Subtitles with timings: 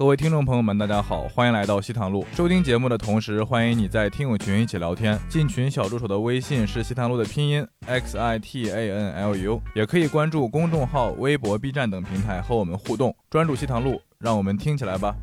[0.00, 2.24] 各位听众朋友们，大家好，欢迎来到西塘路。
[2.34, 5.20] 收听节目的同时，欢迎你在听友群一起聊天。
[5.28, 13.14] 进群小助手的微信是西塘路的拼音 x i t a n l u，也可以关注公众号、微博、B 站等平台和我们互动。
[13.28, 15.14] 专注西塘路，让我们听起来吧。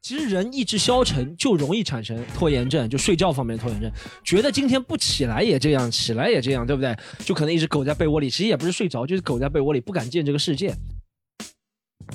[0.00, 3.92] 其实人意志消沉就容易产生拖延症，就睡觉方面的拖延症，
[4.24, 6.96] 觉得今天不起来也这样，起来也这样，对不对？
[7.18, 10.74] 就可能一直苟在被窝里，其实也不是睡着，就是苟在被窝里不敢见这个世界。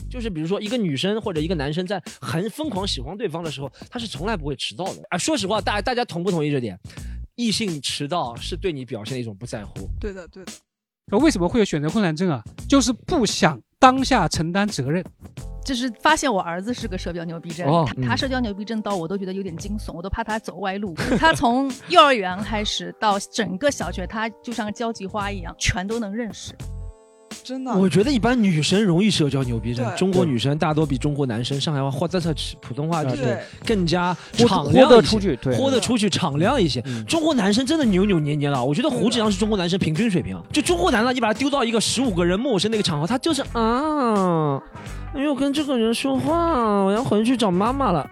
[0.10, 5.18] 就是比如说一个女生或者一个男生在很疯狂喜欢对方的时候，他是从来不会迟到的啊。
[5.18, 6.80] 说实话，大大家同不同意这点？
[7.36, 9.88] 异性迟到是对你表现的一种不在乎。
[10.00, 10.52] 对的，对的。
[11.12, 12.44] 那为什么会有选择困难症啊？
[12.68, 15.06] 就是不想当下承担责任。
[15.64, 20.96] 就是发现我儿子是个社交牛逼症，哦他他社交牛逼症到我都觉得有点惊悚，我都怕他走歪路。
[21.20, 26.56] 他从幼儿园开始到整个小学，他就像交际花一样，全都能认识。
[27.44, 27.72] 真的。
[27.74, 36.82] 我觉得一般女生容易社交牛逼症，中国女生大多比中国男生上海话或者是普通话就是对更加敞亮一些豁得出去，对，豁得出去，敞亮一些。
[37.08, 40.38] 中国男生真的扭扭捏捏了，我觉得胡志阳是中国男生平均水平。
[40.52, 44.62] 就中国男的，你把他丢到一个十五个人陌生的一个场合，他就是啊，
[45.14, 48.10] 没有，跟这个人说话，我要回去找妈妈了。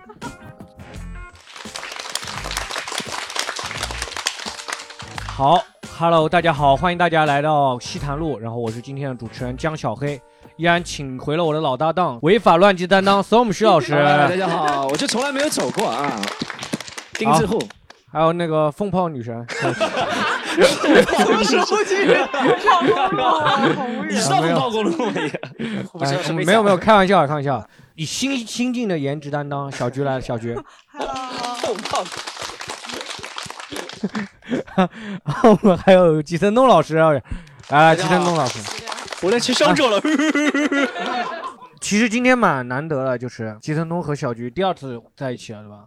[5.27, 5.61] 好
[5.97, 10.19] ，Hello，大家好，欢迎大家来到西坛路，然后我是今天的主持人江小黑，
[10.57, 16.11] 依然请回了我的老搭档，违法乱纪担当 Storm 徐老师， 哎大家好，我就从来没有走过啊。
[17.13, 17.61] 丁字户，
[18.11, 19.67] 还有那个风炮女神，什
[21.31, 22.13] 么时候去
[22.61, 23.57] 上过啊？
[23.75, 24.07] 好无语。
[24.09, 25.05] 你上报公路？
[25.05, 25.13] 吗？
[26.01, 30.57] 哎没有没有，开玩笑开玩笑，以新新晋的颜值担当，小菊来了，小菊，
[35.43, 36.97] 我们还有吉森东老师，
[37.69, 38.59] 啊，吉森东老师。
[39.21, 39.99] 我来吃香蕉了。
[41.81, 45.85] 其实今天蛮难得了，就是吉森东和小菊第二次在一起了，对吧？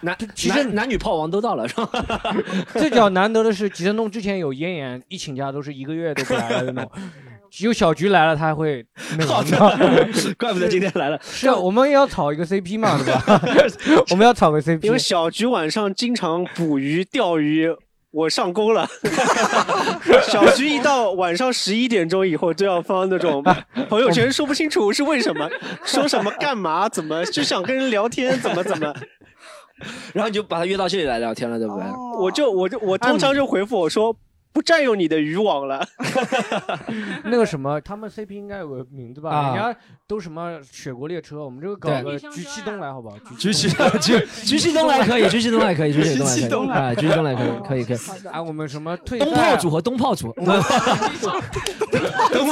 [0.00, 1.88] 男其实男男女炮王都到了，是吧？
[2.74, 6.92] 最较难得的是，吉森东之前有咽炎，一请假都是一个月都不来的那种。
[7.50, 8.84] 只有小菊来了，他还会
[9.18, 9.48] 那好个。
[9.76, 11.18] 的，怪不得今天来了。
[11.22, 13.40] 是啊，我们也要炒一个 CP 嘛，对吧？
[14.10, 14.84] 我们要炒个 CP。
[14.84, 17.68] 因为小菊晚上经常捕鱼、钓鱼，
[18.10, 18.88] 我上钩了。
[20.24, 23.42] 小菊一到晚上十一点钟以后，就要发那种
[23.88, 25.48] 朋友圈，说不清楚是为什么，
[25.84, 28.94] 说什么干嘛，怎么就想跟人聊天，怎么怎么，
[30.12, 31.84] 然后你就把他约到这里来聊天了，对不对？
[31.84, 34.14] 哦我就我就我通常就回复我说。
[34.58, 35.86] 不占用你的渔网了，
[37.22, 39.30] 那个什么，他们 CP 应该有个名字吧？
[39.30, 43.16] 啊人家都什么雪国列车，我们这个搞对个菊气东来，好不好？
[43.38, 43.68] 菊气
[44.00, 47.98] 菊菊气东来可以，菊气东来可以，菊气东来可以， 菊气东来可以，可以可以。
[48.32, 50.44] 啊，我们什么退东炮组和东炮组，东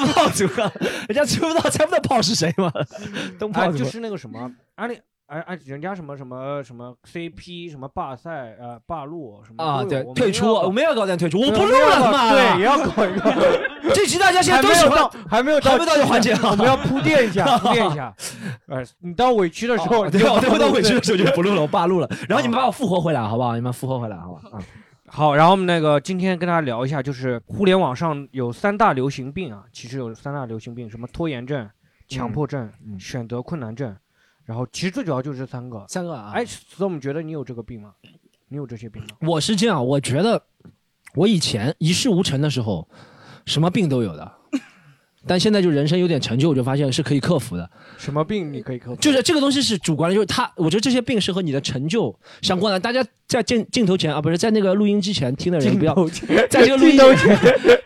[0.07, 0.47] 炮组，
[1.11, 2.73] 人家知不到猜不到炮是谁吗？
[3.37, 4.97] 东啊，炮组就是那个什么，安利。
[5.27, 12.31] 哎哎，人家什么什么什么 CP 什么霸赛呃罢录什么啊，对退出，我们要搞点退出，我不录了嘛。
[12.31, 13.61] 对，也要搞一个。
[13.93, 18.15] 这期大家现在都喜欢还没有到，还没有到这环节啊我们要铺垫一下，铺垫一下。
[18.69, 20.21] 呃，你到委屈的时候，我对
[20.59, 22.09] 到委屈的时候就不录了，我罢录了。
[22.29, 23.57] 然后你们把我复活回来，好不好？
[23.57, 24.41] 你们复活回来，好吧？
[24.53, 24.63] 啊，
[25.09, 31.69] 好，然后我们那个今天跟大家聊一下，就是互联网上有三大流行病啊，其实有三大流行病，什么拖延症、
[32.09, 33.97] 强迫症、嗯选择困难症，
[34.47, 35.85] 然后其实最主要就是这三个。
[35.89, 36.31] 三个啊。
[36.33, 37.91] 哎，所以我们觉得你有这个病吗？
[38.49, 39.09] 你有这些病吗？
[39.21, 40.41] 我是这样，我觉得
[41.17, 42.89] 我以前一事无成的时候，
[43.45, 44.33] 什么病都有的，
[45.27, 47.69] 但现在就人生有点成就，我就发现是可以克服的。
[47.99, 49.01] 什么病你可以克服？
[49.01, 52.79] 就是这个东西是主观的，就是他，我觉得这些病是和你的成就相关的。
[52.79, 55.93] 大家在镜镜头前啊，不是在那个录音之前听的人不要，
[56.49, 56.97] 在这个录音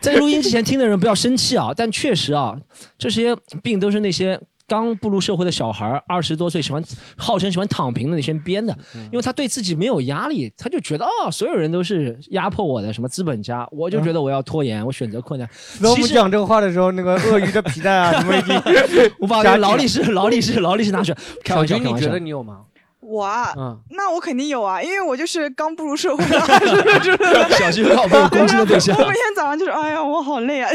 [0.01, 1.73] 在录音之前听的人不要生气啊。
[1.75, 2.55] 但确实啊，
[2.99, 4.39] 这些病都是那些。
[4.71, 6.81] 刚步入社会的小孩儿，二十多岁喜欢
[7.17, 8.73] 号称喜欢躺平的那些人编的，
[9.11, 15.51] 因为他对自己没有压力，他就觉得哦，所有人都是压迫我的，什么资本家，我就觉得我要拖延，我选择困难。
[15.81, 18.55] 那我其实们讲这个话的时候，那个鳄鱼的皮带啊，什么已经
[19.19, 22.61] 我把劳力士、劳力士、劳力士拿出来，开小玩笑，军，你觉得你有吗？
[23.01, 27.51] 我啊，嗯，那我肯定有啊，因为我就是刚步入社会的二十多岁的。
[27.59, 29.03] 小心靠被我攻击的对象 我。
[29.05, 30.71] 每天早上就是，哎呀，我好累啊。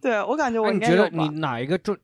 [0.00, 1.28] 对我感觉我应该你觉得你。
[1.40, 1.96] 哪一个症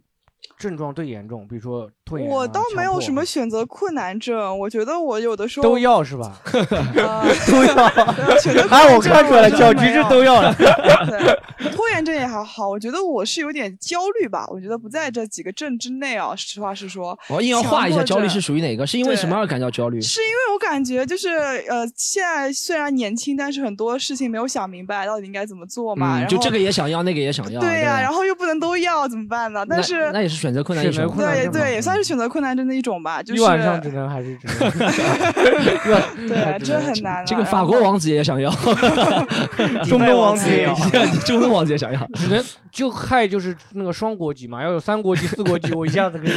[0.64, 1.46] 症状最严重？
[1.46, 6.38] 比如说我倒没有什么选择困难症，我觉得我有的时候都要是吧？
[6.52, 7.74] 呃都要。
[8.68, 10.54] 哎，我看出来小菊是没有都要了。
[10.54, 16.34] 对，拖延症也还好，我觉得我是有点焦虑吧，我觉得不在这几个症之内啊。
[16.36, 18.40] 实话实说，我硬要画一下焦虑是于。
[18.40, 18.86] 属于哪个？
[18.86, 19.98] 是因为什么而感到焦虑？
[20.02, 21.30] 是因为我感觉就是
[21.68, 26.22] 呃，现在虽然年轻，但是很多事情没有想明白到底应该怎么做嘛。
[26.26, 27.60] 就后这个也想要，那个也想要。
[27.60, 29.64] 对呀、吧然后又不能都要，怎么办呢？
[29.66, 31.16] 但是那那也是选择困难一种。
[31.16, 34.56] 对对，也算算是选择困难症的一种吧，就是一晚上只能还是只能，
[36.28, 37.24] 对，这很难。
[37.24, 38.50] 这个法国王子也想要
[39.86, 46.32] 中东王子也想要，中东王子也想要，只能就害就是那个双国籍嘛，要有三国籍、四国籍，我一下子可以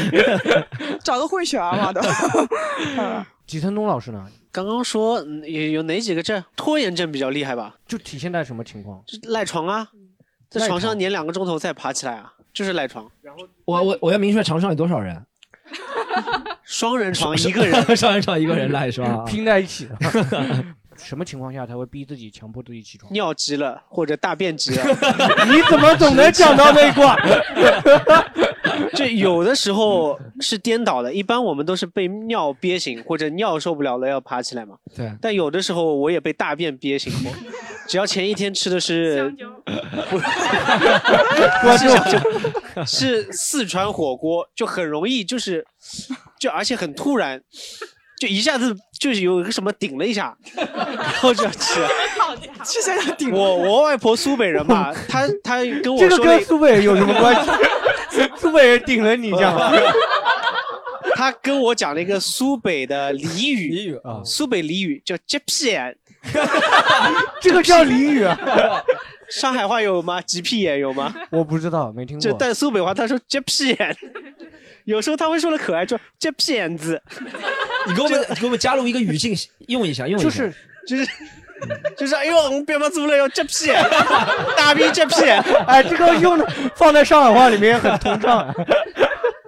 [1.03, 1.99] 找个混血儿嘛都。
[3.47, 4.23] 吉承东老师呢？
[4.51, 6.43] 刚刚说嗯有有哪几个症？
[6.55, 7.73] 拖延症比较厉害吧？
[7.87, 9.01] 就体现在什么情况？
[9.07, 9.87] 就赖床啊，
[10.49, 13.09] 在床上粘两个钟头再爬起来啊，就是赖床。
[13.21, 15.25] 然后我我我要明确床上有多少人？
[16.63, 19.23] 双人床一个人， 双人床一个人赖是吧？
[19.27, 19.95] 拼在一起的。
[20.97, 23.13] 什么情况下才会逼自己、强迫自己起床？
[23.13, 24.83] 尿急了或者大便急了，
[25.45, 27.15] 你怎么总能讲到那一卦？
[28.95, 34.75] 这有的时候是颠倒的，一般我们都是被尿憋醒或者尿受不了了要爬起来嘛。
[34.95, 37.31] 对，但有的时候我也被大便憋醒过，
[37.87, 39.33] 只要前一天吃的是
[40.09, 42.19] 不不是香蕉，
[42.85, 45.65] 是四川火锅，就很容易就是
[46.39, 47.41] 就而且很突然，
[48.19, 51.79] 就一下子就是有一个什么顶了一下，然后就要吃。
[52.65, 57.51] 去想想顶我我外婆苏北人嘛， 她她跟我这个说了跟苏北人有什么关系？
[58.37, 59.55] 苏北人顶了你这样，
[61.15, 64.21] 他跟我讲了一个苏北的俚语，俚语啊。
[64.25, 65.95] 苏北俚语叫“接屁眼
[67.41, 68.37] 这个叫俚语啊？”，
[69.29, 71.13] 上海话有吗？“鸡屁眼”有吗？
[71.29, 72.37] 我不知道，没听就过。
[72.39, 73.97] 但苏北话他说“接屁眼”，
[74.85, 77.01] 有时候他会说的可爱，说“接屁眼子
[77.87, 79.35] 你给我们给我们加入一个语境，
[79.67, 80.29] 用一下，用一下。
[80.29, 80.53] 就是”，
[80.87, 81.07] 就是
[81.97, 83.83] 就是哎呦，我们别把猪了，要接屁眼，
[84.55, 85.41] 大逼接屁眼。
[85.65, 88.53] 哎，这个用的放在上海话里面很通畅。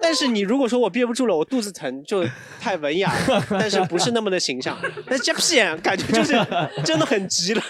[0.02, 2.24] 但是你如果说我憋不住了，我肚子疼，就
[2.60, 4.76] 太文雅了， 但是不是那么的形象。
[5.06, 6.32] 但接屁眼感觉就是
[6.84, 7.62] 真的很急了，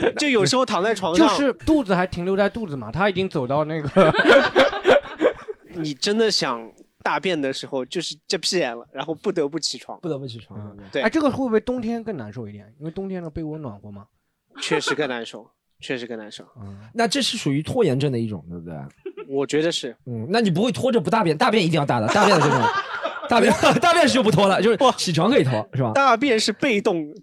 [0.00, 4.12] 就就有时候躺在床上就，是肚子还停留在肚子嘛，他已经走到那个
[5.76, 6.70] 你真的想
[7.02, 9.98] 大便的时候，就是接屁眼了，然后不得不起床。
[10.00, 10.76] 不得不起床。
[10.90, 12.72] 对哎，这个会不会冬天更难受一点？
[12.78, 14.06] 因为冬天的被窝暖和吗。
[14.60, 15.50] 确实更难受，
[15.84, 16.42] 确实更难受。
[16.94, 18.74] 那这是属于拖延症的一种，对不对？
[19.28, 22.62] 我觉得是，嗯，那你不会拖着不大便，大便一定要大的，大便的这种，
[23.28, 25.92] 大便 大便是就不拖了，就是起床可以拖，是吧？
[25.94, 27.14] 大便是被动，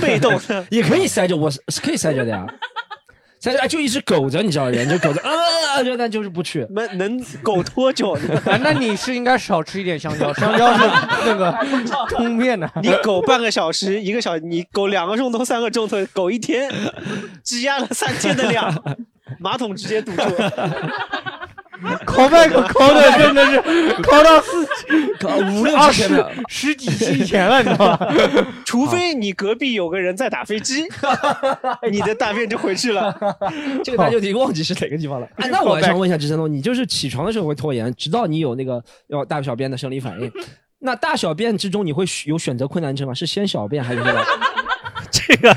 [0.00, 0.32] 被动。
[0.70, 2.44] 也可以塞着，我是是可以塞着的呀。
[3.40, 6.66] 塞着哎就一直苟着，你知道，人就苟着，啊啊啊，就那就是不去。
[6.70, 8.34] 能能苟多久呢？
[8.50, 10.84] 啊，那你是应该少吃一点香蕉，香蕉是
[11.26, 11.54] 那个
[12.08, 12.68] 通便的。
[12.82, 16.70] 你苟半个小时、一个小时，你苟两个钟头、三个钟头，苟一天，
[17.44, 18.74] 积压了三天的量，
[19.38, 20.22] 马桶直接堵住。
[22.06, 23.60] 拷麦克考的真的是
[24.02, 24.66] 考到四
[25.20, 28.14] 考五六二十十几期以前了，你知道吧？
[28.64, 30.84] 除非你隔壁有个人在打飞机，
[31.90, 33.14] 你的大便就回去了。
[33.84, 35.28] 这个大就题忘记是哪个地方了。
[35.36, 40.30] 哎，那我还想问一下支撑东，你就是起床的时候会拖延，直到你有那个要大小便的生理反应。
[40.80, 43.14] 那大小便之中，你会有选择困难症吗？
[43.14, 44.26] 是先小便还是这个？
[45.10, 45.56] 这个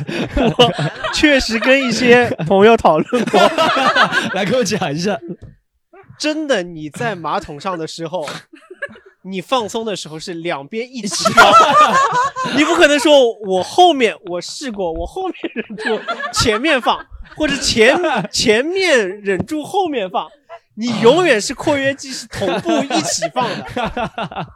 [0.57, 0.73] 我
[1.13, 3.39] 确实跟一些朋友讨论过，
[4.33, 5.17] 来给我讲一下。
[6.21, 8.29] 真的你在马桶上的时候。
[9.23, 11.53] 你放松的时候是两边一起放，
[12.57, 16.03] 你不可能说我后面我试过，我后面忍住
[16.33, 16.97] 前面放，
[17.37, 17.95] 或者前
[18.31, 20.27] 前面忍住后面放，
[20.73, 24.47] 你永远是括约肌是同步一起放的，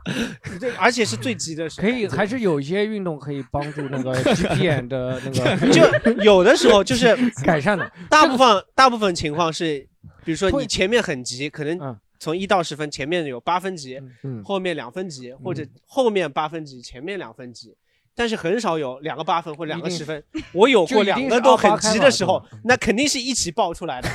[0.60, 1.88] 这而且是最急的时候。
[1.88, 5.84] 可以，还是有一些运动可以帮助那个 GPN 的那个就
[6.24, 7.88] 有的时候就是改善的。
[8.10, 9.88] 大部分大部分情况是，
[10.25, 11.98] 比如说你前面很急，可能嗯。
[12.17, 14.44] 从一到十分，前面有八分急，嗯。
[14.44, 17.75] 后面两分急，或者后面八分急，前面两分急。
[18.17, 24.10] 但是很少有两个八分或两个十分，我有过两个都很急的时候那肯定是一起爆出来的。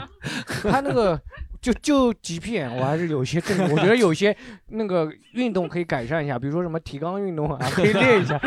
[0.70, 1.18] 他那个
[1.60, 4.36] 就就 GPN，我还是有一些正，我觉得有一些
[4.68, 8.40] 那个运动可以改善一下，比如说什么提肛运动啊，可以练一下。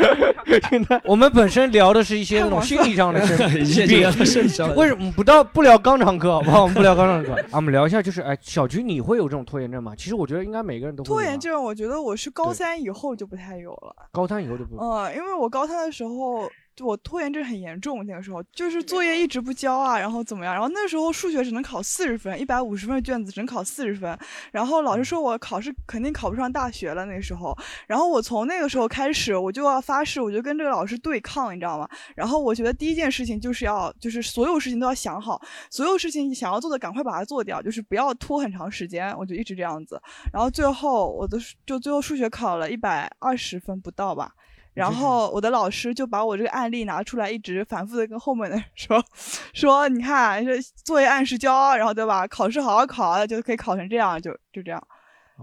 [1.05, 6.61] 我们本身聊的是一些那种心理上的生一些这个生理上的为什么不到不聊肛肠科好不好？
[6.63, 9.93] 我们不聊肛肠科，啊，我们聊一下就是，哎，小菊你会有这种拖延症吗？
[9.95, 13.95] 其实我觉得应该每个人都会有拖延症，我觉得我是高三以后就不太有了。
[14.11, 20.53] 高三以后就不嗯，因为我高三的时候，就我拖延症很严重，那个时候就是作业一直不交啊，然后怎么样？
[20.53, 24.17] 然后那时候数学只能考四十分，一百五十分的卷子只能考四十分，
[24.51, 27.55] 然后老师说我考试肯定考不上大学了那时候，
[27.87, 31.87] 然后我从那个时候开始，我就要发誓，我就跟这个老师对抗，你知道吗？
[32.15, 40.01] 然后我觉得第一件事情就是要，就是所有事情都要想好，所有事情想要做的赶快把它做掉，就是不要拖很长时间，我就一直这样子。
[40.31, 44.33] 然后最后我的就最后数学考了一百二十分不到吧。
[44.73, 49.03] 然后我的老师就把我这个案例拿出来，一直反复的跟后面的人 说，
[49.53, 52.25] 说你看这作业按时交，然后对吧？
[52.27, 54.81] 考试好好考，就可以考成这样，就就这样。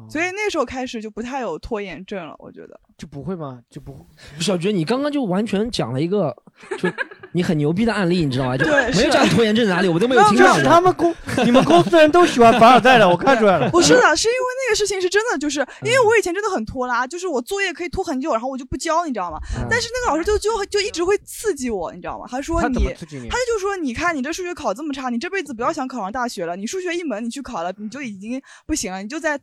[0.08, 2.80] 所以那时候开始就不太有拖延症了，我觉得。
[2.96, 3.60] 就不会吗？
[3.68, 4.04] 就不会
[4.38, 6.34] 小觉，你刚刚就完全讲了一个，
[6.78, 6.88] 就
[7.32, 8.56] 你很牛逼的案例，你知道吗？
[8.56, 10.56] 就对没有讲拖延症在哪里，我都没有听就到。
[10.56, 13.68] 是他们公你们公司人都喜欢凡尔赛的，我看出来了。
[13.72, 19.38] 不是的，是因为那个事情是真的，就是因为我以前真的很拖拉， 就是我作业可以拖很久，然后我就不交，你知道吗？
[19.70, 22.26] 但是那个老师就就就一直会刺激我，你知道吗？
[22.30, 22.94] 他说你
[23.28, 29.38] 他就说你看你这数学考这么差，你这辈子不要想考上大学了，你数学一门你去考了，你就已经不行了，你就在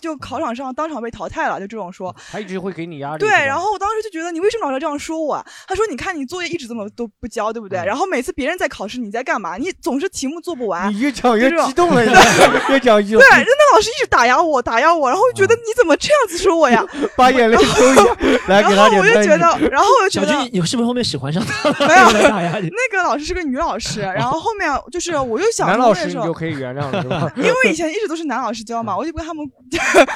[0.00, 2.14] 就考场上当场被淘汰了，就这种说。
[2.30, 3.20] 他一直会给你压力。
[3.20, 5.46] 对，然后我当时就觉得你为什么老是这样说我啊？
[5.66, 7.78] 他说你看你作业一直这么都不交，对不对？
[7.86, 9.56] 然后每次别人在考试，你在干嘛？
[9.56, 10.92] 你总是题目做不完。
[10.92, 12.04] 你越讲越激动了，
[12.68, 13.28] 越讲越激动对，。
[13.30, 16.84] 那老师一直打压我，打压我，然后觉得你怎么这样子说我呀？
[17.16, 18.04] 把眼泪收一下，
[18.48, 21.76] 来给他然后我就觉得，然后我就，觉得你你是不是后面喜欢上他了？
[21.86, 26.40] 没有 打压你那个老师是个女老师，然后后面就是我就想男说那时候老师你就。
[26.40, 27.30] 可以原谅了，是吧？
[27.36, 29.44] 因为以前一直都是男老师教嘛，我就跟他们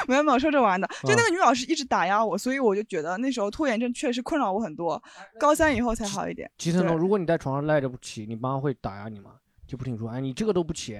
[0.07, 4.99] 没有没有说着玩的，就那个女老师一直打压我，所以我就觉得那时候拖延症确实困扰我很多。
[5.39, 6.49] 高三以后才好一点。
[6.57, 9.33] 对吉成龙，如果你在床上赖着不起，你妈会打压你吗？
[9.67, 10.99] 就不停说，哎，你这个都不起，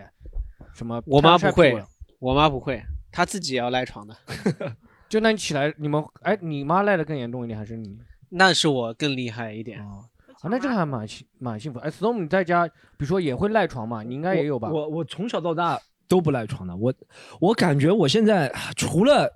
[0.72, 1.02] 什么？
[1.08, 1.84] 我妈不会
[2.20, 2.80] 我妈不会，
[3.12, 4.16] 她自己也要赖床的。
[5.10, 7.98] 就那你起来，你们哎，你妈赖的更严重一点，还是你？
[8.30, 9.80] 那是我更厉害一点。
[9.80, 10.06] 啊，
[10.44, 11.80] 那这个还蛮幸蛮幸福。
[11.80, 14.04] 哎，Storm，你在家，比如说也会赖床嘛？
[14.04, 14.70] 你应该也有吧？
[14.70, 16.94] 我我从小到大都不赖床的，我
[17.40, 19.28] 我感觉我现在除了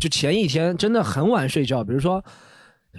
[0.00, 2.24] 就前一天真的很晚睡觉，比如说。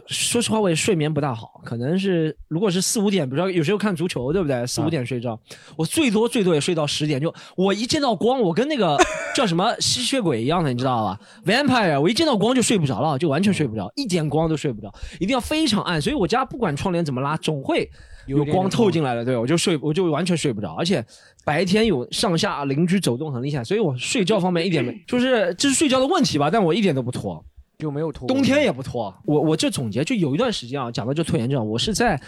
[0.08, 4.66] 说实话，我也睡眠不大好，可能是如果是四五点，比如说有时候看足球，对不对？
[4.68, 5.40] 四五点睡觉，
[5.76, 7.20] 我最多最多也睡到十点。
[7.20, 8.98] 就我一见到光，我跟那个
[9.36, 16.02] 叫什么吸血鬼一样的，你知道吧？Vampire，我一见到光就睡不着了，就完全睡不着，一点光都睡不着，一定要非常暗。
[16.02, 17.90] 所以我家不管窗帘怎么拉，总会
[18.26, 21.06] 有光透进来的，对我就睡，我就完全睡不着，而且
[21.46, 27.44] 白天有上下邻居走动很厉害，所以我睡觉方面一点没， 就是这是睡觉的问题吧，但我一点都不拖。
[27.78, 28.28] 就没有拖。
[28.28, 29.14] 冬天也不拖。
[29.26, 32.20] 我我这总结就有一段时间啊，讲到这拖延症，我是在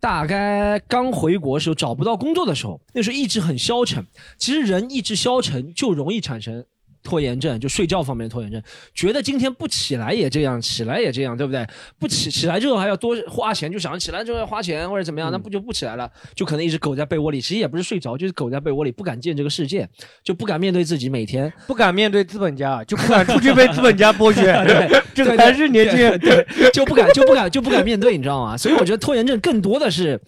[0.00, 4.06] 大概刚回国的时候找不到工作的时候，那时候意志很消沉。
[4.36, 6.64] 其实人意志消沉就容易产生。
[7.08, 8.62] 拖延症就睡觉方面的拖延症，
[8.92, 11.66] 觉得今天不起来也这样，起来也这样，对不对？
[11.98, 16.10] 不起起来之后还要多花钱，就想起来之后要花钱或者怎么样，那不就不起来了？
[16.34, 19.88] 就可能一直苟在被窝里，其实也不是睡着，就是苟在被窝里，不敢见这个世界，
[20.22, 24.42] 就不敢面对自己每天，不敢面对资本家，就不敢出去被资本家剥削。
[24.68, 28.54] 对，这个才是年轻人，对， 就不敢就不敢就不敢面对，你知道吗？
[28.54, 30.20] 所以我觉得拖延症更多的是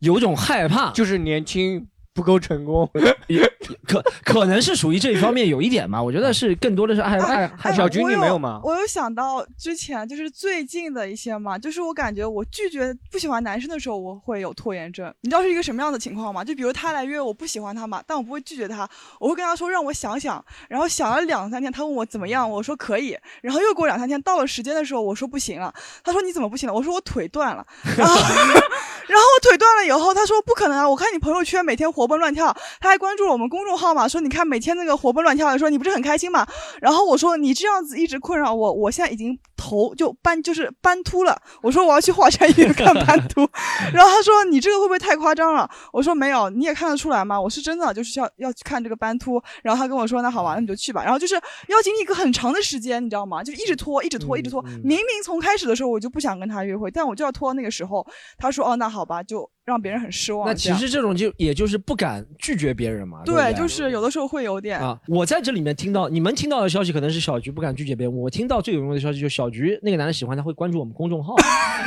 [0.00, 1.86] 有种害怕，就是年轻。
[2.18, 2.90] 不够成功，
[3.28, 3.40] 也
[3.86, 6.02] 可可能是属于这一方面有一点嘛？
[6.02, 8.60] 我觉得是更多的是爱爱爱小军，你没有吗？
[8.64, 15.14] 我有想到之前就是最近的一些嘛，就是我感觉我拒绝不喜欢男生的时候，我会有拖延症。
[15.20, 16.42] 你知道是一个什么样的情况吗？
[16.42, 18.88] 就比如他来约我不喜欢他嘛，但我不会拒绝他，
[19.20, 25.72] 我会跟他说让我想想，然后想了两三天，他问我怎么样，我说可以，然后又过两三天，到了时间的时候，我说不行了，
[26.02, 26.74] 他说你怎么不行了？
[26.74, 27.64] 我说我腿断了，
[27.96, 36.46] 然后然后我腿断了以后，他说不可能啊，我看你朋友圈每天活 蹦乱跳，他还关注了我们公众号嘛，说你看每天那个活蹦乱跳的，说你不是很开心嘛？
[36.80, 43.46] 然后我说你这样子一直困扰我，我现在已经头就斑就是斑秃了，我说我要去华山医院看斑秃，
[43.92, 45.68] 然后他说你这个会不会太夸张了？
[45.92, 51.34] 我说没有，你也看得出来嘛，我是真的就是要要去看这个斑秃，然后他跟我说那好吧，那你就去吧，然后就是
[51.68, 53.42] 要经历一个很长的时间，你知道吗？
[53.42, 58.06] 就一直拖，一直拖，一直拖，明明从开始的时候我就不想跟他约会，但我就要拖到那个时候，
[58.38, 60.48] 他说哦那好吧，就让别人很失望。
[60.48, 63.18] 那其实这种就也就是不敢拒绝别人嘛。
[63.24, 64.98] 对，对就是有的时候会有点啊。
[65.06, 71.36] 我在这里面听到你们听到的消息可能是小菊不敢拒绝别人，我听到最有用的消息就是小菊那个男人喜欢她会关注我们公众号，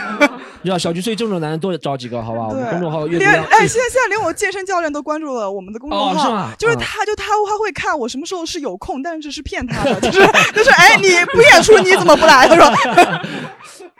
[0.61, 2.47] 你知道小菊最这种男人多找几个好吧？
[2.47, 10.19] 我们公众号阅读量连哎，现在现在连我健身教练都关注了我们的公众号，哦是吗就是啊他就他他会看我什么时候是有空，但是这是骗他的，就是
[10.53, 12.47] 就是哎你不演出你怎么不来？
[12.47, 12.65] 他说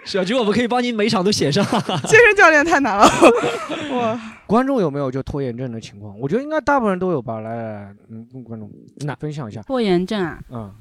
[0.05, 1.63] 小菊，我们可以帮你每场都写上。
[2.07, 3.05] 健身教练太难了，
[3.95, 4.19] 哇。
[4.47, 6.19] 观众有没有就拖延症的情况？
[6.19, 7.39] 我觉得应该大部分人都有吧。
[7.39, 8.69] 来来来，嗯，跟观众
[9.05, 9.61] 那分享一下。
[9.61, 10.73] 拖延症啊，嗯，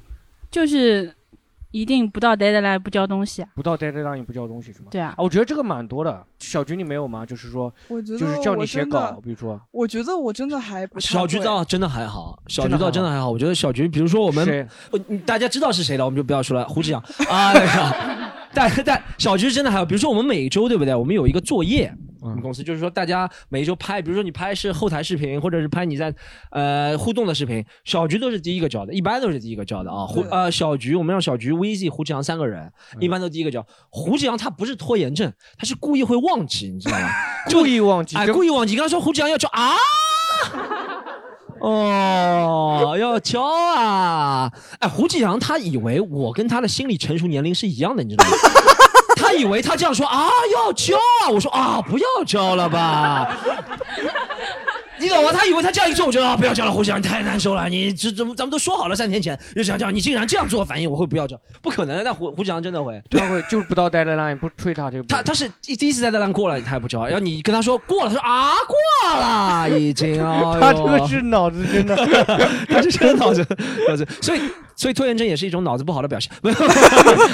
[0.49, 1.15] 就是
[1.71, 3.47] 一定不到 deadline 不交东西啊。
[3.55, 4.87] 不到 deadline 不交东西是吗？
[4.91, 6.21] 对啊我觉得这个蛮多的。
[6.39, 7.25] 小菊你没有吗？
[7.25, 13.31] 就是说，我觉得就是叫你写稿，比如说我觉得我真的还不小菊会倒真的还好，小菊倒真的还好。
[13.31, 14.67] 我觉得小菊，比如说我们，
[15.25, 16.67] 大家知道是谁了，我们就不要说了。
[16.67, 20.93] 胡志阳 啊，那个，但但小菊真的还有，比如说我们每周对不对？
[20.93, 26.13] 我们有一个作业，我们公司就是说大家每一周拍，比如说你拍是后台视频，或者是拍你在
[26.51, 30.05] 呃互动的视频，小菊都是第一个交的，一般都是第一个交的啊。
[30.05, 33.65] 胡呃小菊，我们让小菊、VZ、胡志阳三个人，一般都第一个交。
[33.89, 37.07] 胡志阳他不是拖延症，他是故意会忘记，你知道吗？
[37.49, 38.75] 故意忘记哎，故意忘记。
[38.75, 39.73] 刚刚说胡志阳要交啊。
[41.61, 44.51] 哦，要教啊！
[44.79, 48.31] 哎，胡继阳他以为我跟他的心理成熟年龄是一样的，你知道吗？
[49.15, 51.29] 他以为他这样说啊，要教啊！
[51.29, 53.37] 我说啊，不要教了吧。
[55.01, 55.31] 你懂吗？
[55.33, 57.67] 他以为他这样一做，我觉得啊不要叫了，胡继阳你太难受了。
[57.67, 61.39] 你这怎么咱们都说好了三天前就想教，你竟然这样做反应，我会不要叫？
[61.61, 63.01] 不可能的，但胡胡继阳真的会。
[63.09, 65.03] 他会就是不到 deadline 不催他这个。
[65.05, 70.57] 他他是第第一次在 deadline 过了，他还不教，然后你跟他说过了，他说啊过了已经哦。
[70.61, 71.95] 他这个是脑子真的，
[72.69, 73.45] 他是真的脑子
[73.87, 74.41] 脑子，所以
[74.75, 76.31] 所以拖延症也是一种脑子不好的表现。
[76.41, 76.55] 没 有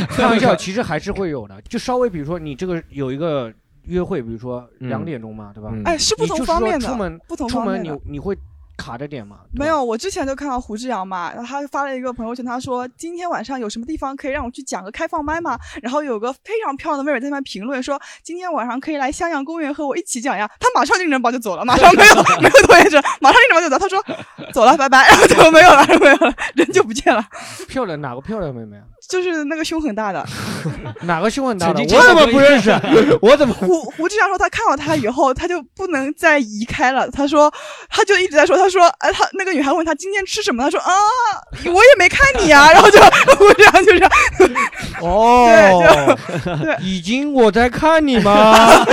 [0.10, 1.56] 开玩笑，其实还是会有的。
[1.68, 3.52] 就稍微比如说你这个有一个
[3.88, 5.72] 约会，比如说两点钟嘛，对吧？
[5.86, 8.38] 哎是不同你就说方面的出门不同出门你方面的你会
[8.78, 9.38] 卡着点吗？
[9.54, 15.58] 没有，我之前就看到胡志阳嘛，然后他发了一个朋友圈，他说今天晚上有什么地方可以让我去讲个开放麦吗？
[15.82, 20.48] 然后有个非常漂亮的妹妹在那边评论说，今天晚上可以来襄阳公园和我一起讲呀。
[20.60, 23.80] 他马上拎着包就走了，马上 没有没有拖延症，马上拎着包就走。
[23.80, 27.26] 他说走了，拜拜，然后就没有了，没有了，人就不见了。
[27.68, 28.84] 漂亮哪个漂亮妹妹啊？
[29.10, 30.26] 就是那个胸很大的，
[31.04, 31.82] 哪个胸很大的？
[31.82, 32.70] 我怎么不认识？
[33.22, 33.54] 我怎么？
[33.54, 37.10] 胡胡志强说他看到他以后，他就不能再移开了。
[37.10, 37.52] 他说，
[37.90, 40.92] 他就一直在说，他说，哎，他那个女孩问他今天吃什么，他说啊，
[41.66, 42.72] 我也没看你啊。
[42.74, 43.00] 然后就
[43.38, 44.12] 胡志强就这样，
[45.02, 46.18] 哦，
[46.82, 48.86] 已经我在看你吗？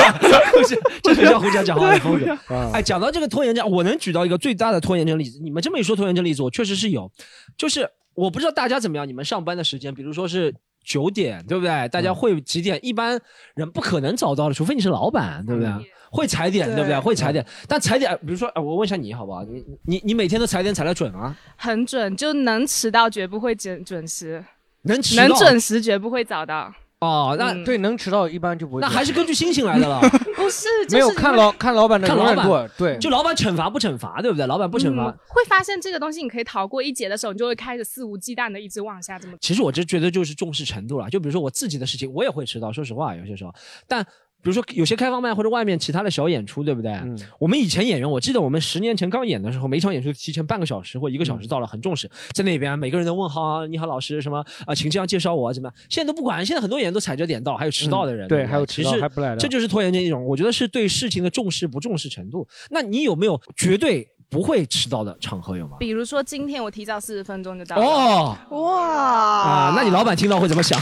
[1.02, 2.56] 这就叫胡志强讲话的风格对。
[2.72, 5.40] 哎，讲到这个拖延症，我能举到一个最大的拖延症例子。
[5.42, 7.10] 你们这么一说拖延症例子，我确实是有，
[7.58, 10.54] 就是我不知道大家怎么样，你们上班的时间，比如说是。
[10.86, 11.88] 九点对不对？
[11.88, 12.78] 大家会几点？
[12.84, 13.18] 一般
[13.54, 15.70] 人不可能早到的，除非你是老板，对不对？
[16.10, 16.88] 会踩点，对不对？
[16.88, 19.42] 对会踩点，但踩点，比如说，哎我问一下你好不好？
[19.44, 21.34] 你你你每天都踩点踩的准吗？
[21.56, 24.44] 很准，就能迟到绝不会准准时，
[24.82, 26.70] 能迟到能准时绝不会早到。
[27.04, 28.80] 哦，那对能迟到一般就不会。
[28.80, 30.00] 那还是根据心情来的了。
[30.34, 34.46] 不是，没有就是看老看老板的看老容忍度板，对，就老板惩罚不惩罚，对不对？
[34.46, 39.34] 老板不惩罚嗯，会发现这个东西你可以逃过一劫的时候，你就会开始肆无忌惮的一直往下这么。
[39.40, 41.08] 其实我就觉得就是重视程度了。
[41.08, 43.54] 就比如说我自己的事情，我也会迟到，说实话，有些时候。
[43.86, 44.04] 但
[44.44, 46.92] 比如说有些开放麦或者外面其他的小演出，对不对？
[46.92, 52.08] 嗯我们以前演员，我记得我们十年前刚演的时候，每场演出提前半个小时或一个小时到了，很重视。
[52.34, 55.74] 在那边每个人都问好啊，你好老师什么啊，请这样介绍我啊怎么样？
[55.88, 60.22] 现在都不管，现在很多演员都踩着点到，还有迟到的人，嗯对不还有迟到其实还不来的这就是拖延症一种。
[60.24, 62.46] 我觉得是对事情的重视不重视程度。
[62.70, 65.76] 那你有没有绝对不会迟到的场合有吗？
[65.78, 67.86] 比如说今天我提早四十分钟就到了。
[67.86, 70.76] 哦，哇啊，那你老板听到会怎么想？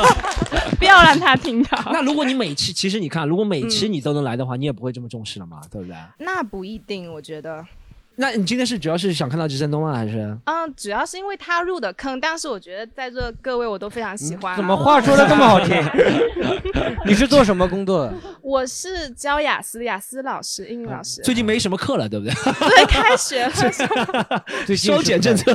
[0.80, 1.78] 不要让他听到。
[1.92, 5.94] 那如果你每期，其实你看，如果每期你都能来的话，你也不会这么重视了嘛，对不对？
[6.20, 7.62] 那不一定，我觉得。
[8.20, 10.18] 那你今天是主要是想看到吉振东吗，还是？
[10.44, 14.56] 嗯，主要是因为他入的坑，但是我觉得在座各位我都非常喜欢啊。
[14.56, 15.74] 怎么话说的这么好听？
[17.06, 18.14] 你是做什么工作的？
[18.42, 21.22] 我是教雅思，雅思老师，英语老师。
[21.22, 22.34] 最近没什么课了，对不对？
[22.34, 25.54] 对，开学了，最近双减政策。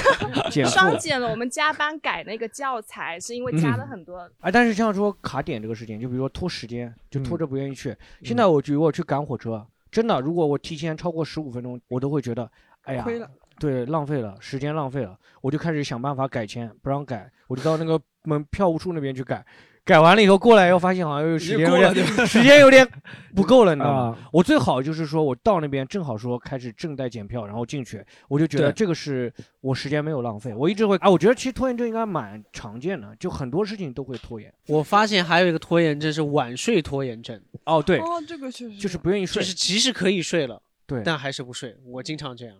[0.68, 1.26] 双减了。
[1.26, 4.28] 我们加班改那个教材，是因为加了很多。
[4.40, 7.96] 哎，但是像说卡点这个事情，就比如说拖时间，就拖着不愿意去。
[8.22, 12.50] 现在我如果去赶火车，真的，如果我提前超过十五分钟，我都会觉得，
[12.84, 19.44] 哎呀亏了，对，浪费了，时间浪费了，我就开始想办法改签，不让改，我就到那个门票务处那边去改。
[19.84, 22.88] 改完了以后过来以后，发现好像又时间有点过了对时间有点
[23.34, 24.28] 不够了，你知道吗啊？
[24.32, 30.54] 我最好就是说我到那边正好说开始正在检票，然后进去，我就觉得对这个是我时间没有浪费。
[30.54, 34.52] 我一直会啊，我觉得其实拖延症应该蛮常见的，就很多事情都会拖延。
[34.68, 37.40] 我发现还有一个拖延症是晚睡拖延症。
[37.64, 41.76] 哦，对，哦，这个确实就是不愿意睡，就是其实可以睡了，对但还是不睡。
[41.84, 42.54] 我经常这样，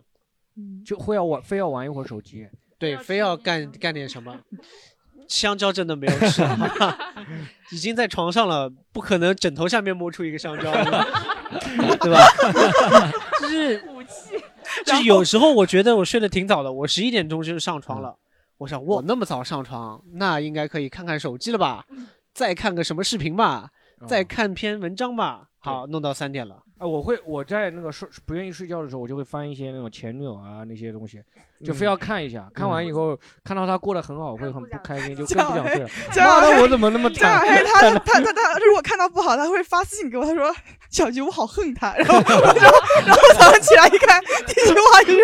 [0.85, 2.45] 就会要玩，非要玩一会儿手机。
[2.77, 4.37] 对，非要干干点什么。
[5.33, 6.43] 香蕉真的没有吃，
[7.73, 10.71] 已经在床上了，不可能枕头下面摸出一个香蕉，
[11.99, 12.23] 对吧？
[13.41, 13.83] 就是
[14.85, 18.15] 就是有时候我觉得我睡得挺早的，我十一点钟就上床了。
[18.59, 21.85] 我想我那么早上床，那应该可以看看手机了吧，
[22.31, 23.71] 再看个什么视频吧，
[24.07, 25.47] 再看篇文章吧。
[25.63, 26.55] 好，弄到三点了。
[26.77, 31.21] 啊，我会我在那个睡不愿意睡觉的时候，我就会翻一些那种前女友啊那些东西，
[31.63, 32.49] 就非要看一下。
[32.53, 35.89] 看完以后看到他过得很好，会很不开心，就更不想睡了。
[36.11, 37.39] 江小黑妈的，我怎么那么 惨？
[37.47, 40.53] 他他他他如果看到不好，他会发私信给我，他说
[40.89, 44.21] 小菊我好恨他，然后然后然后早上起来一看，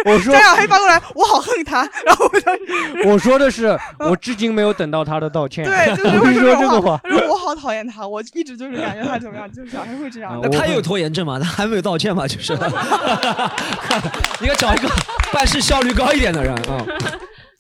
[0.10, 2.52] 我说张小黑发过来我好恨他， 然后我就
[3.12, 5.64] 我说的是，我至今没有等到他的道歉。
[5.66, 7.00] 对，就是说说这个话。
[7.04, 10.40] 他说我好讨厌他，我一直就是感觉他怎么样，就是小黑会这样。
[10.42, 11.40] 那他也有拖延症嘛？
[11.40, 12.28] 他还没有道歉嘛？
[12.28, 12.54] 就是，
[14.42, 14.90] 应该找一个
[15.32, 16.86] 办事效率高一点的人啊。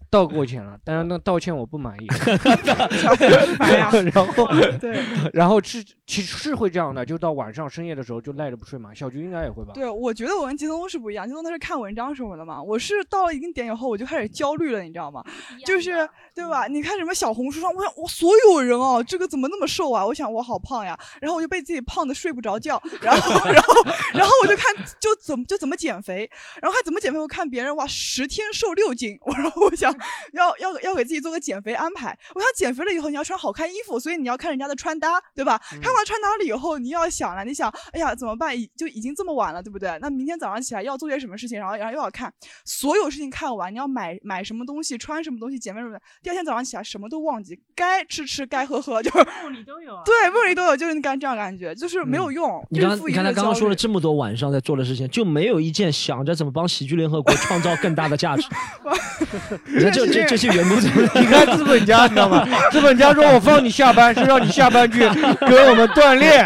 [0.10, 2.08] 道过歉了，但是那道歉我不满意。
[3.78, 4.48] 呀 然后
[4.80, 5.00] 对，
[5.34, 8.93] 然后是其实是会这样的，就到晚上深夜的时候就赖着不睡嘛。
[8.93, 9.72] 小菊应该也会吧？
[9.74, 15.24] 对，我觉得我跟吉东是不一样，吉东他是看文章什么的嘛，我是到了一定点以后我就开始焦虑了，你知道吗？
[15.65, 16.67] 就是对吧？
[16.67, 20.06] 你看什么小红书上，我想我所有人哦，这个怎么那么瘦啊？
[20.06, 23.74] 我想我好胖呀，然后我就被自己胖的睡不着觉， 然后然后
[24.13, 26.30] 然后我就看就怎么就怎么减肥，
[26.62, 29.93] 然后还怎么减肥，我看别人哇十天瘦六斤，我说我想
[30.33, 35.59] 要要要给自己做个减肥安排，我想减肥了以后你要穿好看衣服，所以你要看人家的穿搭，对吧？
[35.81, 38.57] 看完穿搭了以后，你要想了，你想，哎呀怎么办？
[38.57, 39.97] 已就已经这么晚了，对不对？
[40.01, 42.31] 那明天早上起来要做些什么事情，然后然后又要看
[42.65, 46.01] 所有事情看完，你要买买什么东西，穿什么东西，减肥什么的。
[46.21, 50.01] 第二天早上起来什么都忘记，该吃吃，该喝喝，就是梦里都有啊。
[50.05, 52.65] 对梦里都有，就是你感这样感觉，就是没有用。
[52.69, 58.47] 你刚看他刚刚说了这么多晚上在做的事情，就没有一件想着怎么帮喜剧联合国创造更大的价值。
[59.91, 61.10] 这这这些员工怎么？
[61.15, 62.47] 你看资本家，你知道吗？
[62.71, 66.45] 资本家说我放你下班是让你下班去给我们锻炼，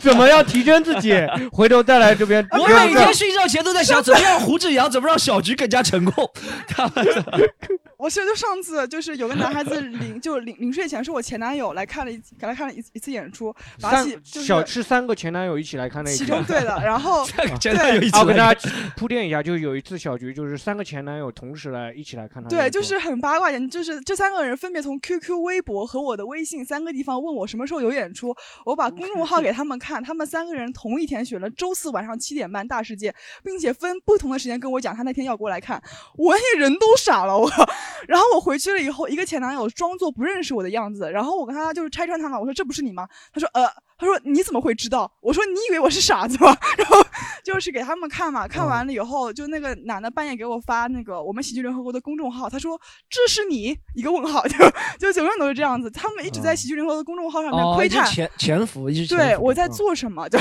[0.00, 1.14] 怎么样提升自己，
[1.52, 2.46] 回头再来这边。
[2.52, 6.30] 我每天睡觉前都在想，怎么让胡志阳，怎么让小菊更加成功。
[6.68, 7.06] 他们
[7.96, 17.26] 我是就上次就是有个男孩子临就临临睡前是我前男友来看了一给他看了一一次演出，把三起就是小是三个前男友一起来看那一其次中对的，然后
[17.58, 28.34] 前男友一起啊，我跟大家铺垫一下，就有一次小菊就是三个前男友同时来一起来看他的演对，出，就是很八卦点，就是这三个人分别从 QQ、微博和我的微信三个地方问我什么时候有演出，
[28.64, 35.80] 我把公众号给他们看，他们三个人同一天选了周四晚上七点半大世界，并且分不同的时间跟我讲他那天要过来看，
[36.16, 37.64] 我那人都傻了，我靠！
[38.08, 43.08] 然后我回去了以后，一个前男友装作不认识我的样子，然后我跟他就是拆穿他嘛，我说这不是你吗？
[43.32, 43.70] 他说呃。
[43.96, 47.04] 他说：“你怎么会知道？”我说：“你以为我是傻子吗？” 然后
[47.44, 55.90] 就是给他们看嘛，看完了以后，就那个男的半夜给我发那个我们喜剧联合国的公众号，他说：“这是你？”一个问号，就就永远都是这样子。
[55.90, 60.38] 他们一直在喜剧联合国的公众号上面哦，窥探，潜潜伏，一直对我在做什么，就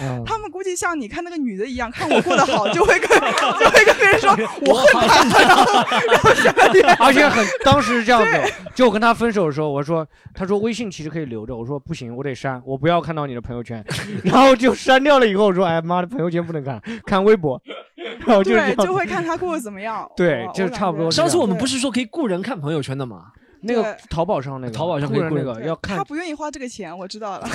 [0.00, 4.30] 嗯 他们估计像你看那个女的一样，看我过得好，就会跟就会跟别人说
[4.66, 5.72] 我恨他，然后
[6.10, 6.54] 然后下
[7.00, 13.84] 而且很当时是这样子，就我跟他分手的时候，我说，他说微信其实可以留着，我说不行，我得删，我不要看到你的朋友圈，
[14.24, 15.26] 然后就删掉了。
[15.26, 17.60] 以后我说，哎妈的，朋友圈不能看，看微博，
[18.26, 20.08] 然后就就会看他过得怎么样。
[20.16, 21.10] 对，就差不多。
[21.10, 23.26] 上次我们不是说可以雇人看朋友圈的吗？
[23.64, 27.48] 那个淘宝上那个，淘宝上可以雇人雇人那个要看他，不愿意花这个钱，我知道了。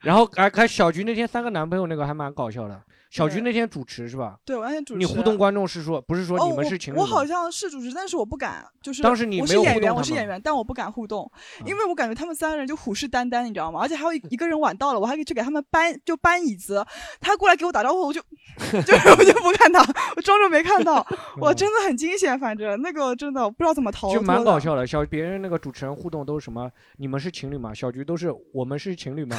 [0.00, 2.80] 然后还还小菊那天三个男朋友那个还蛮搞笑的。
[3.14, 4.36] 小菊那天主持是吧？
[4.44, 4.98] 对，我那天主持。
[4.98, 7.04] 你互动观众是说不是说哦，你们是情侣吗？
[7.04, 11.30] 我我好像是主持，但是我不敢，就是当时你没有我是演员，我是演员，但我不敢互动，
[11.64, 13.78] 因为我感觉他们三个人就虎视眈眈，你知道吗？
[13.80, 16.84] 而且还有一一个人晚到了，我还可以去给他们搬，就搬椅子，
[17.20, 18.20] 他过来给我打招呼，我就
[18.82, 19.80] 就是 我就不看他，
[20.16, 21.06] 我装作没看到，
[21.40, 24.20] 我真的很惊险，反正那个真的不知道怎么逃就。
[24.20, 26.68] 蛮搞笑的，小别人那个主持人互动都是什么？
[26.96, 27.72] 你们是情侣吗？
[27.72, 29.36] 小菊都是我们是情侣吗？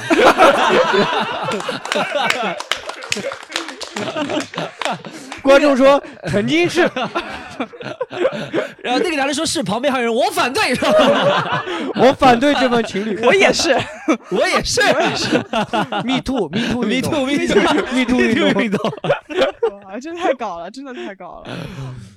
[5.42, 6.90] 观众说曾经是，
[8.82, 10.62] 然后那个男的说是，旁边还有人我反对，
[11.96, 13.70] 我反对这份情侣， 我也是，
[14.30, 15.36] 我也是，我也是
[16.04, 17.60] Me too Me too Me too Me too
[17.92, 18.90] Me too Me too Me too
[19.84, 21.56] 哇，真太搞了，真的太搞了。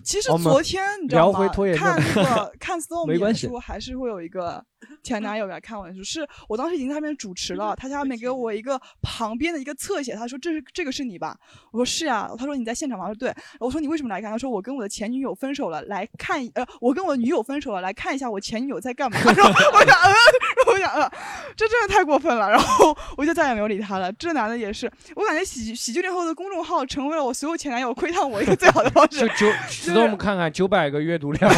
[0.03, 4.63] 其实昨天你知道吗看那个看 Storm 没关系演出，还是会有一个
[5.03, 6.03] 前男友来看我演出。
[6.03, 11.37] 是我当时已经在那边主持了，他下面给我一个旁边的一个侧写，他说这是这个是你吧？
[11.71, 12.31] 我说是啊。
[12.37, 13.05] 他说你在现场吗？
[13.05, 13.31] 我说对。
[13.59, 14.31] 我说你为什么来看？
[14.31, 19.17] 他说我跟我的前女友分手了，来看呃，我跟我女友分手了，来看一下我前女友在干嘛。
[19.23, 21.11] 然后我想呃， 然后我想呃，
[21.55, 22.49] 这真的太过分了。
[22.49, 24.11] 然后我就再也没有理他了。
[24.13, 29.27] 这男的也是，我感觉喜喜剧联合国的公众号成为了我所有前男友窥探我一个最好的方式就。
[29.35, 31.51] 九，Storm 看看九百个阅读量，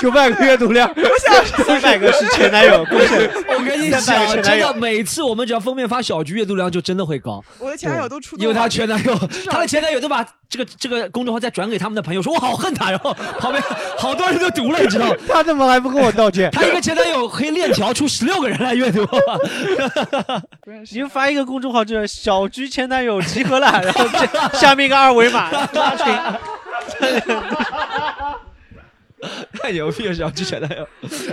[0.00, 4.00] 九百个阅读量，我想三百个是前男友我跟你讲，
[4.42, 13.62] 真的，每次我们只要封面发小菊，阅读量就真的会高，我的前男友都出，因为他前男友，少他的前男友都把这个这个公众号再转给他们的朋友，说我好恨他，然后 旁边
[13.98, 15.16] 好多人都读了，你知道吗？
[15.28, 16.50] 他怎么还不跟我道歉？
[16.54, 19.06] 他一个前男友可以链条出十六个人来阅读，
[20.80, 26.06] 你就发一个公众号，就是小菊前男友集合了，然后这下面一个二维码拉群。
[29.60, 30.84] 太牛逼了，小菊前男友。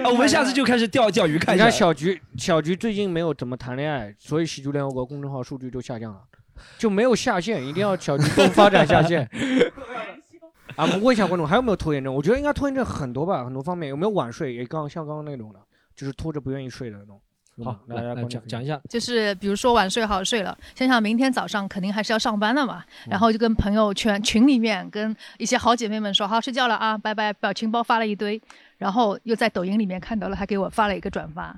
[0.01, 1.79] 啊，我们下次就开始钓钓鱼看一下你看。
[1.79, 6.19] 小菊，小菊最近没有怎么谈恋爱，所以喜剧联合国公众号数据就下降了，
[6.77, 9.29] 就没有下线，一定要小菊多发展下线。
[10.75, 12.13] 啊，我们问一下观众还有没有拖延症？
[12.13, 14.53] 我觉得应该拖延症很多吧，很多方面有没有晚睡？
[14.53, 15.59] 也刚像刚刚那种的，
[15.95, 17.21] 就是拖着不愿意睡的那种。
[17.63, 18.81] 好，来来讲讲一下。
[18.89, 28.41] 就是比如说晚睡好睡了，想想明天早上肯定还是要上班的嘛，嗯然后就跟朋友圈群里面跟一些好姐妹们说好睡觉了啊，拜拜，表情包发了一堆，
[28.79, 31.55] 然后又在抖音里面看到了，还给我发了一个转发。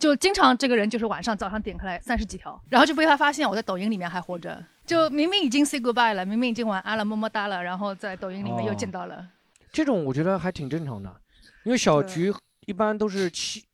[0.00, 9.26] 就经常这个人就是晚上早上点开来三十几条，然后就被他发现我在抖音里面还活着，就明明已经 say goodbye 了，明明已经晚安了，么么哒了，然后在抖音里面又见到了。
[9.72, 11.14] 这种我觉得还挺正常的，
[11.64, 12.34] 因为小菊
[12.66, 13.64] 一般都是七，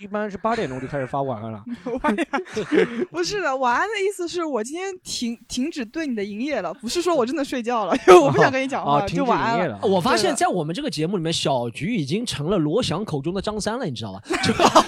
[0.00, 1.62] 一般是八点钟就开始发晚安了。
[3.10, 9.78] 不是的，晚安的意思是我今天停停止对你的营业了，不是说我真的睡觉了，因为我不想跟你讲话，就晚安了。
[9.82, 14.22] 我发现，在我们这个节目里面，小菊已经成了罗翔口中的张三了，你知道吧？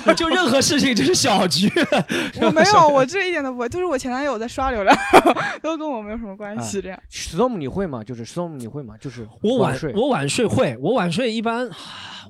[0.15, 1.69] 就就任何事情就是小菊。
[2.41, 4.97] 我没有，我这一点都不会，就是我前男友在刷流量，
[5.61, 6.81] 都跟我没有什么关系。
[6.81, 8.05] 这样，Storm 你会吗？
[8.05, 8.95] 就是 Storm 你会吗？
[9.01, 11.69] 就是我晚睡，我晚睡会，我晚睡一般，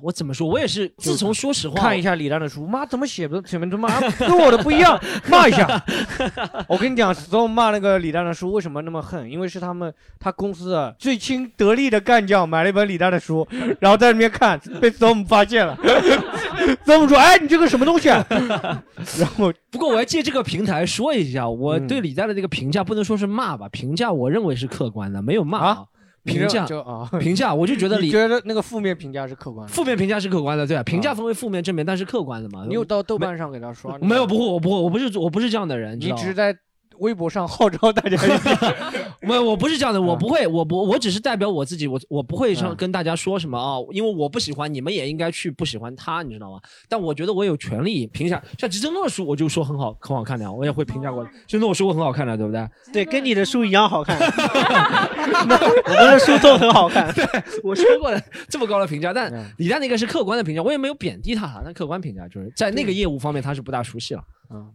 [0.01, 0.47] 我怎么说？
[0.47, 5.83] 我也是，自从说实话，看一下李诞的书，妈怎么写的，怎么怎么跟我的不一样，骂一下。
[6.67, 9.29] 我跟你讲，Storm 骂那个李诞的书为什么那么恨？
[9.29, 13.47] 因为是他们他公司的最亲得力的干将买了一本李诞的书，
[13.79, 15.77] 然后在那边看，被 Storm 发现了。
[16.85, 18.25] Storm 说：“哎，你这个什么东西啊？”
[19.19, 25.83] 然后，不过我要借这个平台说一下，我嗯对李诞的这个评价不能说是骂吧，评价我认为是客观的，没有骂啊。
[26.23, 32.65] 评价就啊， 评价，我就觉得你觉得那个负面评价是客观的，负面评价是客观的，对啊，评价分为负面、正面，但是客观的嘛。
[32.67, 33.97] 你有到豆瓣上给他刷？
[33.99, 36.55] 没有，不会，我不会，我不是，我不是这样的人，你只是在
[37.01, 38.49] 微博上号召大家一起。
[39.21, 46.59] 没，我不是这样的，嗯我不会，我不，我只是代表我自己，我我不会上嗯跟大家说什么啊，因为我不喜欢，你们也应该去不喜欢他，你知道吗？
[46.89, 51.23] 但我觉得我有权利评价，像吉正诺的书，我就说很好，很好看的，我也会评价过。
[51.25, 52.67] 吉正诺我说过很好看的，对不对？
[52.91, 54.17] 对，跟你的书一样好看。
[54.19, 57.13] 我们的书都很好看。
[57.13, 57.23] 对，
[57.63, 64.23] 我说过的这么高的评价，但嗯李诞那个是客观的评价，我也没有贬低他，但客观评价就是在那个业务方面他是不大熟悉了。
[64.53, 64.67] 嗯，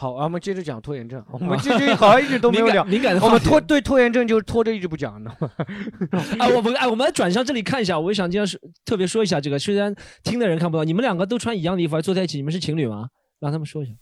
[0.00, 1.20] 好，啊我们接着讲拖延症。
[1.28, 6.24] 我们这这好像一直都 没有聊敏感敏感的我们拖对拖延症就拖着一直不讲，你知道吗？
[6.38, 13.08] 哎， 我们哎，我们来转向这里看一下，我也想今天是特别说一下这个，虽然听的人看不到，你们两个都穿一样的衣服，还坐在一起，你们是情侣吗？
[13.40, 13.92] 让他们说一下。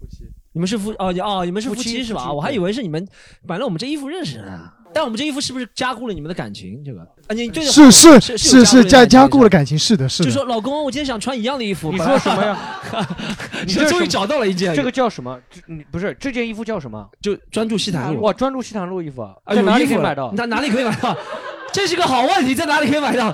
[0.00, 2.32] 夫妻你们是夫哦你哦，你们是夫夫妻妻是吧？
[2.32, 3.06] 我还以为是你们
[3.46, 4.72] 反正我们这衣服认识的呢。
[4.96, 6.82] 但我们这衣服是不是加固了你们的感情？
[6.82, 10.30] 这个啊，你对是是是是是加加固固了感情，是的，是的。
[10.30, 11.92] 就说老公，我今天想穿一样的衣服。
[11.92, 12.58] 你说什么呀？
[13.66, 15.38] 你这终于找到了一件，这个叫什么？
[15.66, 17.06] 你不是这件衣服叫什么？
[17.20, 18.22] 就专注西坦路。
[18.22, 20.32] 哇，专注西坦路衣服啊，啊，在哪里可以买到？
[20.34, 21.14] 在哪里可以买到？
[21.70, 23.28] 这是个好问题，在哪里可以买到？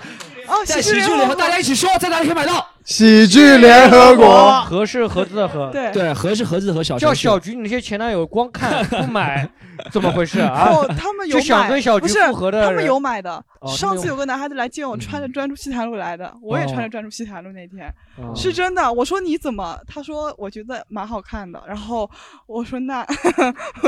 [0.48, 2.66] 哦，在喜剧联合，大家一起说，在哪里可以买到？
[2.84, 9.48] 喜剧联合国，合是盒子的盒，对对，合是盒子的盒，小叫小菊，你那些前男友光看不买，
[9.90, 10.68] 怎么回事啊？
[10.70, 13.32] 哦，他们有就想买跟小菊不是复合的，他们有买的。
[13.32, 17.86] 哦他们上次有有个男孩子来见我，穿着专注西坛路来的，我也穿哦着专注西坛路那天，
[18.18, 18.92] 哦是真的。
[18.92, 19.78] 我说你怎么？
[19.86, 21.62] 他说我觉得蛮好看的。
[21.66, 22.10] 然后
[22.46, 23.00] 我说那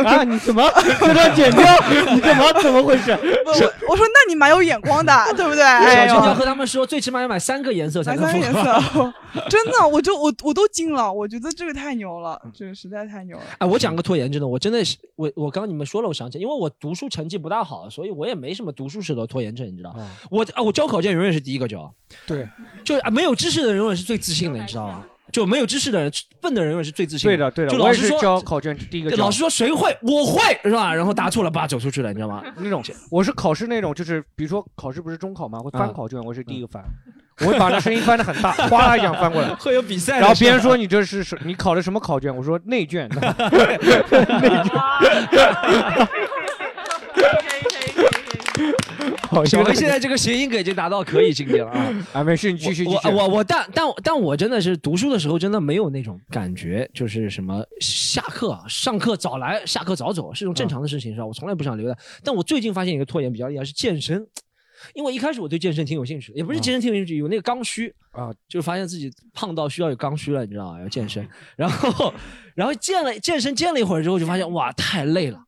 [0.05, 0.63] 啊，你怎么
[1.01, 1.65] 这段剪掉？
[2.15, 3.11] 你怎么怎么回事？
[3.47, 5.63] 我我我说那你蛮有眼光的，对不对？
[5.65, 8.63] 小哎呦青要和他们说，最起码要买三个颜色才买三个颜合。
[8.63, 9.13] 色，
[9.51, 13.43] 真的，我就我我都惊了，我觉得这个太牛了，这个实在太牛了。
[13.59, 19.95] 哎，我讲个拖延症的，我真的是我我刚刚你们说了，我想起来，因为我读书成绩不大好，所以我也没什么读书时的拖延症，你知道。
[20.31, 21.93] 我啊，我交考卷永远是第一个交。
[22.27, 22.49] 对，
[22.85, 25.05] 就啊，没有知识的人永远是最自信的，你知道吗？
[25.33, 30.95] 就没有知识的人，笨的人永远是最自信对的对的，我也是就老师说交考卷第一个老师说谁会，我会是吧？
[30.95, 32.41] 然后答错了，叭走出去了，你知道吗？
[32.59, 35.59] 那种我是考试那种，就是比如说考试不是中考吗？
[35.59, 36.85] 会翻啊考卷，我是第一个翻，
[37.41, 39.49] 我会把那声音翻的很大，哗啦一下翻过来。
[39.57, 42.35] 会有比赛的然后别人说你这是什你考的什么考卷？
[42.35, 43.09] 我说内卷。
[49.29, 51.93] 好小薇现在这个谐音梗已经达到可以境界了啊！
[52.13, 53.09] 啊，没事，你继续继我续。
[53.09, 61.27] 我我但但但我真的是读书的时候真的没有那种感觉，就是什么下课上课早来，下课早走是种正常的事情，是吧？
[61.27, 61.99] 我从来不想留的。
[62.23, 64.25] 但我最近发现一个拖延比较厉害是健身，
[64.93, 70.81] 因为一开始我对健身挺有兴趣的，也不是健身挺有兴趣，有那个刚需啊，就是发现自己胖到需要有刚需了，你知道吗？
[70.81, 72.13] 要健身，然后
[72.55, 75.41] 然后健了健身健了一会儿之后，就发现哇太累了。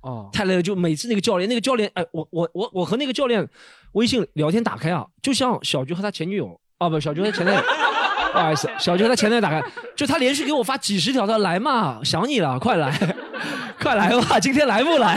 [0.00, 3.48] 哦，太累了，就每次那个教练，那个教练，哎，我我我我和那个教练
[3.92, 7.62] 微信聊天打开啊，就像小菊和他前女友，啊不，小菊和前男友，
[8.34, 9.62] 不好意思，小菊和他前男友打开，
[9.94, 12.92] 就他连续给我发几十条他来嘛，想你了，快来，
[13.80, 15.16] 快来吧，今天来不来？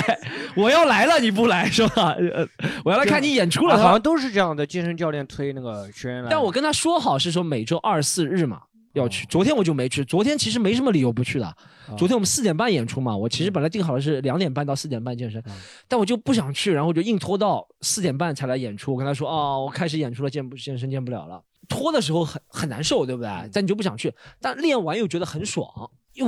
[0.56, 2.12] 我要来了，你不来是吧？
[2.12, 2.47] 呃
[2.86, 4.65] 我要来看你演出了，啊好像都是这样的。
[4.65, 8.62] 健身教练推那个学员来，但我跟他说好是说每周二四日嘛
[8.93, 10.06] 要去，昨天我就没去。
[10.06, 11.56] 昨天其实没什么理由不去的。
[11.97, 15.41] 昨天我们四点半演出嘛，我其实本来定好的是两点半到四点半健身，
[15.88, 18.91] 但我就不想去，然后我就硬拖到四点半才来演出。
[18.93, 21.41] 我跟他说哦，我开始演出了，健不健身健不了了。
[21.67, 23.30] 拖的时候很很难受，对不对？
[23.53, 25.67] 但你就不想去，但练完又觉得很爽，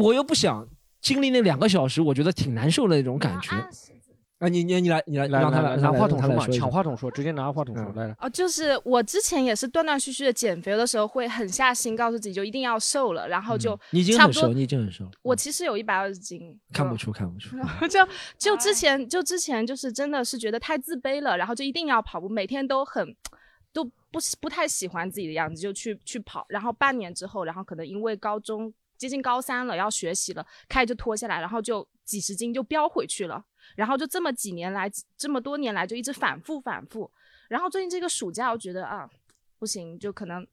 [0.02, 0.68] 我又不想
[1.02, 3.50] 经历那两个小时，我觉得挺难受的那种感觉。
[4.40, 8.16] 啊，你你你来你来来让他来拿话筒说嘛，抢话筒说，直接拿话筒说来来。
[8.22, 17.58] 哦，就是我之前也是断断续续的减肥，的时候会狠下心告诉自己就一定要瘦了，然后就嗯你已经差不多很瘦，你已经很瘦，我其实有一百二十斤，看不出看不出。
[17.90, 18.00] 就
[18.38, 23.14] 就之前就之前就是真的是觉得太自卑了，然后就一定要跑步，每天都很都
[24.12, 26.46] 不不太喜欢自己的样子，就去去跑。
[26.50, 33.44] 然后半年之后，然后可能因为高中接近高三了，要学习了，开始就脱下来，然后就几十斤就飙回去了。
[33.76, 37.10] 然后就这么几年来，这么多年来就一直反复反复。
[37.48, 39.10] 然后最近这个暑假，我觉得啊
[39.58, 40.46] 不行，就可能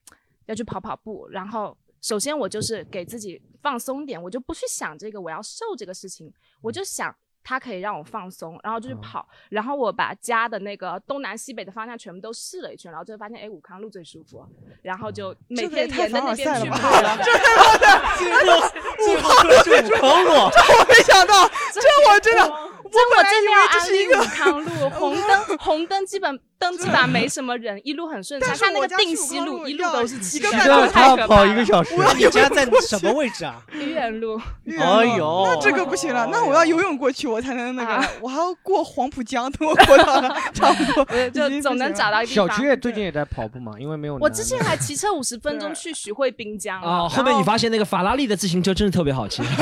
[0.45, 1.27] 要去跑跑步。
[1.29, 7.15] 然后首先我就是给自己放松点，我就不去想这个我要瘦这个事情，我就想。
[7.49, 14.45] 它可以让我放松，然后就去跑，然后我把家的那个东南西北的方向全部都试了一圈，然后就发现，哎，武康路最舒服，
[14.81, 17.17] 然后就每天沿着那边去 跑了。
[17.23, 17.87] 这他妈的，
[19.07, 22.49] 武康路最舒服，这我没想到，这我真的，我
[22.91, 28.53] 这我本来以真的要为这是一个武康路红灯，红灯基本灯基本上没什么人，一路很顺畅。
[28.59, 31.85] 但那个定西路一路都是汽车，一个半钟太可怕了。
[31.97, 33.61] 那你家在什么位置啊？
[33.71, 34.37] 愚园路。
[34.79, 42.47] 哎呦，那这个不行了，那我要游泳过去，我才能那个，我还要过黄浦江，等我过到了， 差不多就总能找到一个地方。
[42.47, 44.17] 小区也最近也在跑步嘛，因为没有。
[44.17, 49.43] 我之前还骑车五十分钟去徐汇滨江啊，后面你发现那个法拉利的自行车真的特别好骑，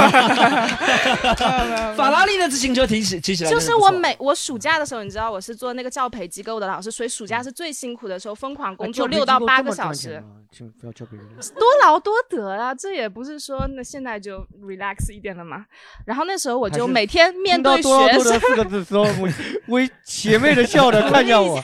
[1.95, 10.23] 法拉利的自行车提起提起来就是我每我暑假的时候，你知道我是做那个教培机构的老师，所以暑假是最辛苦的时候，疯狂工作六到八个小时
[10.79, 11.27] 不要教别人。
[11.55, 12.73] 多劳多得啊！
[12.73, 15.65] 这也不是说那现在就 relax 一点了嘛。
[16.05, 19.29] 然后那时候我就每天面听到多劳多得，四个字的时候，我
[19.67, 21.61] 微邪魅的笑着看向我。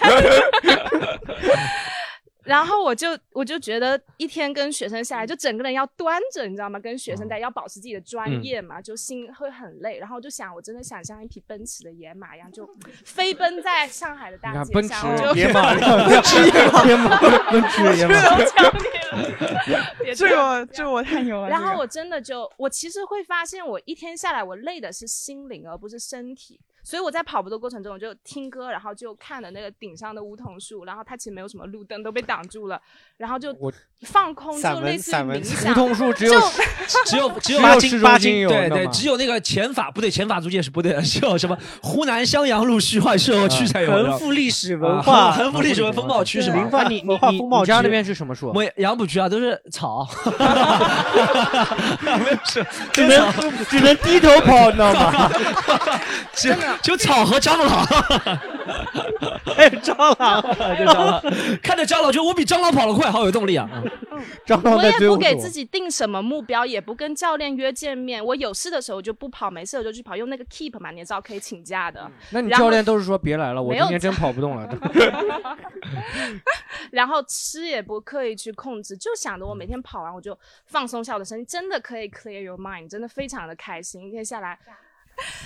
[2.44, 6.80] 然后我就我就觉得一天跟学生下来，就整个人要端着，你知道吗？
[6.80, 10.00] 跟学生在要保持自己的专嗯业嘛，就心会很累。
[10.00, 12.68] 然后我就想，我真的想像一匹奔驰的野马一样，就
[13.06, 15.76] 飞奔在上海的大街上 奔驰野马，
[16.08, 17.18] 奔驰野马，
[17.52, 18.14] 奔驰野马。
[20.00, 21.50] 别 这个这我太牛了。
[21.50, 26.60] 然后我真的就，我其实会发现，我一天下来，我累的是心灵，而不是身体。
[26.84, 32.82] 所以我在跑步的过程中，我就听歌，然后就看了那个顶上的梧桐树，然后它其实没有什么路灯，都被挡住了，
[33.18, 33.56] 然后就
[34.02, 35.72] 放空，就类似于散文冥想。
[35.72, 36.40] 梧桐树只有就
[37.06, 44.12] 只有只有八斤八斤有对对，只有那个前法不对，前法租界是不对的， 只有什么湖南襄阳路徐汇社区才有的。
[44.12, 46.58] 横幅历史啊文化，横幅历史文风貌区是吧？
[46.58, 48.52] 文化你文化你风貌区你家那边是什么树？
[48.54, 50.08] 我杨浦区啊，都是草，
[52.02, 53.32] 没有是只能
[53.70, 55.32] 只能低头跑，你知道吗？
[56.34, 57.86] 只就草和蟑螂，
[59.56, 60.42] 还有蟑螂，
[60.78, 61.22] 就蟑螂，
[61.62, 63.70] 看着蟑螂，觉得我比蟑螂跑得快，好有动力啊！
[64.46, 65.16] 蟑螂我也在追我。
[65.16, 68.24] 不给自己定什么目标，也不跟教练约见面。
[68.24, 72.10] 我有事的时候就不跑，没事我就去跑，用那个 Keep 嘛，你也知道可以请假的。
[72.30, 74.70] 那你教练都是说别来了，我今天真跑不动了。
[76.92, 84.08] 然后吃也不刻意去控制，就想着我每天跑完我就放松一下我的身体，真的可以 clear your mind，真的非常的开心。
[84.08, 84.58] 一天下来，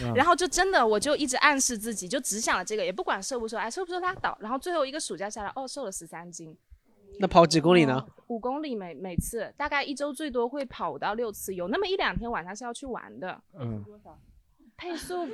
[0.02, 4.38] 嗯然后就真的我就一直暗示自己，就只想着这个，也不管瘦不瘦，哎，瘦不瘦拉倒。
[4.40, 6.56] 然后最后一个暑假下来，哦，瘦了十三斤，
[7.20, 8.06] 那跑几公里呢？
[8.28, 13.40] 五公里每每次大概一周最多会跑五到六次，有那么一两天晚上是要去玩的。
[13.58, 13.84] 嗯，
[14.78, 15.28] 配速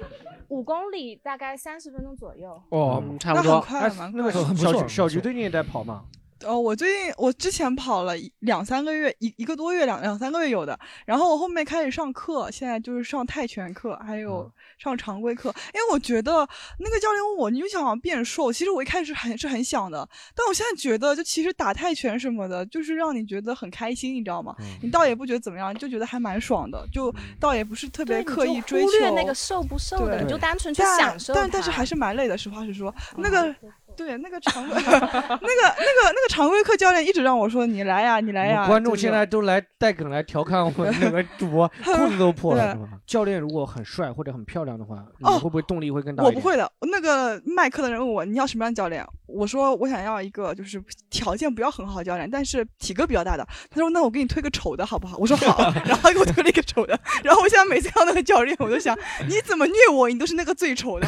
[0.49, 2.61] 五公里大概三十分钟左右。
[2.69, 3.53] 哦嗯，差不多。
[3.53, 3.95] 那个快的。
[3.95, 6.05] 很不错小菊小菊最近也在跑嘛？
[6.45, 10.77] 哦，我最近我之前跑了两三个月，一一个多月，两两三个月有的。
[11.05, 15.53] 然后我后面开始上课，现在就是上泰拳课，还有上常规课。
[15.73, 16.47] 因为我觉得
[16.79, 24.55] 那个教练问我，你就想变瘦，其实我一开始很是很想的，但我现在觉得，就其实打泰拳什么的，就是让你觉得很开心，你知道吗？
[24.81, 31.41] 你倒也不觉得怎么样，就觉得还蛮爽的，就倒也不是特别，刻意追求忽略那个瘦不瘦的，对你就单纯去但享受它。
[31.41, 33.55] 但但是还是蛮累的，实话实说，那个。
[33.95, 38.67] 对，那个常规， 那个那个那个常规课教练一直让我说你来呀，你来呀。
[38.67, 42.87] 观众就是现在都来带梗来调侃我们那个主播， 裤子都破了，是吧？
[43.05, 46.23] 教练如果很帅或者很漂亮的话，你哦会不会动力会更大？
[46.23, 46.41] 我不。
[46.41, 46.69] 会的。
[46.89, 53.47] 那个卖课的人问我你要什么样的教练，我说我想要一个就是条件不要很好的教练，但是体格比较大的。
[53.69, 55.17] 他说那我给你推个丑的好不好？
[55.19, 56.99] 我说好， 然后他给我推了一个丑的。
[57.23, 61.07] 然后我现在每次看到那个教练，我都想你怎么虐我，你都是那个最丑的。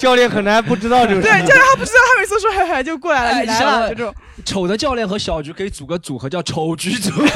[0.00, 1.20] 教练可能还不知道这个。
[1.20, 4.14] 对，教练他不知道，他每次说嗨嗨就过来了，哎你来了，想了就这种。
[4.46, 7.12] 丑的教练和小菊可以组个组合，叫丑菊组。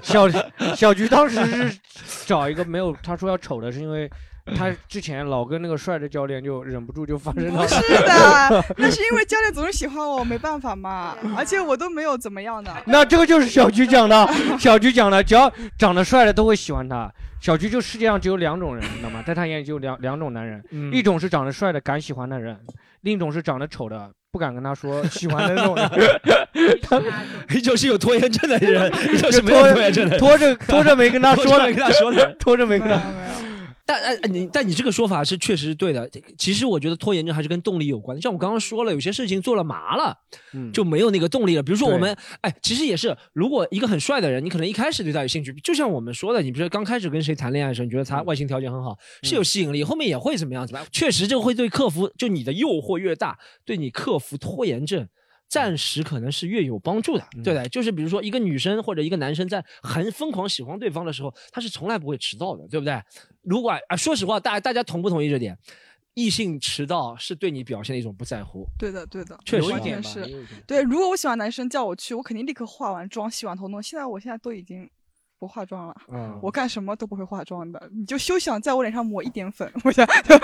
[0.00, 0.28] 小
[0.76, 1.76] 小菊当时是
[2.24, 4.08] 找一个没有，他说要丑的是因为
[4.56, 7.62] 他之前老跟那个帅的教练就忍不住就发生了。
[7.62, 11.16] 不是的，那是因为教练总是喜欢我，没办法嘛。
[11.36, 12.74] 而且我都没有怎么样的。
[12.86, 14.28] 那这个就是小菊讲的，
[14.58, 17.10] 小菊讲的，只要长得帅的都会喜欢他。
[17.40, 19.22] 小菊就世界上只有两种人，你知道吗？
[19.26, 22.58] 在他眼里只有两两种男人，嗯一种是长得帅的敢喜欢的人，
[23.02, 25.90] 另一种是长得丑的不敢跟他说 喜欢的那种人。
[27.48, 33.00] 一种是有拖延症的人，一种是就没有拖延症的人，拖着拖着没跟他说的拖着没跟他说的，拖着没跟他。
[33.90, 36.08] 但哎，你但你这个说法是确实是对的。
[36.38, 38.20] 其实我觉得拖延症还是跟动力有关的。
[38.22, 40.16] 像我刚刚说了，有些事情做了麻了，
[40.52, 41.62] 嗯就没有那个动力了。
[41.62, 50.88] 比如说我们，哎，其实也是，如果一个很帅的人，你可能一开始对他有兴趣，就像我们说的，你比如说刚开始跟谁谈恋爱的时候，你觉得嗯他外形条件很好，是有吸引力，后面也会怎么样怎么样。
[50.92, 55.08] 确实，这个会对克服，就你的诱惑越大，对你克服拖延症。
[55.50, 63.02] 暂时可能是越有帮助的，嗯对的，就是比如说一个女生或者一个男生在很疯狂喜欢对方的时候，他是从来不会迟到的，对不对？
[63.42, 65.58] 如果啊，说实话，大大家同不同意这点？
[66.14, 68.66] 异性迟到是对你表现的一种不在乎。
[68.78, 70.62] 对的，对的，确实有一点吧也有一点。
[70.66, 73.82] 对，如果我喜欢男生叫我去，我肯定立刻化完妆、洗完头弄。
[73.82, 74.88] 现在我现在都已经
[75.40, 77.90] 不化妆了，嗯我干什么都不会化妆的。
[77.92, 80.36] 你就休想在我脸上抹一点粉，我想， 就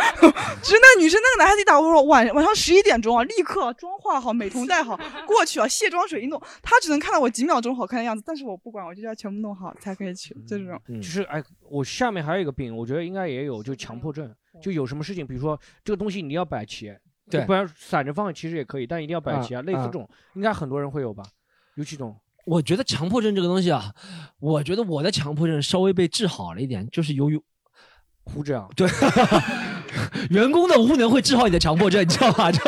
[0.62, 10.80] 只是那个女生，那个男孩子一打我说晚晚上十一点钟啊，立刻妆化好，美瞳戴好， 过去啊，卸妆水一弄，他只能看到我几秒钟好看的样子，但是我不管，我就要全部弄好才可以去，就这种。
[10.88, 14.34] 就是哎，我下面还有一个病，我觉得应该也有，就强迫症。
[14.62, 16.90] 就有什么事情，比如说这个东西你要摆齐，
[17.28, 19.60] 对不然散着放其实也可以，但一定要摆齐啊。
[19.60, 21.22] 类似这种，应该很多人会有吧？
[21.74, 22.16] 尤其这种，
[22.46, 23.92] 我觉得强迫症这个东西啊，
[24.38, 27.38] 我觉得我的强迫症稍微被治好了一点，就是由于
[28.24, 28.70] 胡这样。
[28.76, 28.88] 对，
[30.30, 32.50] 员工的无能会治好你的强迫症，你知道吗？
[32.54, 32.58] 这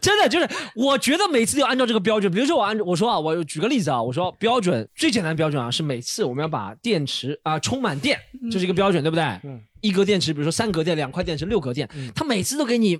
[0.00, 2.30] 真的就是，我觉得每次都要按照这个标准。
[2.30, 8.18] 比如说我按我说啊，我举个例子啊，我说标准最简单的标准啊，是每次我们要把电池啊、充满电，
[8.50, 9.24] 这是一个标准，对不对？
[9.44, 9.60] 嗯。
[9.80, 12.98] 一格电池，比如说三格电、两块电池、六格电，他每次都给你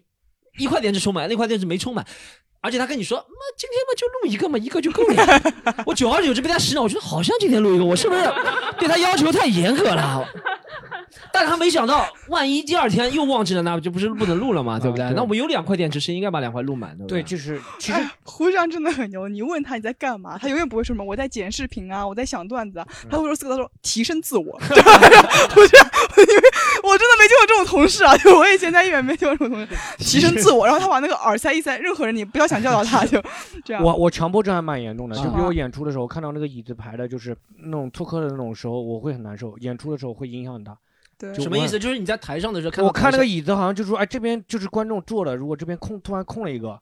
[0.58, 2.06] 一块电池充满，那块电池没充满。
[2.66, 3.24] 而且他跟你说，妈，
[3.56, 5.42] 今天嘛就录一个嘛，一个就够了呀。
[5.86, 8.22] 我久而久之被他洗脑，我觉得好像今天录一个，我是不是
[8.78, 10.26] 对他要求太严格了？
[11.32, 15.06] 但他没想到，万一第二天又忘记了，那不就不是不能录了嘛，对不对？
[15.08, 17.04] 对那我们有两块电池，是应该把两块录满的。
[17.06, 19.28] 对，就是其实哎，胡长真的很牛。
[19.28, 24.58] 你问他你在干嘛，他永远不会说什么我在剪视频啊，我在想段子啊，他会说四个字说提升自我。
[24.68, 24.92] 对吧
[25.56, 26.42] 我这样，因为
[26.82, 33.22] 我真的没见过这种同事啊，就我以前在医院没见过这种同事，提升自我，然后他把那个耳塞一塞，任何人你不要想教导他， 就
[33.64, 33.82] 这样。
[33.82, 39.56] 我我强迫症还蛮严重的，就比如啊我演出的时候看到那个椅子排的，就是那种脱客的那种时候，我会很难受。
[39.58, 40.76] 演出的时候会影响很大。
[41.18, 41.78] 对什么意思？
[41.78, 46.78] 就是你在台上的时候看我看那个椅子好像就说，哎，这边就是观众坐的，如果这边空突然空了一个，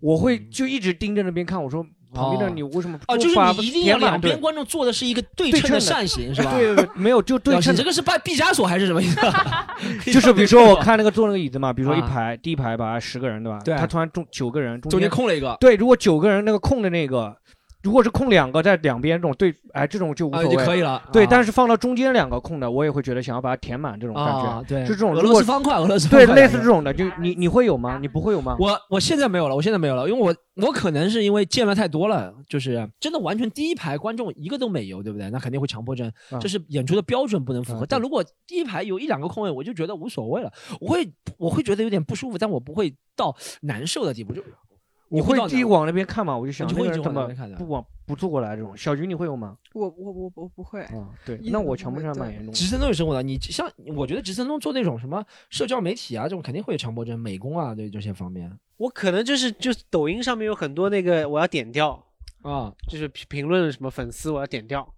[0.00, 1.62] 我会就一直盯着那边看。
[1.62, 6.52] 我说旁边的你为什么哦，就是你一定要两边观众坐的是一个对对称的扇形是吧？
[6.56, 7.72] 对没有就对称。
[7.72, 9.20] 你这个是拜毕加索还是什么意思？
[10.12, 13.58] 就是比如说我看那个坐那个椅子嘛，比如说一啊排第一排吧十个人对吧？
[13.64, 17.36] 对他突然中九个人，中间空了一个对，如果九个人那个空的那个。
[17.82, 24.44] 如果是空两个在两边这种对，哎，这种就无啊所谓，就可以了对，啊但是放到中间两个空的，我也会觉得想要把它填满这种感觉。
[24.44, 27.98] 啊对就这种俄罗斯方块俄罗斯方对，块类似这种的，就你你会有吗？
[28.00, 28.56] 你不会有吗？
[28.58, 30.34] 我我现在没有了，我现在没有了，因为我
[30.66, 35.30] 我可能是因为见了太多了，就是真的完全第一排观众一个都没有，对不对？
[35.30, 37.86] 那肯定会强迫症，啊这是演出的标准不能符合。
[37.86, 44.42] 但如果第一排有一两个空位，我就觉得无所谓了，我会我会觉得有点不舒服，但我不会到难受的地步，就
[45.10, 46.36] 你会自己往那边看吗？
[46.36, 48.76] 我就想你会一直那个人怎么不往不坐过来这种？
[48.76, 49.56] 小菊你会有吗？
[49.74, 50.82] 我我我我不会。
[50.84, 52.52] 啊，对，那我强迫症还蛮严重的。
[52.52, 58.50] 直升都有生活的，你像我觉得直升东做那种什么社交媒体啊，这种肯定会有强迫症，美工啊，对这些方面。
[58.76, 62.02] 我可能就是就是抖音上面有很多那个我要点掉
[62.42, 64.88] 啊，就是评评论什么粉丝我要点掉。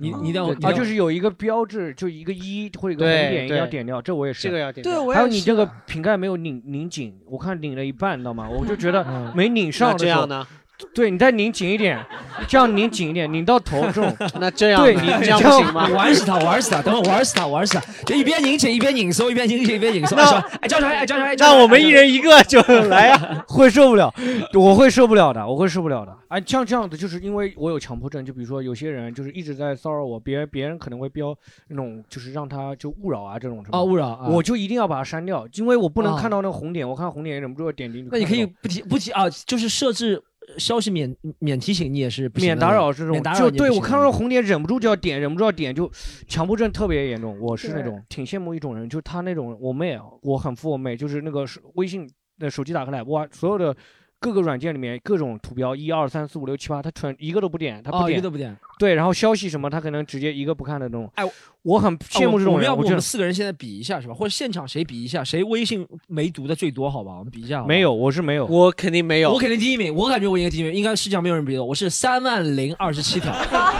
[0.00, 4.00] 你你一定要啊，就是有一个标志，就一个一或者一个红点，一定要点掉。
[4.00, 8.48] 这我也是，这个要点掉对我还有你这个瓶盖没有拧拧紧，我看拧了一半，你知道吗？
[8.48, 10.46] 我就觉得没拧上的时候这样呢？
[10.94, 11.98] 对你再拧紧一点，
[12.48, 14.16] 这样拧紧一点，拧到头这种。
[14.40, 20.16] 那这样对呢你这样不行吗玩死他，玩死他，等会玩死他，玩死他，就一边拧紧一边拧松，一边拧紧一边拧松。
[20.16, 23.44] 那哎说哎，教授，哎，教授，哎，那我们一人一个就来呀。
[23.48, 24.12] 会受不了，
[24.54, 26.16] 我会受不了的，我会受不了的。
[26.28, 31.36] 哎，像这样子，就是因为我有强迫症，就比如说有些人就是一直在骚扰我，别人别人可能会标
[31.68, 38.08] 那种就是让他就勿扰啊这种什么啊勿扰啊我就一定要把它删掉，因为我不能啊看到那个红点，我看红点忍不住要点进去。
[38.12, 40.22] 那你可以不提不提啊，就是设置
[40.58, 45.90] 消息免免提醒，你也是不行免打扰这种免打，扰就对我看到红点忍不住就要点，忍不住要点，就
[46.28, 47.38] 强迫症特别严重。
[47.40, 53.76] 我是那种挺羡慕一种人，就他那种我妹，啊，我很服我妹，就是那个手微信的手机打开来，哇，所有的
[54.20, 58.54] 各个软件里面各种图标，一二三四五六七八，他全一个都不点，他不点，哦一个都不点。
[58.78, 61.10] 对，然后消息什么，他可能直接一个不看的那种。
[61.14, 61.24] 哎，
[61.62, 62.52] 我很羡慕这种人。
[62.52, 64.12] 我们要不我们四个人现在比一下是吧？
[64.12, 66.90] 或者现场谁比一下，谁微信没读的最多？
[66.90, 67.64] 好吧，我们比一下。
[67.64, 68.44] 没有，我是没有。
[68.44, 69.32] 我肯定没有。
[69.32, 73.34] 我肯定第一名，我感觉我应该第一名，应该世界上没有人比我，我是三万零二十七条，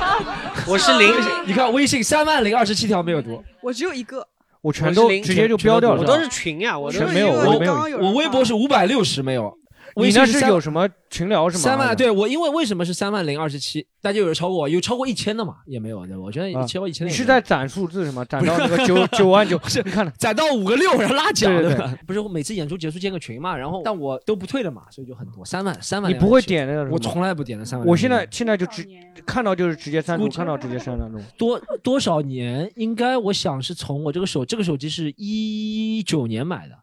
[0.67, 1.13] 我是零。
[1.47, 4.27] 你看微信三万零二十七条没有读，我只有一个。
[4.63, 6.03] 我全都直接就标掉了。
[6.03, 7.75] 我都是群呀，我全没有，我没有。
[7.99, 9.57] 我微博是五百六十没有。
[9.97, 11.63] 你那是有什么群聊是吗？
[11.63, 13.87] 三万，对我，因为为什么是三万零二十七？
[14.01, 15.57] 大家有人超过我，有超过一千的嘛？
[15.67, 16.23] 也没有，对吧？
[16.23, 17.07] 我觉得超过一千。
[17.07, 18.25] 你是在攒数字是吗？
[18.25, 19.61] 攒到那个九 九万九？
[19.67, 21.95] 是，你看了， 攒到五个六，然后拉奖，对吧？
[22.07, 26.11] 不是，我每次演出结束建个群嘛，然后但我都不退的嘛，所以就很多，三万三万。
[26.11, 26.91] 你不会点那个？
[26.91, 27.87] 我从来不点的三万。
[27.87, 28.87] 我现在现在就直
[29.27, 31.21] 看到就是直接删除，看到直接删那种。
[31.37, 32.71] 多多少年？
[32.77, 36.75] 应该我想是从我这个手这个手机是一九年买的，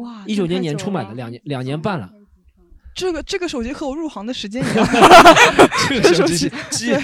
[0.00, 2.10] 哇，一九年年初买的，两年两年半了。
[2.94, 4.86] 这个这个手机和我入行的时间一样，
[5.88, 6.94] 这个手机是机。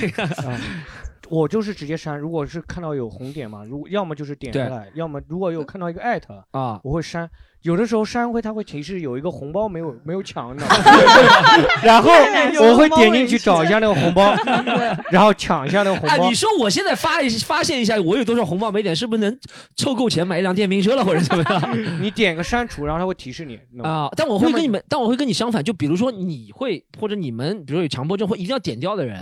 [1.28, 7.30] 我就是直接删，如果是看到有红点嘛，如果要么就是点开来，要么如果有看到一个艾特啊，我会删。
[7.62, 11.66] 有的时候山会它会提示有一个红包没有 没有抢，你知道吗？
[11.82, 14.34] 然后我会点进去找一下那个红包，
[15.10, 16.28] 然后抢一下那个红包。
[16.28, 19.38] 你说我现在发一发现一下我有多少红包没点，是不是能
[19.76, 21.76] 凑够钱买一辆电瓶车了或者怎么样？
[22.02, 24.08] 你点个删除，然后它会提示你啊。
[24.16, 29.20] 但我会跟你们，但我会跟你相反，就比如说你会或者你们，比如说有强迫症或一定要点掉的人，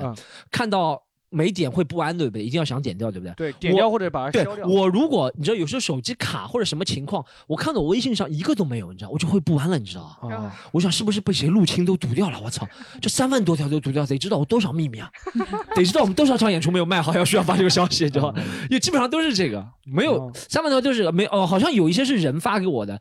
[0.50, 1.02] 看到。
[1.30, 2.42] 没点会不安，对不对？
[2.42, 3.34] 一定要想点掉，对不对？
[3.34, 4.66] 对，点掉或者把它消掉。
[4.66, 10.52] 我如果你知道有时候手机卡或者什么情况，我看到我微信上一个都没有，你知道，我就会不安了，你知道吗？
[10.72, 12.40] 我想是不是被谁入侵都读掉了？
[12.42, 12.66] 我操，
[13.00, 15.10] 这三万多条都读掉，得知道我多少秘密啊？
[15.76, 18.34] 得知道我们多少场演出没有卖好，要需要发这个消息，你知道吗？
[18.70, 22.98] 因为基本上都是这个，没有三万多都是没哦，好像有一些是人发给我的，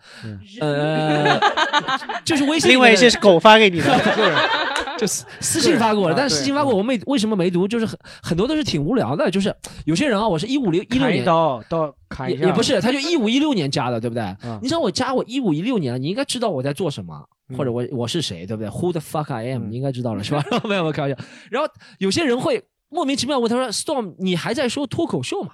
[0.59, 1.39] 呃，
[2.25, 3.85] 就是微信，另外一些是狗发给你的，
[4.97, 7.67] 就私 私信发给我的，但是私信发给我，我没为什么没读？
[7.67, 7.97] 就是很。
[8.23, 14.35] 很多都是挺无聊的，就是有些人啊，我是一五零一六年到到砍也不是，他就 一五一六年加的，对不对？
[14.61, 17.25] 你想我加我一五一六年，你应该知道我在做什么，
[17.57, 19.67] 或者我我是谁，对不对？Who the fuck I am？
[19.69, 20.43] 你应该知道了是吧？
[20.67, 21.17] 没有没有开玩笑。
[21.49, 21.69] 然后
[21.99, 25.51] 有些人会莫名其妙问他说：“Storm，你还在说脱口秀吗？”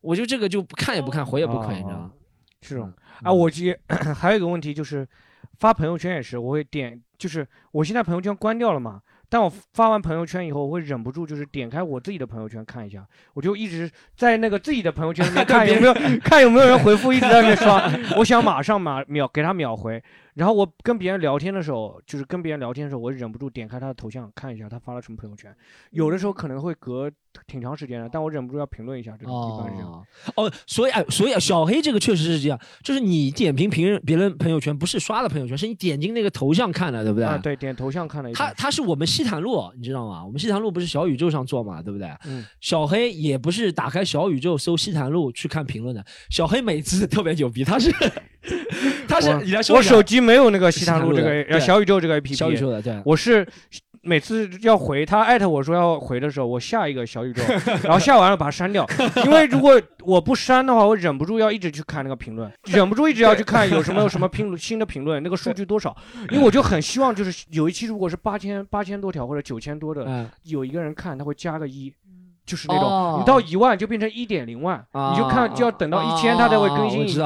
[0.00, 2.10] 我就这个就不看也不看，回也不回，你知道吗？
[2.60, 2.92] 这种
[3.22, 3.78] 啊，我接
[4.16, 5.06] 还有一个问题就是
[5.62, 9.00] 发朋友圈也是，我会点，就是我现在朋友圈关掉了嘛。
[9.28, 15.94] 但我发完朋友圈以后，我会忍不住就是点开我自己的朋友圈看一下，我就一直在那个自己的朋友圈里面看有没有
[16.24, 20.02] 看有没有人回复，一直在那刷，我想马上马秒给他秒回。
[20.34, 25.54] 然后我跟别人聊天的时候，就是跟别人聊天的时候，我忍不住点开他的头像看一下他发了什么朋友圈。
[25.90, 27.10] 有的时候可能会隔
[27.46, 29.16] 挺长时间的，但我忍不住要评论一下。
[29.18, 30.06] 这个一般是这样。
[30.36, 37.26] 哦，所以哎，所以啊小黑这个确实是这样，就是你点评评别人朋友圈，不是刷了朋友圈，是你点进那个头像看的，对不对？
[37.26, 38.32] 啊，对，点头像看了。
[38.32, 40.24] 他他是我们西坦路，你知道吗？
[40.24, 42.08] 我们西坦路不是小宇宙上做嘛，对不对？
[42.24, 42.44] 嗯。
[42.60, 47.90] 小黑也不是打开小宇宙搜西坦路去看评论的，小黑每次特别牛逼，他是
[49.06, 51.00] 他是你来我手机没有那个西坛。
[51.14, 53.46] 这个小宇宙这个 A P P，小宇宙的对，我是
[54.02, 57.42] 每次要回他艾特我说要回的时候，我下一个小宇宙，
[57.84, 58.86] 然后下完了把它删掉，
[59.24, 65.96] 因为如果我不删的话，我忍不住要一直去看那个评论，忍不住一直要去看有什么有什么评新的评论，那个数据多少，
[66.30, 71.92] 因为我就很希望就是有一期如果是八千八千多条或者九千多的，有一个人看他会加个一。
[72.44, 77.22] 就是那种，你到一万就变成一点零万，你就看就要等到一千，它才会更新一次。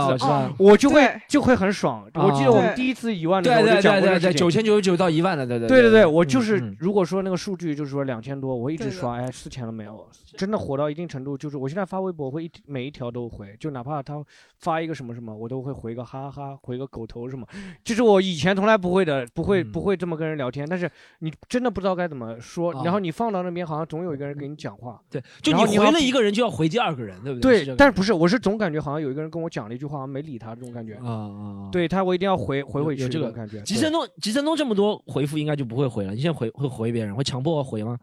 [0.58, 2.04] 我就会就会很爽。
[2.14, 10.06] 我记得我们第一次一万的时候就讲过这九千九十九到一万的，对对对对对，我就是如果说那个数据就是说两千多，我一直刷，哎，四千了没有？
[10.36, 14.22] 真的火到一定程度，就是我现在发微博会一每一条都回，就哪怕他
[14.58, 17.46] 发一个什么什么，我都会回个哈哈，回个狗头什么。
[17.82, 20.66] 就是我以前从来不会的，不会不会这么跟人聊天。
[20.68, 25.00] 但是你真的不知道该怎么说，然后你放到那边，好像总有一个人给你讲话。
[25.10, 27.64] 对，就你回了一个人，就要回第二个人，对不对？
[27.64, 30.94] 对，但是不是，我是总感觉好像有一个人跟我讲了一句话，好像没理他这种感觉。
[30.96, 31.68] 啊啊！
[31.72, 33.08] 对他，我一定要回回回去。
[33.08, 33.60] 这个感觉。
[33.62, 36.14] 吉森东，吉森东这么多回复，应该就不会回了。
[36.14, 37.98] 你现在回会回别人，会强迫我回吗？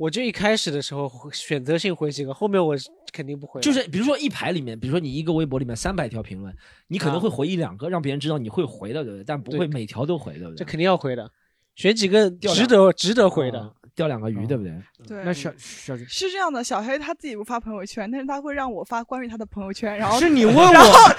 [0.00, 2.74] 我就一开始的时候选择性回几个，后面我
[3.12, 3.60] 肯定不回。
[3.60, 6.56] 就是比如说一排里面，比如说你一个微博里面三百条评论，
[6.88, 9.24] 你可能会回一两个，让别人知道你会回的，对不对？
[9.24, 10.56] 但不会每条都回，对不对？
[10.56, 11.30] 这肯定要回的，
[11.74, 13.74] 选几个值得值得回的。
[13.94, 14.72] 钓两个鱼，对不对？
[15.06, 20.72] 对，那小小是这样的，小黑他自己不发朋友圈，但是他会让我发关于他的朋友圈，然后是你 问我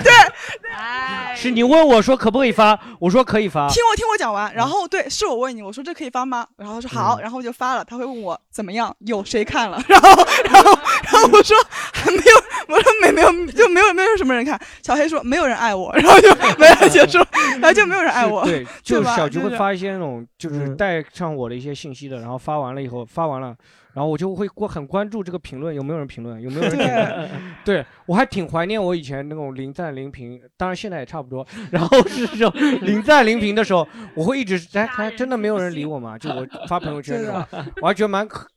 [0.04, 3.68] 对，是你问我说可不可以发，我说可以发。
[3.70, 6.48] 听我听我讲完，然后对，是我问你，我说这可以发吗？
[6.58, 9.82] 然后他说好，然后我就发了，他会问我怎么样，有谁看了？
[9.88, 10.10] 然后
[10.46, 10.80] 然后
[11.12, 11.56] 然后我说
[11.94, 14.60] 还没有，我说没没有就没有没有什么人看。
[14.84, 17.18] 小黑说没有人爱我，然后就没了结束，
[17.60, 23.56] 然后就没有人爱我，对， 就吧小菊会发一些那种嗯就是带上我的一些信息的，然后发完了以后发完了。
[23.94, 27.30] 然后我就会过很关注这个评论有没有人评论，有没有人点赞。
[27.66, 31.46] 对我还挺怀念我以前那种零赞零评，当然现在也差不多。
[31.70, 36.18] 然后是这种 零赞零评的时候，我会一直哎，还真的没有人理我吗？
[36.18, 37.46] 就我发朋友圈的时候，
[37.82, 38.48] 我还觉得蛮可，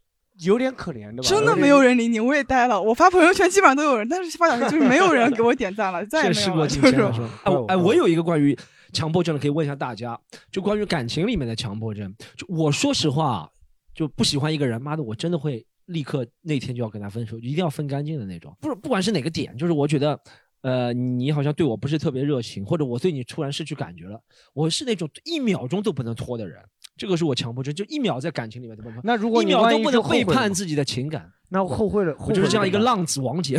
[0.41, 1.29] 有点可怜的吧。
[1.29, 2.81] 真的没有人理你，我也呆了。
[2.81, 7.03] 我发朋友圈基本上都有人，但是发小黑就是没有人给我点赞了，再也没有就是？
[7.43, 8.57] 哎我哎，我有一个关于
[8.93, 10.19] 强迫症的，可以问一下大家，
[10.51, 12.15] 就关于感情里面的强迫症。
[12.37, 13.49] 就我说实话啊，
[13.95, 18.57] 就不喜欢一个人，妈的，我真的会立刻那天就要跟他分手，一定要分干净的那种。
[18.61, 20.19] 不是，不管是哪个点，就是我觉得。
[20.65, 24.19] 呃，你好像对我不是特别热情，或者我对你突然失去感觉了，
[24.55, 26.59] 我是那种一秒钟都不能拖的人，
[26.97, 29.03] 这个是我强迫症，就一秒在感情里面都不能拖。
[29.05, 33.59] 那如果一秒都不能背叛自己的情感，那后悔了，我就是这样一个浪子王杰。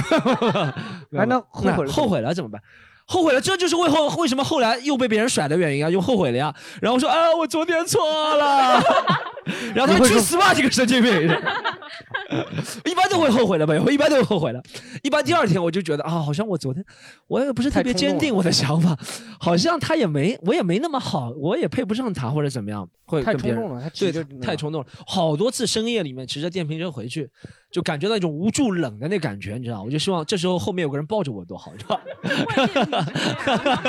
[1.15, 2.59] 哎那后悔了 后悔了怎么办？
[3.07, 6.53] 后悔了，这就是为后为什么后来又被别人甩的原因啊，又后悔了呀。
[6.81, 8.03] 然后说啊，我昨天错
[8.35, 8.81] 了，
[9.75, 11.11] 然后他说去死吧，这个神经病。
[12.83, 14.61] 一般都会后悔的吧，我一般都会后悔的。
[15.03, 16.83] 一般第二天我就觉得啊，好像我昨天
[17.27, 18.97] 我也不是特别坚定我的想法，
[19.39, 24.87] 好像他也没我也没那么好，我也配不上他或者怎么样，会太冲动了他对，太冲动了。
[25.05, 27.29] 好多次深夜里面骑着电瓶车回去，
[27.75, 29.83] 就感觉到一种无助冷的那感觉，你知道吗？
[29.83, 31.99] 我就希望这时候后面有个人抱着我多好，是吧？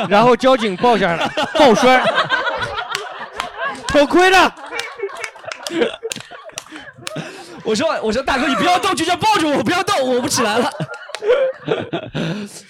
[0.09, 2.05] 然后交警抱下来，抱摔，
[3.87, 4.53] 头盔呢？
[7.63, 10.69] 我说我说大哥，你不要动，就这样抱着我，不要动，我不起来了。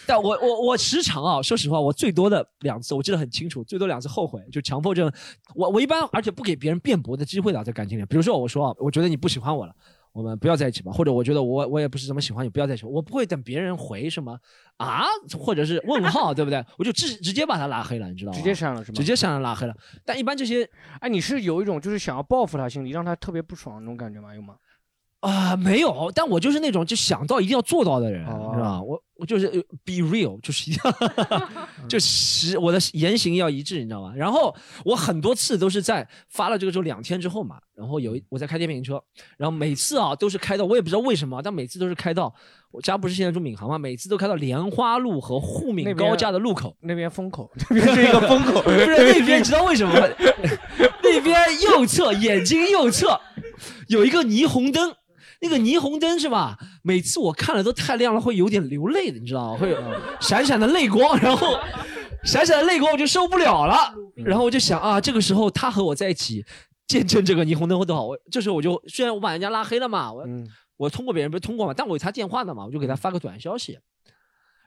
[0.07, 5.11] 但我我我时常啊，说实话，我最多的两次，我记得很清楚，最多两次后悔，就强迫症。
[5.55, 9.75] 我我一般而且不给别人辩驳的机会的，在感情里，比如说我说啊，我觉得你不喜欢我了。
[10.17, 12.87] 我们不要在一起吧，或者我觉得我我也不是怎么喜欢你，不要在一起。
[12.87, 14.39] 我不会等别人回什么
[14.79, 15.05] 啊，
[15.39, 16.65] 或者是问号，对不对？
[16.79, 18.39] 我就直直接把他拉黑了，你知道吗？
[18.39, 18.97] 直接删了是吗？
[18.97, 19.77] 直接删了拉黑了。
[20.07, 20.67] 但一般这些，
[21.01, 24.35] 哎，你是有一种就是想要报复他心理，让他特别不爽那种感觉吗？
[24.35, 24.55] 有吗？
[25.21, 28.81] 啊、没有，但我就是那种就想到一定要做到的人，哦是吧？
[28.81, 31.49] 我我就是呃 be real，就是一定要，
[31.89, 34.13] 就实我的言行要一致，你知道吗？
[34.15, 34.55] 然后
[34.85, 39.03] 我很多次都是在发了这个之后两天之后嘛，然后有一我在开电瓶车，
[39.37, 42.33] 然后每次啊都是开到我也不知道为什么，但每次都是开到
[42.71, 50.07] 我家不是现在住闵行嘛，每次都开到莲花路和沪闵高架的路口，那边风口，那边是一个风口， 不是 那边，你知道为什么吗？
[51.03, 53.19] 那边右侧眼睛右侧
[53.89, 54.95] 有一个霓虹灯，
[55.49, 56.59] 那个霓虹灯是吧？
[56.83, 59.59] 每次我看了都太亮了，会有点流泪的，你知道吗？
[59.61, 59.79] 会有
[60.21, 61.59] 闪闪的泪光，然后
[62.25, 66.45] 闪闪的泪光我就受不了了，然后我就想啊，这个时候他和我在一起，
[66.89, 68.05] 见证这个霓虹灯会多好。
[68.05, 70.25] 我这时候我就虽然我把人家拉黑了嘛，我、
[70.77, 73.79] 我通过别人不是通过嘛，但我有他电话的嘛，我就给他发个短消息。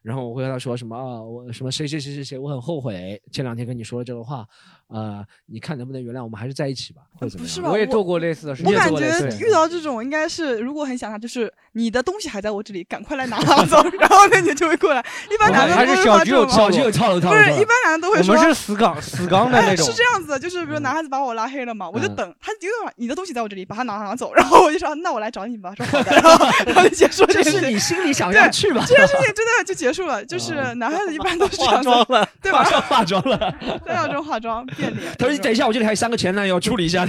[0.02, 4.46] 然后我会跟他说什么啊，我什么谁谁谁谁谁，我很后悔前两天跟你说了这个话，
[4.88, 7.54] 呃，你看能不能原谅我们，还是在一起吧，或者怎么样？
[7.54, 7.70] 是吧？
[7.70, 15.04] 我也做过类似的事情我感觉遇到这种应该是，如果很想他，就是你的东西还在我这里，赶快来拿拿走， 然后那你就会过来。
[15.32, 18.36] 一般男的还都会是小菊有发这种套路，套路不是，一般男的都会说。
[18.36, 19.94] 我们是死岗死岗 的哎那种是。
[19.94, 27.44] 这样子的，就是比如男孩子把我拉黑了嘛，我就嗯等他丢了你的东西在我这里，把它拿拿走，然后我就说那我来找你吧，说好的，然后然后就结束这。
[27.50, 28.86] 是你心里想要去吧？
[28.88, 32.64] 这件事情真的就结束了，就是男孩子一般都是化妆了， 对吧？
[32.64, 35.12] 化化妆了， 都要这种化妆 变脸。
[35.18, 37.08] 他说：“你等一下，我这里还有三个前男友，处理一下。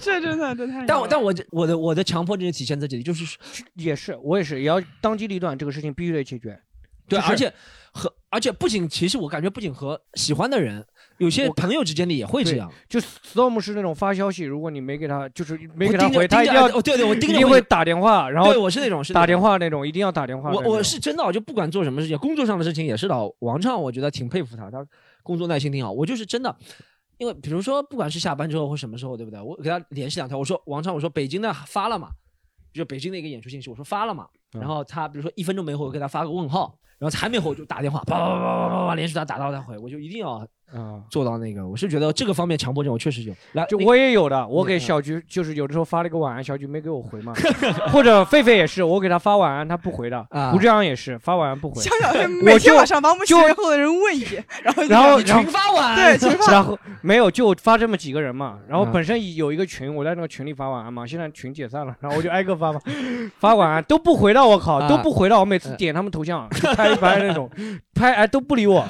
[0.00, 0.84] 这真的这太……
[0.86, 3.36] 但我但我这我的我的强迫症体现在这里，就是
[3.74, 6.58] 也是我也是，也要当机立断，这个事情必须得解决。
[7.08, 7.52] 对，而且
[7.92, 10.86] 和而且不仅其实我感觉不仅和喜欢的人，
[11.22, 12.70] 有些朋友之间的也会这样。
[12.88, 20.60] 就 Storm 是那种发消息，如果你没给他，就是没给他回，他一定要哦对对我盯着会一定会打电话，然后对我是那种是那打电话那种，一定要打电话我。
[20.62, 23.14] 我是真的，我就不管做什么事情，工作上的事情也是的。
[23.38, 24.84] 王畅，我觉得挺佩服他，他
[25.22, 25.92] 工作耐心挺好。
[25.92, 26.54] 我就是真的，
[27.18, 29.40] 因为比如说，不管是下班之后或什么时候，对不对？
[29.40, 32.08] 我给他联系两条，我说王畅，我说北京的发了嘛，
[32.72, 34.26] 就北京的一个演出信息，我说发了嘛。
[34.52, 40.32] 然后他比如说一分钟没回，我给他发个问号，然后还没回我就打电话，叭叭叭叭叭叭连续打打到他回，我就一定要
[40.72, 41.66] 啊做到那个。
[41.66, 43.34] 我是觉得这个方面强迫症我确实有。
[43.52, 47.34] 来，就我也有的，我给嗯小菊就是有的时候发了个晚安，小菊没给我回嘛，
[47.92, 62.80] 或者狒狒也是，我给他发晚安，他不回的啊，胡志阳也是发晚安不回，小小 是每天晚上把我们就学员后的人问一遍，然后就然后群发完，对群发， 然后没有就发这么几个人嘛，然后嗯本身有一个群，我在那个群里发晚安嘛，现在群解散了，然后我就挨个发嘛，
[63.38, 67.50] 发晚安都不回到，我靠啊都不回了，我每次点他们头像就拍一拍那种，
[67.94, 68.84] 拍哎都不理我。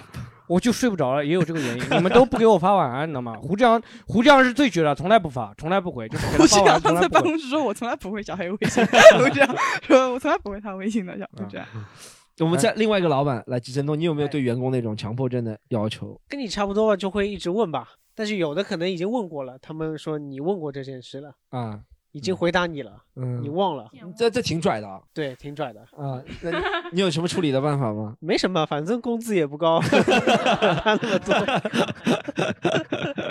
[0.49, 1.85] 我就睡不着了，也有这个原因。
[1.93, 3.39] 你们都不给我发晚安，你知道吗？
[3.41, 7.09] 胡志阳，胡志阳是最绝的，从来不发，从来不回，就是给他胡志发晚安，阳在。
[7.09, 8.85] 办公室说：“我从来不会小黑微信。
[9.17, 11.67] ”胡志阳说：“我从来不会他微信的。”小胡志阳，
[12.41, 16.21] 我们在另外一个老板来季振东，你有没有对员工那种强迫症的要求？
[16.29, 17.89] 跟你差不多吧，就会一直问吧。
[18.15, 21.81] 但是有的可能已经问过了，他们说你问过这件事了，啊，
[22.13, 25.01] 已经回答你了，嗯你忘了，这这挺拽的啊。
[25.15, 26.23] 对，挺拽的啊。
[26.43, 26.57] 那你
[26.93, 28.17] 你有什么处理的办法吗？
[28.21, 31.33] 没什么，反正工资也不高， 他那么多。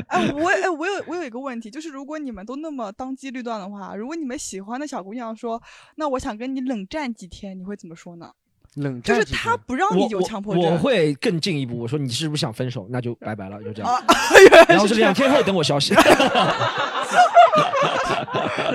[0.07, 5.61] 哎，我哎，我有我有一个问题，就是如果你们都那么当机立断的话，如果你们喜欢的小姑娘说，
[5.95, 8.31] 那我想跟你冷战几天，你会怎么说呢？
[8.73, 12.87] 就是冷战就是他不让你有强迫症，我会更进一步，我说你是不是想分手？
[12.89, 13.91] 那就拜拜了，就这样。
[13.93, 14.01] 啊
[14.67, 15.93] 然后是两天后等我消息。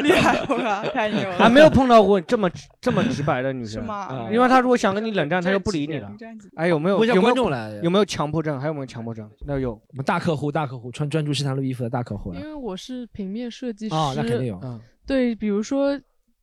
[0.02, 1.38] 厉害，我靠，太牛了！
[1.38, 6.12] 还没有碰到过这么这么直白的女生，是吗啊因为她如果想跟你冷战，她就不理你了。
[6.56, 8.60] 哎，有没有有没有观众来有没有强迫症？
[8.60, 9.28] 还有没有强迫症？
[9.46, 14.60] 那有，我们大客户，大客户穿专注西坛路衣服的大客户来因为我是平面设计师，啊，那肯定有。
[14.62, 15.98] 嗯对，比如说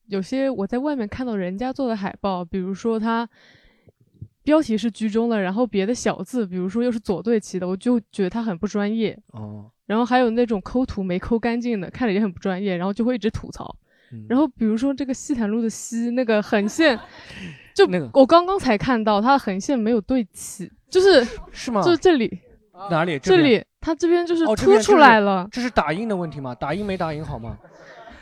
[0.08, 3.28] 有些我在外面看到人家做的海报，比如说他
[4.44, 9.18] 标题是居中的，然后别的小字，比如说又是左对齐的，我就觉得他很不专业。
[9.28, 13.76] 哦，然后还有那种抠图没抠干净的，看着也很不专业，然后就会一直吐槽。
[14.12, 17.00] 嗯然后比如说这个西坦路的西那个横线，
[17.74, 22.40] 就那个我刚刚才看到它的横线没有对齐，就是是吗就是这里
[22.92, 23.18] 哪里？
[23.18, 25.48] 这里它这边就是凸出来了。
[25.52, 26.54] 这是打印的问题吗？
[26.54, 27.58] 打印没打印好吗？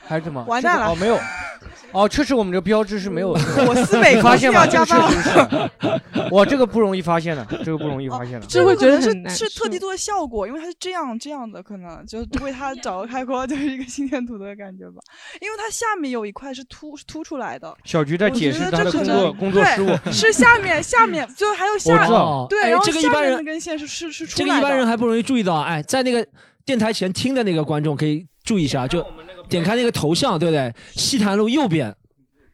[0.05, 0.41] 还是怎么？
[0.45, 1.17] 完蛋了哦，没有。
[1.91, 3.31] 哦，确实我们这个标志是没有。
[3.67, 6.31] 我思美你发现要加班这个确实是。
[6.31, 8.45] 哇，这个不容易发现的，这个不容易发现的。
[8.47, 15.01] 这会觉得可能是是特地做的效果，因为它是这样这样的，可能就为它 找个开阔，就是一个心电图的感觉吧。
[15.41, 17.75] 因为它下面有一块是凸是凸出来的。
[17.83, 20.11] 小菊在我觉得解释他的这可能工作工作对失误。
[20.11, 24.53] 是下面下面就还有下我知道对，哎然后这个一般人下面那根线是是是出来的。
[24.53, 25.65] 个一般人还不容易注意到啊。
[25.65, 26.25] 哎，在那个
[26.65, 29.05] 电台前听的那个观众可以注意一下，就
[29.51, 30.73] 点开那个头像，对不对？
[30.93, 31.93] 西坛路右边，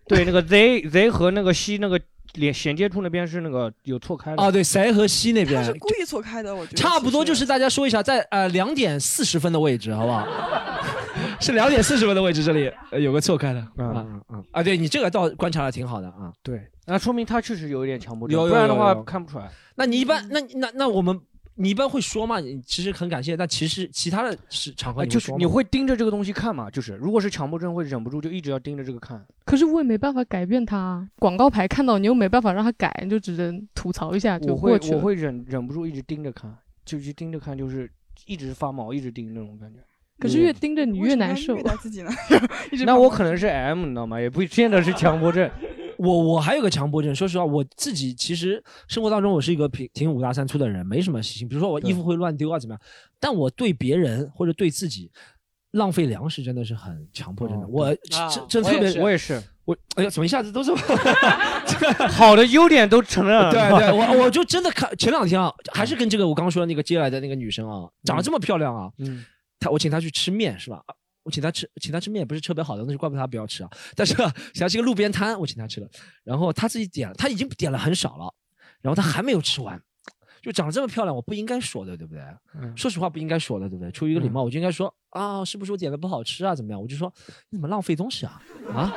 [0.07, 1.97] 对，那个 Z Z 和那个西那个
[2.33, 4.43] 连衔接处那边是那个有错开的。
[4.43, 10.27] 哦，对，谁和西那边是故意错开的，我觉得差不多就是大家说一下，在呃两点四十分的位置，好不好？
[11.39, 13.63] 是两点四十分的位置，这里呃有个错开的。
[13.77, 14.63] 嗯啊啊啊！
[14.63, 16.33] 对你这个倒观察的挺好的啊。
[16.41, 19.47] 对，那说明他确实有一点强迫症，有有不然的话看不出来。
[19.75, 21.19] 那你一般，那那那我们，
[21.57, 22.39] 你一般会说嘛？
[22.39, 26.69] 你其实很感谢，但其实其他的是场合啊，你会说吗就是你会盯着这个东西看嘛？
[26.69, 29.25] 就是如果是强迫症，会忍不住就一直要盯着这个看。
[29.43, 34.97] 可是我也没办法改变它，广告牌看到你又没办法让它改，你就只能吐槽一下就我会过去了。
[34.97, 36.55] 我会忍忍不住一直盯着看，
[36.85, 37.89] 就去盯着看，就是
[38.27, 39.79] 一直发毛，一直盯那种感觉。
[40.19, 41.55] 可是越盯着你越难受。
[41.79, 42.11] 自己呢？
[42.87, 44.19] 那我可能是 M，你知道吗？
[44.19, 45.47] 也不见得是强迫症。
[45.97, 51.47] 我我还有个强迫症，说实话，我自己其实生活当中我是一个挺挺五大三粗的人，没什么习性。
[51.47, 52.81] 比如说我衣服会乱丢啊，怎么样？
[53.19, 55.11] 但我对别人或者对自己
[55.71, 57.67] 浪费粮食真的是很强迫症的。
[57.67, 59.41] 我啊真真特别，我也是。
[59.65, 60.73] 我哎呀，怎么一下子都是
[62.09, 63.51] 好的优点都承认了。
[63.51, 69.25] 对对，我我就真的看前两天啊，还是跟这个我刚刚说的那个接来的那个女生啊，长得这么漂亮啊，嗯，
[69.59, 70.81] 她我请她去吃面是吧？
[71.27, 73.69] 啊我请他吃，请他吃面也不是特别好的那就，怪不得他不要吃啊。
[73.95, 75.87] 但是啊请她吃个路边摊，我请他吃了，
[76.23, 78.33] 然后他自己点了，她已经点了很少了，
[78.81, 79.79] 然后他还没有吃完，
[80.41, 82.21] 就长得这么漂亮，我不应该说的，对不对？
[82.55, 83.91] 嗯说实话不应该说的，对不对？
[83.91, 86.55] 出于一个礼貌，我就应该说啊，是不是我点的不好吃啊？
[86.55, 86.81] 怎么样？
[86.81, 87.13] 我就说
[87.49, 88.41] 你怎么浪费东西啊？
[88.73, 88.95] 啊！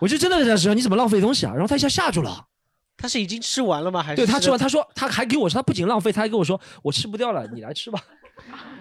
[0.00, 1.52] 我就真的在说你怎么浪费东西啊？
[1.52, 2.44] 然后他一下吓住了。
[3.00, 4.02] 他是已经吃完了吗？
[4.02, 8.02] 还是对他吃完，的他说他还给我说，他不仅浪费，他还跟我说我吃不掉了，你来吃吧。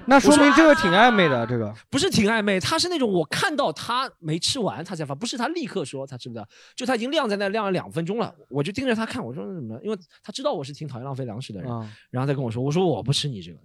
[0.06, 9.82] 那说明这个挺暧昧的，这个不是挺暧昧，他是那种我看到他没吃完，他才发，不是他立刻说他吃不掉，就他已经晾在那晾了两分钟了，我就盯着他看，我说怎么了？
[9.84, 13.58] 因为他知道我是挺讨厌浪费粮食的人，啊然后再跟我说，我说我不吃你这个。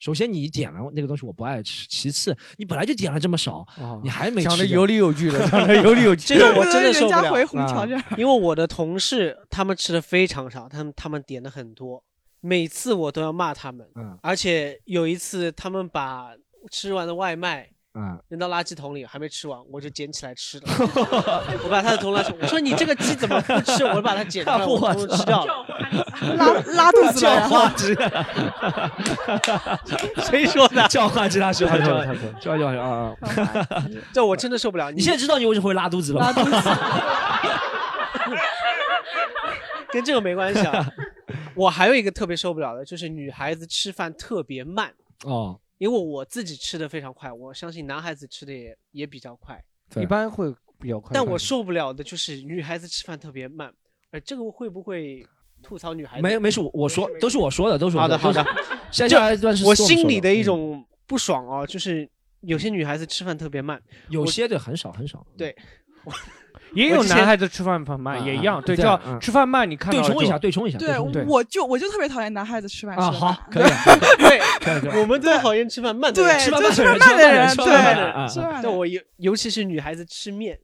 [0.00, 3.66] 首先你点了那个东西我不爱吃，其次你本来就点了这么少，
[4.02, 6.34] 你还没吃讲的有理有据的，讲的有理有据。
[6.34, 12.04] 这个我真的受不人家回了虹桥这儿，因为我的同事他们吃的非常少，他们他们点的很多，
[12.46, 13.88] 每次我都要骂他们。
[13.96, 16.28] 嗯而且有一次他们把
[16.70, 20.64] 吃完的外卖嗯，扔到垃圾桶里，还没吃完，我就捡起来吃了。
[21.62, 23.84] 我把他的从垃圾桶，我说你这个鸡怎么不吃？
[23.86, 25.64] 我就把它捡出来，我通通吃掉了。
[26.36, 27.94] 拉拉肚子了，然后汁，
[30.28, 30.86] 谁说的？
[30.88, 33.86] 叫花鸡，他说，他说叫他说叫叫啊啊！
[34.12, 34.90] 这 我真的受不了。
[34.90, 36.26] 你现在知道你为什么会拉肚子了吗？
[36.26, 36.56] 拉肚子，
[39.92, 40.84] 跟这个没关系啊。
[41.54, 44.92] 我还有一个特别受不了的，就是女孩子吃饭特别慢。
[45.24, 49.62] 哦，因为我自己吃的非常快，我相信男孩子吃的也也比较快。
[49.96, 51.10] 一般会比较快。
[51.14, 53.72] 但我受不了的就是女孩子吃饭特别慢，
[54.10, 55.24] 呃，这个会不会
[55.62, 56.22] 吐槽女孩子？
[56.22, 58.44] 没没事，我说都是我说的，都是我好的好的。
[58.90, 62.08] 接下来一段是我心里的的一种不爽啊，就是
[62.40, 65.26] 有些女孩子吃饭特别慢，有些的很少很少。
[65.36, 65.54] 对，
[66.74, 70.78] 也有男孩子吃饭很慢，也一样，对，叫吃饭慢，你看对冲一下对冲一下。
[70.78, 73.64] 对，我就我就特别讨厌男孩子吃饭啊，吃好，可以，
[74.18, 80.58] 对，我们都讨厌吃饭慢的对人，吃饭慢的人吃饭慢的人吃饭对我尤尤其是女孩子吃面，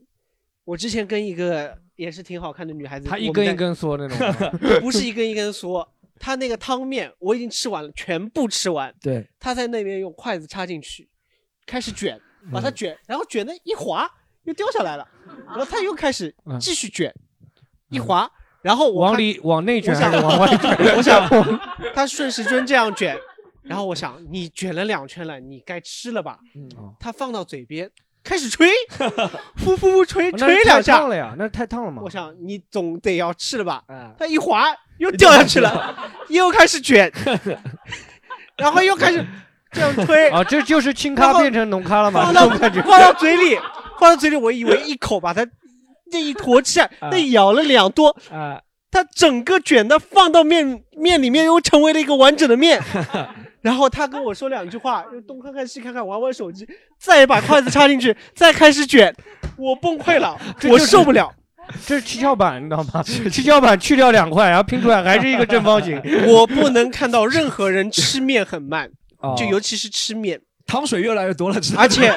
[0.65, 4.51] 我之前跟一个也是挺好看的女孩子，她一根一根嗦那种。
[4.81, 5.87] 不是一根一根嗦，
[6.19, 11.09] 她那个汤面我已经吃完了，全部吃完，对，她在那边用筷子插进去，
[11.67, 12.19] 开始卷，
[12.53, 12.63] 把嗯。
[12.63, 14.11] 它卷，然后卷的一滑
[14.45, 15.07] 又掉下来了，
[15.49, 17.13] 然后他又开始继续卷，
[17.91, 18.31] 一滑。
[18.63, 21.27] 然后往里往内卷往外卷 我想
[21.95, 23.17] 他顺时针这样卷，
[23.63, 26.39] 然后我想你卷了两圈了，你该吃了吧？
[26.55, 26.69] 嗯
[27.01, 27.91] 他放到嘴边
[28.23, 28.69] 开始吹，
[29.65, 32.03] 呼呼呼吹吹两下太烫了呀，那太烫了嘛。
[32.03, 33.83] 我想你总得要吃了吧？
[33.89, 34.67] 嗯他一滑
[34.99, 35.97] 又掉下去了，
[36.29, 37.11] 又开始卷，
[38.59, 39.25] 然后又开始
[39.73, 42.25] 这样推啊，这就是轻咖变成浓咖了嘛？
[42.27, 42.47] 放到。
[42.83, 43.59] 放到嘴里，
[44.01, 45.47] 放到嘴里，我以为一口把它
[46.11, 52.83] 那一坨吃下，那咬了两多，啊，它整个卷的放到面面里面，又成为了一个完整的面。
[53.61, 56.67] 然后他跟我说两句话，又东看看西看看，玩玩手机，
[56.99, 59.15] 再把筷子插进去，再开始卷，
[59.59, 60.35] 我崩溃了，
[60.71, 61.31] 我受不了。
[61.87, 63.03] 这是七巧板，你知道吗？
[63.31, 66.01] 七巧板去掉两块，然后拼出来还是一个正方形。
[66.27, 68.91] 我不能看到任何人吃面很慢，
[69.21, 70.41] 哦就尤其是吃面，
[70.71, 72.15] 汤水越来越多了，而且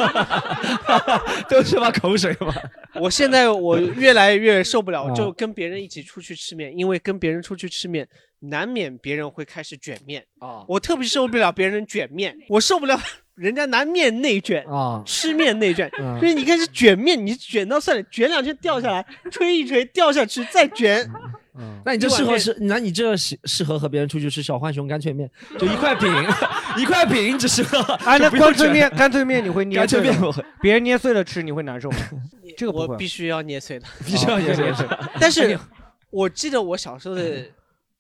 [1.50, 2.54] 都是把口水嘛。
[3.02, 8.08] 我现在我越来越受不了，啊就跟别人一起出去吃面，因为跟别人出去吃面，
[8.42, 10.64] 难免别人会开始卷面啊。
[10.68, 13.00] 我特别受不了别人卷面，我受不了
[13.34, 21.10] 人家拿面内卷啊，吃面内卷，嗯所以你开始卷面，你卷到算了，卷两圈掉下来，吹一吹掉下去，再卷。
[21.86, 25.30] 那你这适合吃，那你这适适合和别人出去吃小浣熊干脆面，
[25.60, 26.10] 就一块饼，
[26.78, 27.80] 一块饼只适合。
[28.06, 31.98] 哎，那干脆面干脆面你会捏干脆碎面我会别人捏碎了吃你会难受吗？
[32.58, 34.66] 这个不会，我必须要捏碎的， 必须要捏碎
[35.20, 35.58] 但是
[36.10, 37.46] 我记得我小时候的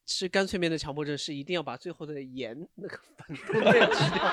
[0.06, 4.24] 吃干脆面的强迫症是一定要把最后的盐那个粉都给吃掉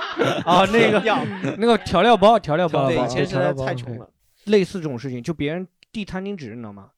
[0.45, 1.25] 啊，那个要
[1.59, 4.11] 那个调料包，调料包，对，包以前实在太穷了。
[4.47, 6.89] 类似这种事情，就别人递餐巾纸，你知道吗？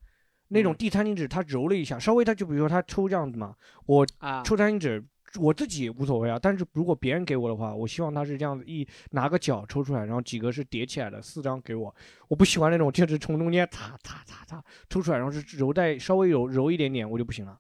[0.52, 3.54] 那种递餐巾纸，他揉了一下，稍微他就比如说他抽这样子嘛，
[3.86, 5.02] 我啊抽餐巾纸，
[5.40, 6.38] 我自己无所谓啊。
[6.40, 11.94] 但是如果别人给我的话，我希望他是这样子一拿个角抽出来，然后几个是叠起来的，四张给我。
[12.28, 17.58] 我不喜欢那种就是 从中间擦擦擦擦抽出来，然后是揉在稍微揉揉一点点，我就不行了。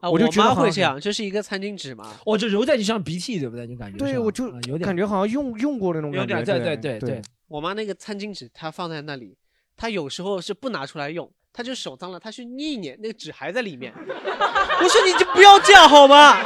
[0.00, 2.14] 啊，我就觉得会这样，就是一个餐巾纸嘛。
[2.24, 3.66] 哦就揉在你像鼻涕，对不对？
[3.66, 6.34] 就感觉对，我就啊有点感觉好像用用过那种有感觉。
[6.44, 9.36] 点对对对对对我妈那个餐巾纸，她放在那里，
[9.76, 11.28] 她有时候是不拿出来用，
[11.58, 13.92] 她就手脏了，他去捏一捏，那个纸还在里面。
[14.80, 16.38] 我说你就不要这样好吗？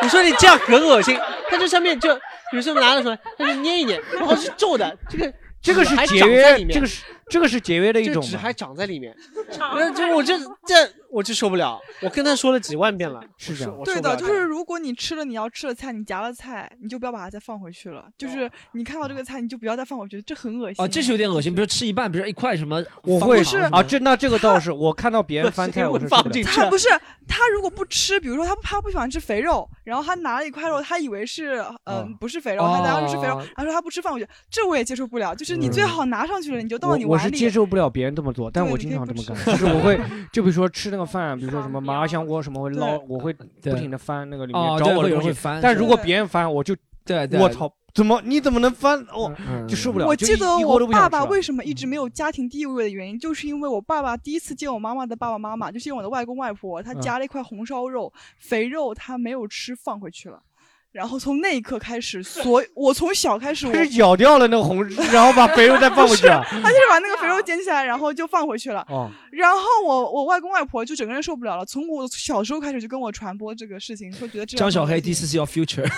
[0.00, 1.14] 我说你这样很恶心。
[1.50, 2.18] 他就上面就
[2.54, 8.22] 有时候拿了出来，他就捏一捏，然后是皱的，这个 这个是节约，面这个是这个是节约的一种。
[8.22, 9.14] 这纸还长在里面。
[9.58, 18.04] 那这我这这我就受不了，我跟他说了几万遍了，是这样对的，就是如果你吃了你要吃的菜，你夹了菜，你就不要把它再放回去了。
[18.18, 20.84] 就是你看到这个菜，你就不要再放回去，这很恶心。
[20.84, 21.54] 啊，这是有点恶心。
[21.54, 26.88] 比如吃一半，比如一块什么，我会放糖啊，这那这个倒是，我看到别人翻菜，我是受不了他不是
[27.26, 35.34] 他如果不吃，比如说他他不喜欢吃肥肉，然后他拿了一块肉，他以为是嗯、哦不是肥肉，他当时是肥肉，哦然后说他不吃放回去，这我也接受不了。
[35.34, 37.30] 就是你最好拿上去了，你就倒到你我我是。
[37.38, 39.96] 接受不了别人这么做，但我经常这么干，就是我会，
[40.32, 46.74] 就比如说吃那个饭，比如说什么麻辣香锅什么会捞，我会不停的翻那个里哦面找我的东西翻是但如果别人翻，我就
[47.04, 49.02] 对对我操，怎么你怎么能翻？
[49.14, 49.32] 我，
[49.66, 50.06] 就受不了。
[50.06, 60.42] 我记得我爸爸为什么一直没有家庭地位的原因，就是因为我爸爸第一次见我妈妈的爸爸妈妈，就是见我的外公外婆，他嗯夹了一块红烧肉，肥肉他没有吃放回去了。
[60.90, 64.82] 然后从那一刻开始，所我从小开始我，他是咬掉了那个红，
[65.12, 66.42] 然后把肥肉再放回去啊。
[66.48, 68.84] 他就是把那个肥肉捡起来，然后就放回去了。
[68.88, 75.88] 哦，然后我我外公外婆就整个人受不了了，从我小时候开始就跟我传播这个事情，说觉得这样张小黑很恶心，This is your future。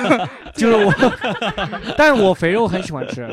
[0.54, 0.92] 就是我，
[1.96, 3.26] 但是我肥肉很喜欢吃。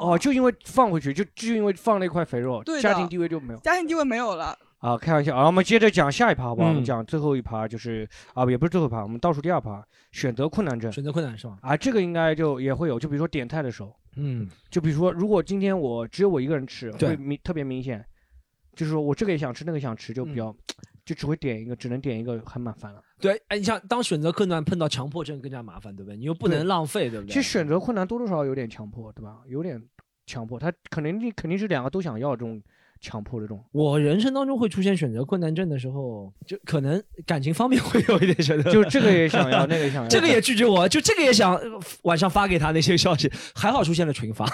[0.00, 3.60] 哦，就因为放回去，就就因为放了一块肥肉，对家庭地位就没有。
[3.60, 4.58] 家庭地位没有了。
[4.80, 5.46] 啊，开玩笑啊！
[5.46, 6.68] 我们接着讲下一趴好不好？
[6.68, 10.90] 我们嗯讲最后一趴，就是啊，也不是最后一趴，我们倒数第二趴，选择困难症。
[10.90, 11.58] 选择困难是吧？
[11.60, 18.02] 啊，这个应该就也会有，就比如说点菜的时候，嗯，就比如说，如果今天我只有我一个人吃，对会明特别明显，
[18.74, 20.56] 就是说我这个也想吃，那个想吃，就比嗯较，
[21.04, 23.02] 就只会点一个，只能点一个，很麻烦了。
[23.20, 26.16] 对，哎，你像当选择困难碰到强迫症更加麻烦，对不对？
[26.16, 27.34] 你又不能浪费，对不对？
[27.34, 29.40] 其实选择困难多多少少有点强迫，对吧？
[29.46, 29.78] 有点
[30.24, 32.62] 强迫，他肯定肯定是两个都想要这种
[33.00, 33.64] 强迫的这种。
[33.72, 44.46] 我人生当中会出现选择困难症的时候，就可能感情方面会有一点选择，就这个也想要 那个也想要这个也拒绝我，就这个也想呃晚上发给他那些消息，还好出现了群发，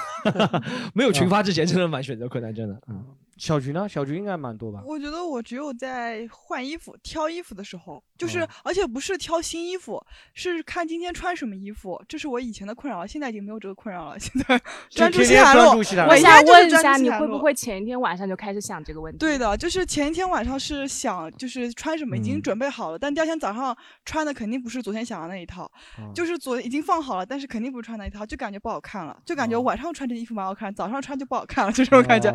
[0.95, 2.81] 没有群发之前真的蛮选择困难症的。
[2.89, 3.05] 嗯，
[3.37, 3.89] 小菊呢？
[3.89, 4.83] 小菊应该蛮多吧？
[4.87, 10.03] 我觉得我只有在换衣服、挑衣服的时候，就是、哦而且不是挑新衣服，
[10.35, 12.03] 是看今天穿什么衣服。
[12.09, 14.19] 这是我以前的困扰，现在已经没有这个困扰了。
[14.19, 14.61] 现在
[14.91, 19.19] 专注天天西海路，我每天就是想问一专注下，你会不会前一天晚上就开始想这个问题？
[19.19, 25.65] 对的，就是前一天晚上是想就是穿什么已经嗯准备好了，但第二天早上穿的肯定不是昨天想的那一套，
[25.99, 32.33] 哦就是昨已经放好了，但是肯定不是穿那一套，就感觉不好看了，就哦感觉晚上穿这衣服蛮好看，早上穿就不好看了，就这种感觉。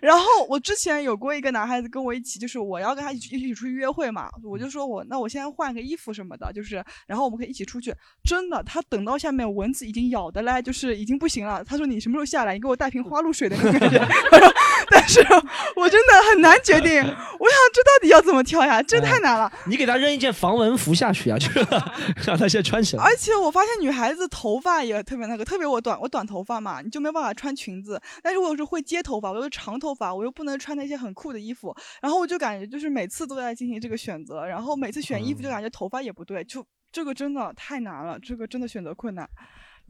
[0.00, 7.94] 然后我之前有过一个男孩子跟我一起，就是我要跟他一起一起出去约会嘛，我就说我那我先换个衣服什么的，就是然后我们可以一起出去。
[8.24, 11.62] 真的，他等到下面蚊子已经咬的嘞，就是已经不行了。
[11.64, 12.54] 他说你什么时候下来？
[12.54, 14.00] 你给我带瓶花露水的那种感觉。
[14.90, 15.20] 但是
[15.76, 18.82] 我真的很难决定，我想这到底要怎么跳呀？
[18.82, 19.50] 这太难了。
[19.66, 21.66] 你给他扔一件防蚊服下去啊，就是
[22.26, 23.02] 让他先穿起来。
[23.02, 28.00] 而且我发现女孩子头发也特别那个，特别我短我短头发嘛，你就没有办法穿裙子。
[28.22, 39.28] 但是我有时候会接头发，我又是长头发，我又不能穿那些很酷的衣服，然后我就感觉就是每次都在进行这个选择，然后每次选衣服就感觉头发也不对，就这个真的太难了，这个真的选择困难，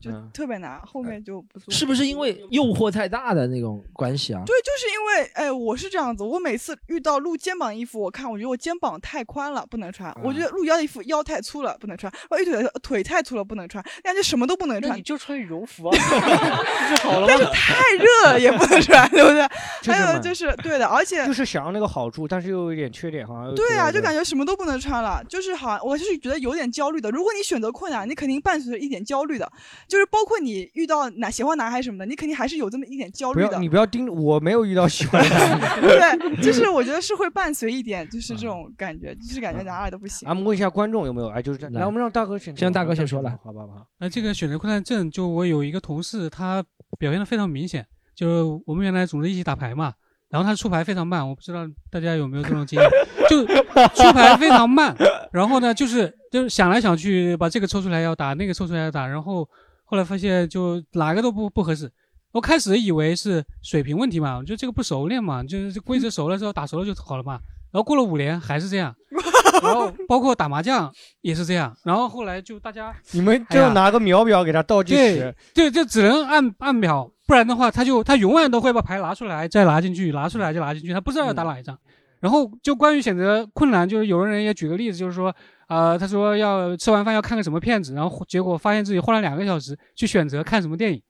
[0.00, 1.72] 就嗯特别难，后面就不做。
[1.72, 4.42] 是不是因为诱惑太大的那种关系啊？
[4.44, 14.90] 对，就是因为，哎，我是这样子，我每次遇到露肩膀衣服，我看我觉得我肩膀太宽了，不能穿；我觉得露腰的衣服腰太粗了，不能穿；我一腿腿太粗了，不能穿，感觉什么都不能穿。
[14.90, 17.26] 那你就穿羽绒服啊， 不就好了吗？
[17.28, 19.46] 但是太热了也不能穿，对不对？
[19.86, 27.10] 还有就是嘛就是对的，而且就是想要那个好处，但是又有一点缺点，好像对啊，就感觉什么都不能穿了，就是好像我就是觉得有点焦虑的。
[27.10, 29.50] 如果你选择困难，你肯定伴随着一点焦虑的，
[29.88, 33.60] 就是包括你遇到男喜欢男孩什么的，你肯定还是有这么一点焦虑的不要。
[33.60, 40.26] 你不要盯着，我没有遇到喜欢的男 对，就是我觉得是会伴随一点，就是这种感觉，就是感觉哪哪都不行。
[40.28, 41.28] 啊，我们问一下观众有没有？
[41.28, 41.72] 哎，就是这样。
[41.72, 42.56] 来，我们让大哥先。
[42.56, 43.82] 先让大哥先说来好吧，好吧。
[43.98, 46.64] 那这个选择困难症，就我有一个同事，他
[46.98, 47.86] 表现的非常明显。
[48.14, 49.92] 就是我们原来组织一起打牌嘛，
[50.30, 52.90] 然后他出牌非常慢，我不知道大家有没有这种经验，
[53.28, 54.94] 就出牌非常慢。
[55.32, 59.48] 然后呢，就是就是想来想去，把这个抽出来要打，那个抽出来要打，然后
[59.84, 61.90] 后来发现就哪个都不不合适。
[62.32, 67.38] 我开始以为是水平问题嘛，我觉得这个不熟练嘛，就是这规则熟了之后打熟了就好了嘛。
[67.70, 68.94] 然后过了五年还是这样，
[69.62, 81.76] 然后包括打麻将也是这样，然后后来就大家你们就拿个秒表给他倒计时，对，就只能按按秒，不然的话，他就他永远都会把牌拿出来再拿进去，拿出来就拿进去，他不知道要打哪一张。
[82.24, 85.36] 然后就关于选择困难，就是有的人也举个例子，就是说，
[85.68, 91.02] 呃，他说要吃完饭要看个什么片子，然后结果发现自己花了两个小时去选择看什么电影。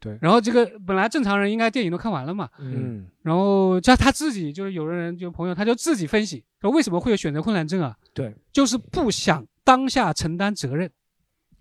[0.00, 7.94] 对，然后这个本来正常人应该电影都看完了嘛，嗯，然后叫他自己就是有的人就朋友他就自己分析说为什么会有选择困难症啊？
[8.14, 10.90] 对，就是不想当下承担责任。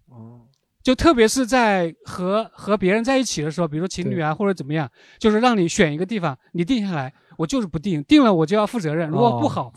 [0.08, 0.48] 哦，
[0.82, 4.90] 就特别是在和和别人在一起的时候，比如说情侣啊或者怎么样，
[5.20, 9.74] 就是让你选一个地方，你定下来，我就是不定，定了我就要负责任，如果不好，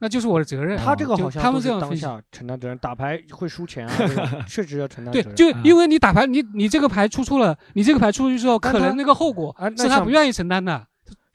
[0.00, 0.76] 那就是我的责任。
[0.76, 1.96] 他这个好像他们这样分析。
[1.96, 3.94] 下承担责任，打牌会输钱啊，
[4.46, 10.86] 确实要承担责对。，就因为你打牌，你你这个牌出错了，你这个牌出去之后，可能那个后果是他不愿意承担的，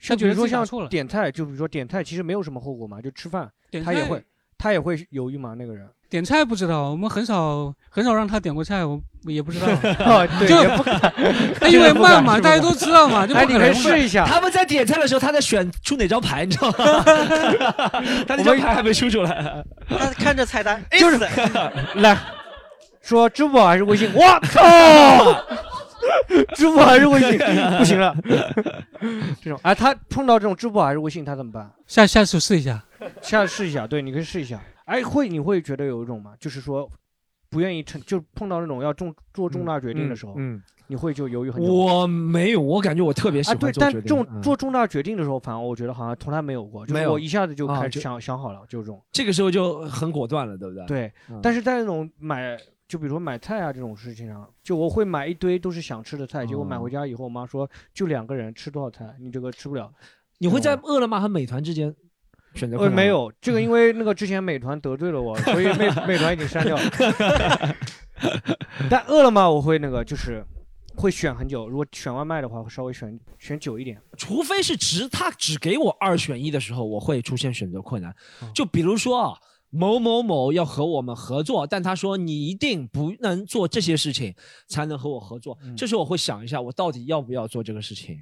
[0.06, 0.88] 他觉得像比如说像。
[0.88, 3.50] 点菜，就比如说点菜，其实没有什么后果嘛，就吃饭，
[3.84, 4.22] 他也会，
[4.58, 5.86] 他也会犹豫吗，那个人。
[6.10, 9.66] 点菜不知道，我们很少很少让他点过菜，我也不知道。
[10.06, 10.82] 哦对就也不
[11.58, 16.76] 他 因为慢嘛， 大家都知道嘛，就你可以能试一下他们在点菜的时候，他在选出哪张牌，你知道吗？
[18.28, 19.64] 他那张牌还没出出来。
[19.88, 21.18] 他看着菜单，就是
[21.96, 22.16] 来
[23.02, 24.08] 说支付宝还是微信？
[24.14, 24.62] 我操！
[26.54, 27.38] 支付宝还是微信？
[27.78, 28.14] 不行了，
[29.42, 31.70] 这种哎，他碰到这种支付宝还是微信，他怎么办？
[31.86, 32.82] 下下次试一下。
[33.20, 34.60] 下次试一下，对，你可以试一下。
[34.86, 36.32] 哎，会你会觉得有一种吗？
[36.38, 36.88] 就是说
[37.50, 41.72] 不愿意承，就碰到那种要重做重大决定的时候，嗯嗯你会就犹豫很久。
[41.72, 43.90] 我没有，我感觉我特别喜啊，对，但。
[44.04, 49.02] 重嗯做重大决定的时候，反而我觉得好像从来没有过，就是我一下子就开始想想好了，就这种。
[49.10, 50.84] 这个时候就很果断了，对不对？
[50.86, 52.56] 对嗯，但是在那种买，
[52.94, 59.92] 就比如说买菜啊这种事情上，就我会买一堆都是想吃的菜，结果买回家以后，我妈说就两个人吃多少菜，你这个吃不了。
[60.38, 61.92] 你会在饿了么和美团之间
[62.54, 62.96] 选择困难吗？
[62.96, 66.82] 呃没有，这个因为那个之前美团得罪了我，所以美 美团已经删掉了。
[68.88, 70.44] 但饿了么我会那个就是
[70.94, 74.00] 会选很久，如果选外卖的话会稍微选选久一点。
[74.16, 78.12] 除非是只他只给我二选一的时候，我会出现选择困难。
[78.40, 79.36] 哦就比如说啊，
[79.76, 84.32] 某某某要和我们合作，但他说你一定不能做这些事情
[84.68, 85.58] 才能和我合作。
[85.62, 88.16] 嗯这时候我会想一下，我到底要不要做这个事情？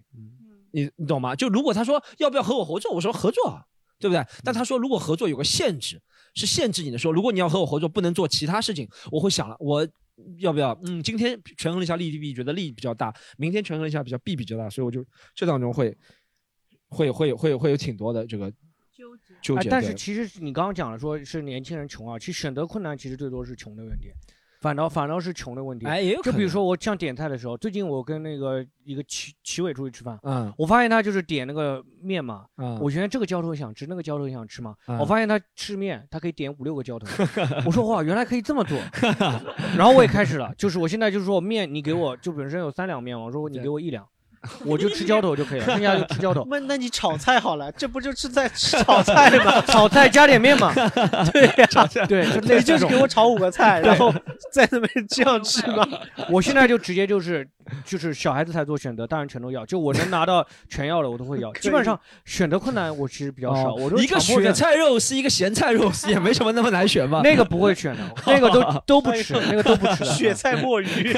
[0.71, 1.37] 你你懂吗？
[1.37, 3.63] 就如果他说要不要和我合作，我说合作啊，
[3.99, 4.25] 对不对？
[4.43, 6.01] 但他说如果合作有个限制，
[6.35, 9.87] 是限制你的说，如果你要和我合作，不能做其他事情，我会想了，我
[10.39, 10.73] 要不要？
[10.85, 15.95] 嗯，今天权衡了一下利弊，觉得利比较大，明天权衡了一下比较弊比较大，所以我就这当中会
[16.89, 18.51] 会会会会有挺多的这个
[19.43, 19.63] 纠结。
[19.63, 24.11] 对啊但是其实你刚刚讲了，说是年轻人穷啊，其实选择困难其实最多是穷的问题，
[24.61, 25.87] 反倒反倒是穷的问题。
[25.87, 37.07] 哎也有可就比如说我像点菜的时候，最近我跟那个一个齐齐伟出去吃饭，嗯我发现他就是点那个面嘛，嗯我原来这个浇头想吃，那个浇头想吃嘛，嗯我发现他吃面，他可以点五六个浇头，
[37.67, 38.79] 我说哇，原来可以这么做，
[39.77, 44.07] 然后我也开始了，就是我现在就是说我面你给我就本身有三两面嘛，我说你给我一两。
[44.67, 46.47] 我就吃浇头就可以了，剩下就吃浇头。
[46.51, 49.61] 那那你炒菜好了，这不就是在吃炒菜吗？
[49.69, 50.73] 炒菜加点面嘛。
[51.33, 54.13] 对呀、对，就你就是给我炒五个菜，然后
[54.53, 55.87] 在那边这样吃吗？
[56.29, 57.49] 我现在就直接就是
[57.85, 59.65] 就是小孩子才做选择，大人全都要。
[59.65, 61.53] 就我能拿到全要的我都会要。
[61.55, 67.21] 基本上选择困难我其实比较少，哦我都一个雪菜肉丝，一个咸菜肉丝，也没什么那么难选吧？
[67.23, 70.11] 那个不会选的，那个都都不吃，那个都不吃的。
[70.13, 71.17] 雪菜墨鱼，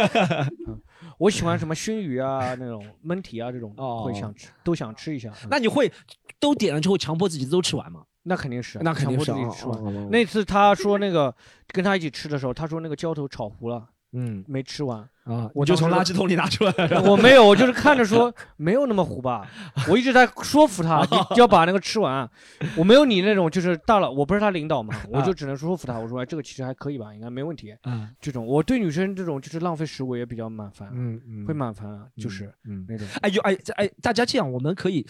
[1.18, 5.32] 我喜欢什么熏鱼啊，那种焖蹄啊，这种哦会想吃，都想吃一下。
[5.50, 5.90] 那你会
[6.38, 8.04] 都点了之后强迫自己都吃完吗？
[8.24, 10.10] 那肯定是，那肯定是强迫自己吃哦哦哦哦完。
[10.10, 11.34] 那次他说那个
[11.68, 16.72] 跟他一起吃的时候，他说那个浇头炒糊了，嗯，没吃完啊，我就从垃圾桶里拿出来。
[17.06, 19.50] 我没有，我就是看着说没有那么糊吧，
[19.88, 21.02] 我一直在说服他，
[21.34, 22.28] 你要把那个吃完。
[22.76, 27.74] 我没有你那种就是大佬，我不是他领导嘛，我就只能说服他，我说哎这个其实还可以吧，应该没问题。
[27.84, 33.06] 嗯，这种我对女生这种就是浪费食物也比较蛮烦，嗯嗯会蛮烦啊，就是嗯那种。
[33.22, 35.06] 哎有哎哎，大家这样，我们可以，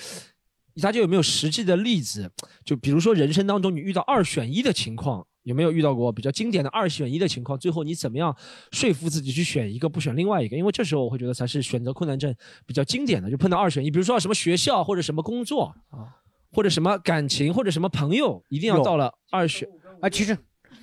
[0.81, 2.31] 大家有没有实际的例子？
[2.65, 7.59] 就比如说人生当中你遇到二选一的情况，有没有遇到过比较经典的二选一的情况？
[7.59, 8.35] 最后你怎么样
[8.73, 10.57] 说服自己去选一个，不选另外一个？
[10.57, 12.35] 因为这时候我会觉得才是选择困难症
[12.67, 16.11] 比较经典的，就碰到二选一，比如说什么学校或者什么工作啊，
[16.51, 19.69] 或者什么感情或者什么朋友，一定要到了二选。
[20.01, 20.37] 啊，其实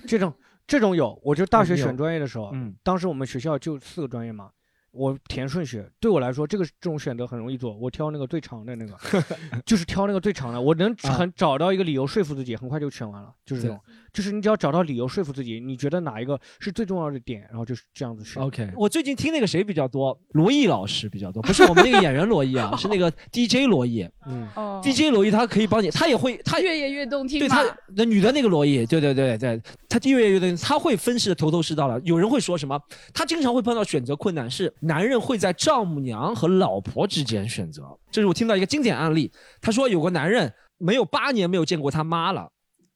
[0.06, 0.32] 这种
[0.66, 4.50] 这种有，我就大学选专业的时候，嗯当时我们学校就四个专业嘛，
[4.92, 8.96] 我填顺序，对我来说这个这种选择很容易做，我挑那个最长的那个，
[9.64, 13.80] 就是挑那个最长的，我能啊很找到一个理由说服自己，很快就选完了，就是这种，
[14.12, 18.42] 就是你只要找到理由说服自己，你觉得哪一个是最重要的点，然后就是这样子选。
[18.42, 24.06] OK，我最近听那个谁比较多，罗毅老师比较多，不是我们那个演员罗毅啊，是那个 DJ 罗毅。
[24.26, 27.64] 嗯哦 DJ 罗毅他可以帮你，他也会，他越演越动听对他
[27.96, 32.00] 那女的那个罗毅，对对对对，他越演越动听，他会分析的头头是道的。
[32.04, 32.80] 有人会说什么？
[33.14, 37.84] 他经常会碰到选择困难，是男人会在丈母娘和老婆之间选择。
[38.10, 42.50] 这是我听到一个经典案例，他说有个男人没有八年没有见过他妈了。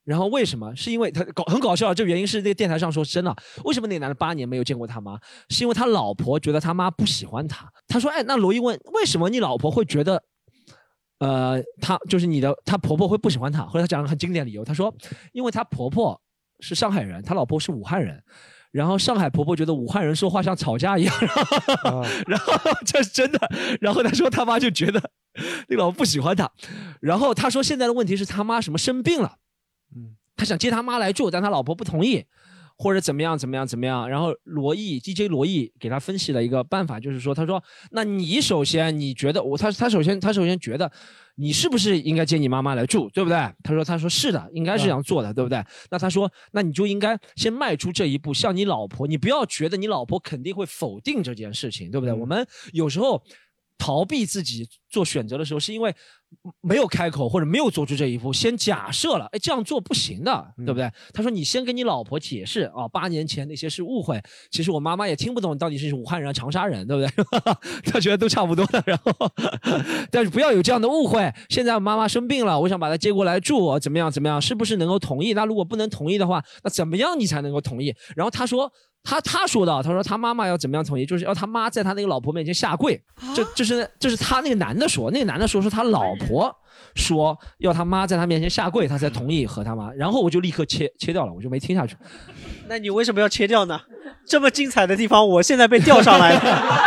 [0.05, 0.75] 然后为什么？
[0.77, 3.35] 是因为他搞很搞笑，这原因是那个电台上说真的。
[3.65, 5.19] 为什么那个男的八年没有见过他妈？
[5.49, 7.69] 是因为他老婆觉得他妈不喜欢他。
[7.89, 10.23] 他说：“哎，那罗伊问，为什么你老婆会觉得，
[11.19, 14.95] 呃，她就是你的，她婆婆会不喜欢他？”后来他讲了很经典理由，他说
[15.33, 16.21] ：“因为她婆婆
[16.61, 18.23] 是上海人，她老婆是武汉人。”
[18.77, 21.15] 然后上海婆婆觉得武汉人说话像吵架一样，
[22.29, 22.53] 然后
[22.85, 23.41] 这是真的。
[23.81, 25.01] 然后他说他妈就觉得
[25.69, 26.51] 那个老婆不喜欢他，
[27.01, 29.39] 然后他说现在的问题是他妈什么生病了，
[29.97, 30.17] 嗯。
[30.37, 32.23] 他想接他妈来住，但他老婆不同意，
[32.77, 34.09] 或者怎么样怎么样怎么样。
[34.09, 40.91] 然后罗毅 DJ 罗毅给他分析了一个办法，就是说，他说，那你首先你觉得我他他首先他首先觉得
[41.37, 43.37] 你是不是应该接你妈妈来住，对不对？
[43.63, 45.65] 他说他说是的，应该是这样做的，对不对？
[45.91, 52.13] 那他说那你就应该先迈出这一步，向你老婆，你不要觉得你老婆肯定会否定这件事情，对不对？
[52.13, 53.23] 我们有时候。
[53.79, 55.95] 逃避自己做选择的时候，是因为
[56.61, 60.91] 没有开口或者没有做出这一步，先假设了，哎，这样做不行的，对不对？
[61.13, 64.21] 他说你先跟你老婆解释啊，八年前那些是误会，
[64.51, 67.25] 其实我妈妈也听不懂你到底是武汉人、长沙人，对不对？
[67.91, 69.13] 他觉得都差不多的，然后，
[70.11, 71.33] 但是不要有这样的误会。
[71.49, 74.11] 现在我妈妈生病了，我想把她接过来住，怎么样？
[74.11, 74.41] 怎么样？
[74.41, 75.33] 是不是能够同意？
[75.35, 77.95] 那如果不能同意的话，那怎么样你才能够同意？
[78.15, 78.73] 然后他说。
[79.07, 83.01] 他他说的，他说他妈妈要怎么样同意，就是要他妈在他那个老婆面前下跪，
[83.35, 86.53] 这这是这是他那个男的说，那个男的说是他老婆
[86.97, 91.97] 说要他妈在他面前下跪，他才同意和他妈，然后我就立刻切切掉了，我就没听下去。
[92.69, 93.81] 那你为什么要切掉呢？
[94.27, 96.83] 这么精彩的地方，我现在被调上来了，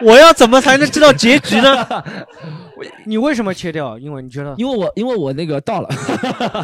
[0.00, 1.86] 我要怎么才能知道结局呢？
[3.06, 3.98] 你为什么切掉？
[3.98, 4.54] 因为你觉得？
[4.56, 5.88] 因为我因为我那个到了，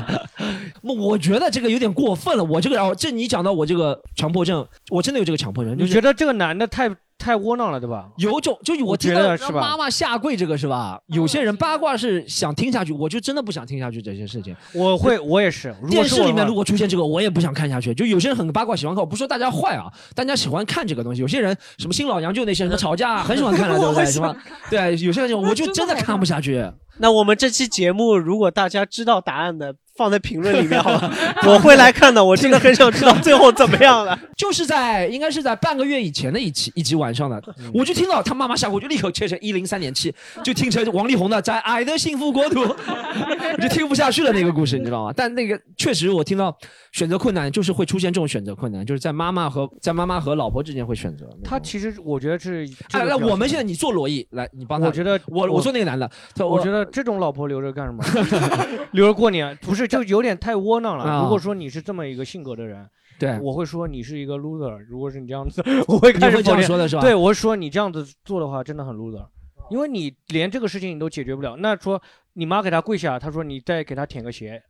[0.82, 2.44] 我我觉得这个有点过分了。
[2.44, 5.74] 我这个然后，这你讲到我这个强迫症，我真的有这个强迫症。
[5.76, 6.88] 就是你觉得这个男的太
[7.20, 8.08] 太窝囊了，对吧？
[8.16, 10.98] 有种，就我我听到让妈妈下跪这个是吧？
[11.08, 14.56] 有些人八卦是想听下去，我就真的不想听下去这些事情。
[14.72, 15.68] 我会，我也是。
[15.82, 17.94] 如果电视里面如果出现这个，我也不想看下去。
[17.94, 19.02] 就有些人很八卦，喜欢看。
[19.02, 21.20] 我不说大家坏啊，大家喜欢看这个东西。
[21.20, 24.06] 有些人什么新老娘舅那些什么吵架，很喜欢看的， 对不对？
[24.06, 24.34] 什么
[24.70, 26.66] 对，有些人我就真的看不下去。
[26.98, 31.12] 那我们这期节目，如果大家知道答案的，放在评论里面好吧？
[31.46, 34.18] 我会来看的，我真的很想知道最后怎么样了。
[34.36, 37.42] 就是在应该是在半个月以前的一期一集晚上的，
[37.74, 42.64] 我就听到他妈妈下跪，我就立刻切成一零三点七，就听成王力宏的《在爱的幸福国度》，
[43.56, 45.12] 我就听不下去了那个故事，你知道吗？
[45.14, 46.56] 但那个确实我听到
[46.92, 51.28] 选择困难，就是会出现这种选择困难，就是在妈妈和在妈妈和老婆之间会选择。
[51.44, 52.66] 他其实我觉得是。
[52.92, 54.86] 哎，那，我们现在你做罗毅，来，你帮他。
[54.86, 58.02] 我觉得我我做那个男的，他我觉得这种老婆留着干什么？
[58.92, 61.04] 留着过年不是就有点太窝囊了。
[61.04, 62.88] 啊如果说你是这么一个性格的人，
[63.18, 64.76] 对我会说你是一个 loser。
[64.88, 69.26] 如果是你这样子，我会开始你会这样否定说的是吧对，我会说你这样子做的话真的很 loser，
[69.70, 71.56] 因为你连这个事情你都解决不了。
[71.56, 72.00] 那说
[72.34, 74.62] 你妈给他跪下，他说你再给他舔个鞋。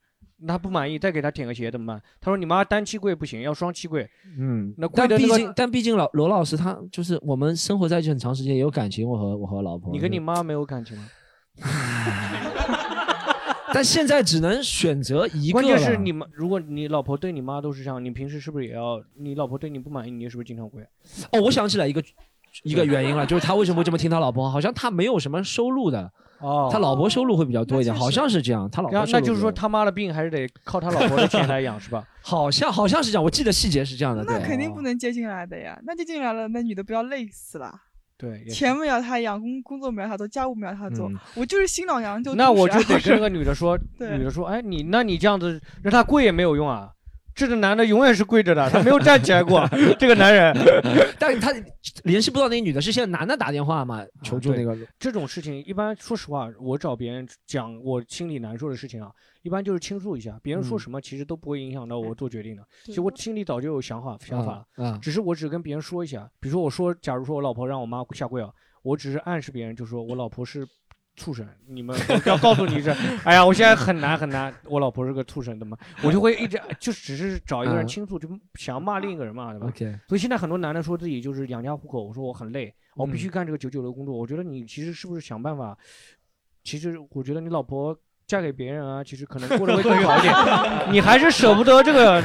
[0.49, 2.03] 他不满意，再给他舔个鞋怎么办？
[2.19, 9.07] 他说：“你妈单膝跪不行，要双膝跪。”嗯，那跪但的那个毕竟，但毕竟老罗老师他就是我们生活在一起很长时间，也有感情。
[9.07, 11.07] 我和我和老婆，你跟你妈没有感情吗？
[13.73, 19.01] 但现在只能选择一个关键是你们，如果你老婆对你妈都是这样，你平时是不是也要？
[19.17, 20.83] 你老婆对你不满意，你是不是经常跪？
[21.31, 22.03] 哦，我想起来一个
[22.65, 24.51] 一个原因了，就是他为什么会这么听他老婆？
[24.51, 26.11] 好像他没有什么收入的，
[26.41, 28.69] 哦他老婆收入会比较多一点，好像是这样。
[28.69, 32.05] 他老婆然后收入那就是说比较他妈的病还是得靠他老婆的钱来养，是吧？
[32.23, 34.25] 好像好像是这样，我记得细节是这样的。
[34.25, 37.73] 对，那肯定不能接进来的呀，那接进来了，那女的不要累死了。
[38.21, 42.35] 对，钱没要他养，工工作没要他做，家务没要他做，嗯我就是新老娘就。
[42.35, 46.91] 那我就得跟 那个女的说，对女的说，哎，你那你这样子让他跪也没有用啊。
[47.41, 49.67] 这个男的永远是跪着的，他没有站起来过。
[49.99, 50.55] 这个男人，
[51.19, 51.51] 但他
[52.05, 54.77] 联系不到那个女的，是现在男的打电话嘛求助那个。
[54.99, 59.11] 这种事情，一般说实话，我找别人讲我心里难受的事情啊，
[59.41, 62.63] 一般就是倾诉一下，别人说嗯什么其实都不会影响到我做决定的。
[62.85, 66.31] 对其实我心里早就有想法想法了，啊只是我只跟别人说一下。
[66.41, 68.51] 比如说我说，假如说我老婆让我妈下跪啊，
[68.83, 70.67] 我只是暗示别人，就说我老婆是。
[71.21, 84.17] 畜生，你们我要告诉你一声，哎呀，我现在很难很难，我老婆是个畜生怎么，我就会一直就只是找一个人啊倾诉，就想要骂另一个人嘛，对吧 OK 所以现在很多男的说自己就是养家糊口，我说我很累，我必须嗯干这个九九六工作。
[84.17, 85.77] 我觉得你其实是不是想办法？
[86.65, 87.97] 其实我觉得你老婆
[88.31, 90.33] 嫁给别人啊，其实可能过得会更好一点。
[90.93, 92.23] 你还是舍不得这个？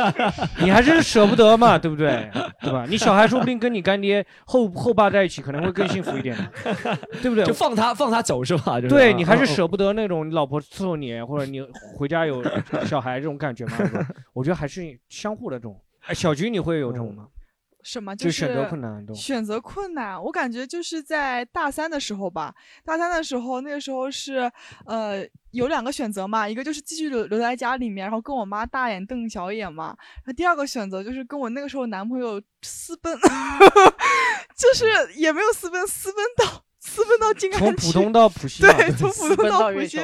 [0.60, 2.30] 你还是舍不得嘛，对不对？
[2.60, 2.84] 对吧？
[2.86, 6.36] 你小孩说不定跟你干爹后后爸在一起，可能会更幸福一点，
[7.22, 7.42] 对不对？
[7.46, 8.78] 就放他放他走是吧？
[8.78, 11.62] 就是对你还是啊舍不得那种你老婆伺候你，或者你
[11.96, 12.44] 回家有
[12.84, 13.78] 小孩这种感觉嘛？
[14.34, 15.80] 我觉得还是相互的这种。
[16.06, 17.24] 哎，小菊你会有这种吗？
[17.86, 22.52] 什么就是选择困难选择困难，我感觉就是在大三的时候吧。
[22.84, 24.50] 大三的时候，那个时候是
[24.86, 29.96] 呃有两个选择嘛，一个就是继续留留在家里面，然后跟我妈大眼瞪小眼嘛。
[30.16, 33.16] 然后第二个选择就是跟我那个时候男朋友私奔，
[34.58, 34.84] 就是
[35.14, 40.00] 也没有私奔，私奔到私奔到静安区从浦东到浦西，对，从私浦东到浦西，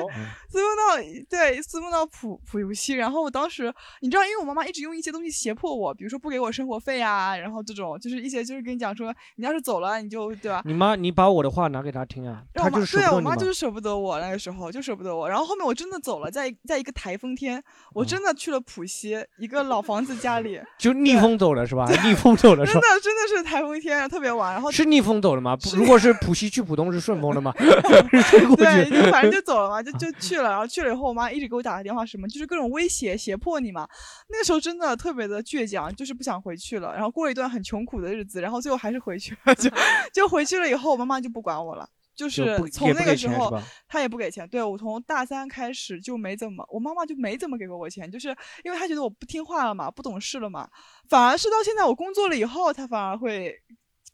[0.53, 2.93] 私奔到对，私奔到浦浦西。
[2.93, 3.73] 然后我当时，
[4.03, 10.61] 你知道，因为我妈妈一直用一些东西胁迫我，比如说不给我生活费啊，然后这种就是一些就是跟你讲说，你要是走了，你就对吧？
[10.67, 15.27] 你妈，你把我的话拿给她听啊，我妈对啊，我妈就是舍不得我，那个时候就舍不得我。
[15.27, 17.63] 然后后面我真的走了，在在一个台风天，
[17.95, 21.87] 我真的去了浦西一个老房子家里， 就逆风走了是吧？
[22.05, 23.01] 逆风走了 是吧真的？
[23.01, 24.53] 真的是台风天，特别晚。
[24.53, 25.57] 然后是逆风走了吗？
[25.75, 27.55] 如果是浦西去浦东是顺风的吗？
[28.13, 30.42] 是吹过对，反正就走了嘛，就就去了。
[30.51, 33.89] 然后去了以后，我妈一直给我打个电话，什么就是各种威胁、胁迫你嘛。
[34.29, 36.93] 那个时候真的特别的倔强，就是不想回去了。
[36.95, 39.55] 然后过了一段很穷苦的日子，然后最后还是回去了。
[39.55, 39.71] 就
[40.13, 41.89] 就回去了以后，我妈妈就不管我了。
[42.15, 43.59] 就就是从那个时候
[43.89, 44.47] 她也不给钱。
[44.47, 48.29] 对我从大三开始就没怎么，我妈妈就没怎么给过我钱，就是
[48.65, 50.69] 因为她觉得我不听话了嘛，不懂事了嘛。
[51.09, 53.55] 反而是到现在我工作了以后，她反而会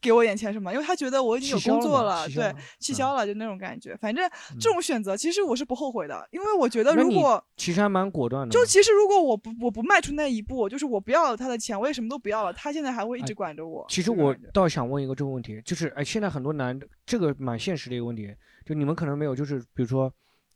[0.01, 3.95] 给我点钱什么，因为他觉得我已经有工作了，对气消了，就那种感觉。
[3.97, 13.85] 反正这种选择其实我是不后悔的，因为我觉得如果其实还蛮果断的，就其实如果我不我不迈出那一步，就是我不要了他的钱，我也什么都不要了，他现在还会一直管着我。
[13.89, 18.33] 其实我倒想问一个这个问题，就是哎，现在很多男的，这个蛮现实的一个问题，
[18.65, 20.11] 就你们可能没有，就是比如说，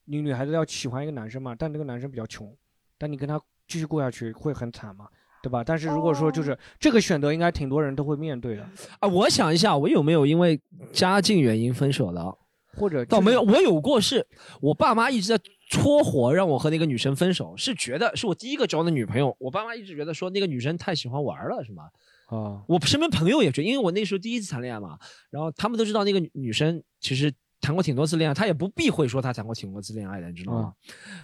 [0.06, 2.56] 你女孩子要喜欢一个男生嘛，但这个男生比较穷，
[2.98, 5.08] 但你跟他继续过下去会很惨嘛，
[5.44, 5.62] 对吧？
[5.62, 8.66] 但是如果说就是、这个选择，应该挺多人都会面对的，
[9.00, 10.58] 啊，我想一下，我有没有因为
[10.94, 12.38] 家境原因分手的？
[12.76, 14.26] 或者倒没有，我有过是，
[14.62, 21.84] 我爸妈一直在撮火让我和那个女生分手，是觉得是我第一个交的女朋友，我爸妈一直觉得说那个女生太喜欢玩了，是吗？
[22.28, 24.98] 啊，我身边朋友也觉得，因为我那时候第一次谈恋爱嘛，
[25.30, 27.32] 然后他们都知道那个女女生其实
[27.64, 30.74] 谈过挺多次恋爱，她也不避讳说她谈过挺多次恋爱的，你知道吗？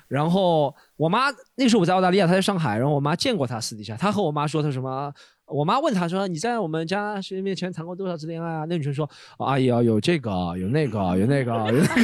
[0.08, 1.26] 然后我妈
[1.56, 5.14] 那时候我在澳大利亚，她在上海，然后我妈见过她私底下，她和我妈说她什么。
[5.46, 9.10] 我妈问她说：“你在我们家谁面前谈过多少次恋爱啊？”那女生说
[9.40, 12.04] ：“哦阿姨啊，有这个，有那个，有那个，有那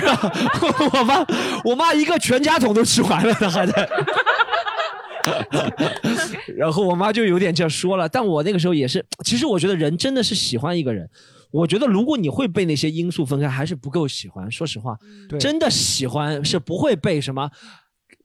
[0.00, 0.30] 然后
[1.00, 1.26] 我妈，
[1.64, 3.90] 我妈一个全家桶都吃完了，她还在。
[6.56, 11.10] 然后我妈就有点这样说了，但我那个时候也是，其实我觉得人真的是喜欢一个人，
[11.54, 14.50] 我觉得如果你会被那些因素分开，还是不够喜欢。
[14.50, 14.98] 说实话，
[15.38, 17.48] 真的喜欢是不会被什么。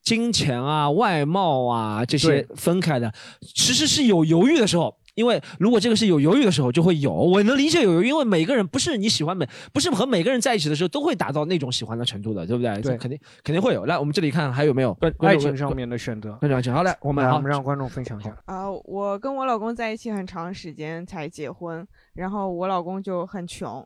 [0.02, 3.14] 金钱啊、外貌啊这些分开的，
[3.54, 4.98] 其实是有犹豫的时候。
[5.20, 7.12] 因为如果这个是有犹豫的时候，就会有。
[7.12, 12.82] 我能理解有犹豫，因为每个人不是你喜欢每，不是和每个人在一起的时候都会达到那种喜欢的程度的，对不对？
[12.82, 13.86] 对肯定肯定会有。
[13.86, 16.32] 来，我们这里看还有没有观爱情上面的选择。
[16.36, 18.34] 观众请好来，我们好来我们让观众分享一下。
[18.46, 23.86] 啊、我跟我老公在一起很长时间才结婚，然后我老公就很穷，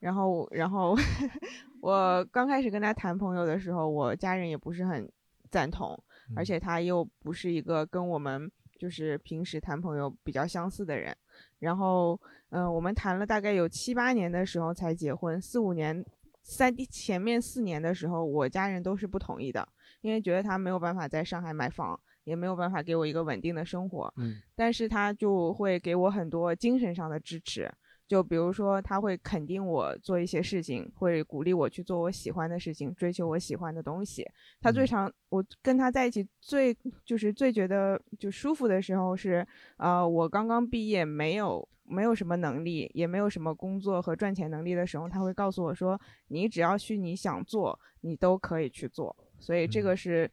[0.00, 0.94] 然后然后
[1.80, 5.10] 我刚开始跟他谈朋友的时候，我家人也不是很
[5.50, 5.98] 赞同，
[6.36, 8.50] 而且他又不是一个跟我们
[8.84, 11.16] 就是平时谈朋友比较相似的人，
[11.58, 12.20] 然后
[12.50, 16.04] 嗯、呃我们谈了大概有七八年的时候才结婚，四五年。
[16.42, 19.66] 三第前面四年的时候，我家人都是不同意的，
[20.02, 24.12] 因为觉得他没有办法在上海买房，也没有办法给我一个稳定的生活。
[24.18, 27.72] 嗯，但是他就会给我很多精神上的支持，
[28.06, 34.26] 就比如说他会肯定我做一些事情，会鼓励我去做我喜欢的事情，追求我喜欢的东西。
[34.60, 41.68] 他最常我跟他在一起最就是最觉得就舒服的时候是，呃，我刚刚毕业没有。
[41.86, 50.28] 没有什么能力，也没有什么工作和赚钱能力的时候，他会告诉我说：“你只要去你想做，你都可以去做。”所以这个是，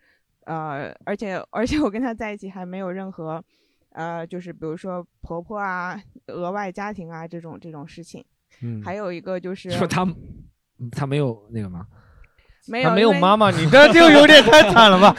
[0.46, 3.44] 呃，而且而且我跟他在一起还没有任何，
[3.92, 8.24] 呃，就是比如说婆婆啊、额外家庭啊这种这种事情。
[8.64, 10.06] 嗯还有一个就是说他
[10.92, 11.88] 他没有那个吗？
[12.68, 15.16] 没有他没有妈妈，你 这就有点太惨了吧？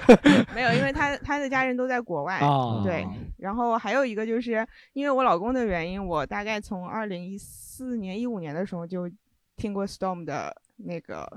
[0.54, 3.06] 没有，因为他他的家人都在国外，哦对。
[3.36, 9.10] 然后还有一个就是因为我老公的原因，我大概从二零一四年、一五年的时候就
[9.56, 11.28] 听过 Storm 的那个，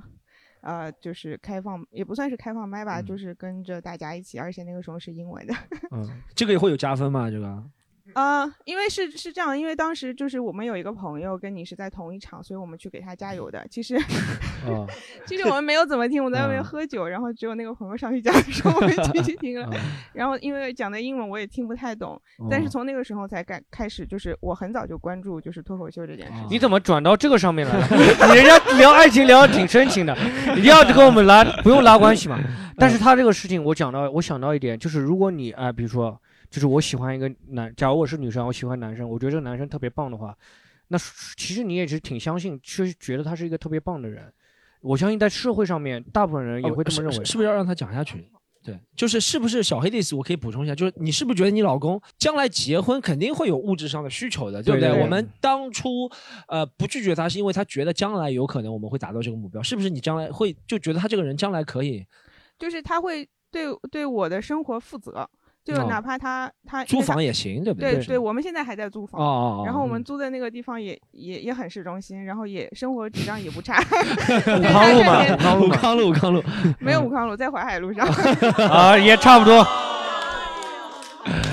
[0.62, 5.54] 呃，就是开放也不算是开放麦吧，就是跟着大家一起，而且那个时候是英文的。
[5.92, 7.30] 嗯， 这个也会有加分吗？
[7.30, 7.64] 这个？
[8.14, 13.66] 啊、因为是是这样，因为当时就是我们有一个朋友跟你是在同一场，所以我们去给他加油的。
[13.70, 13.96] 其实，
[14.68, 14.88] 哦
[15.26, 19.68] 其实我们没有怎么听，我在外面嗯喝酒，然后只有那个朋友上去讲的时候，我们进去听了。
[19.72, 19.80] 嗯
[20.14, 22.20] 然后因为讲的英文我也听不太懂，
[22.50, 26.48] 但是哦从那个时候才开开始，就是我很早就关注就是脱口秀这件事情。
[26.50, 27.88] 你怎么转到这个上面来了？
[28.30, 30.18] 你人家聊爱情聊的挺深情的，
[30.58, 32.38] 一定要跟我们拉，不用拉关系嘛。
[32.78, 36.20] 但是他这个事情，我讲到，我想到一点，就是如果你啊、比如说，
[36.50, 40.36] 就是我喜欢一个男，假如我是女生，我喜欢男生，我觉得这个男生特别棒的话，
[40.88, 40.98] 那
[41.38, 44.32] 其实你也是挺相信，是觉得他是一个特别棒的人。
[44.82, 47.18] 我相信在社会上面，大部分人也会这么认为。
[47.18, 48.30] 哦是是不是要让他讲下去？
[48.62, 50.16] 对，就是是不是小黑的意思？
[50.16, 56.10] 我可以补充一下，就是你是不是觉得你老公将来结婚肯定会有物质上的需求的，对不对对对我们当初
[56.48, 59.90] 呃不拒绝他，是因为他觉得将来有可能我们会达到这个目标，是不是？
[59.90, 62.06] 你将来会就觉得他这个人将来可以
[62.58, 65.30] 就是他会对对我的生活负责，
[65.76, 73.80] 就哦哪怕他他租房也行，对不对对我们现在还在租房，哦哦哦然后我们嗯租的那个地方也也也很市中心，然后也生活质量也不差。
[74.60, 76.44] 武康路嘛，武康路武，康路，武康路，
[76.80, 78.08] 没有武康路，在淮海路上。
[78.70, 79.66] 啊，也差不多。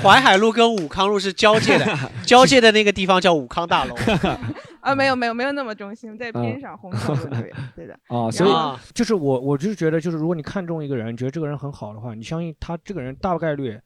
[0.01, 1.85] 淮海路跟武康路是交界的，
[2.25, 3.95] 交界的那个地方叫武康大楼。
[4.79, 7.97] 啊，没有没有没有那么中心，在嗯边上红桥路那边，对的。
[8.07, 8.49] 哦，所以
[8.93, 13.77] 就是我，我就是觉得，就是如果你看中一个人，觉得这个人很好的话，你相信他这个人大概率，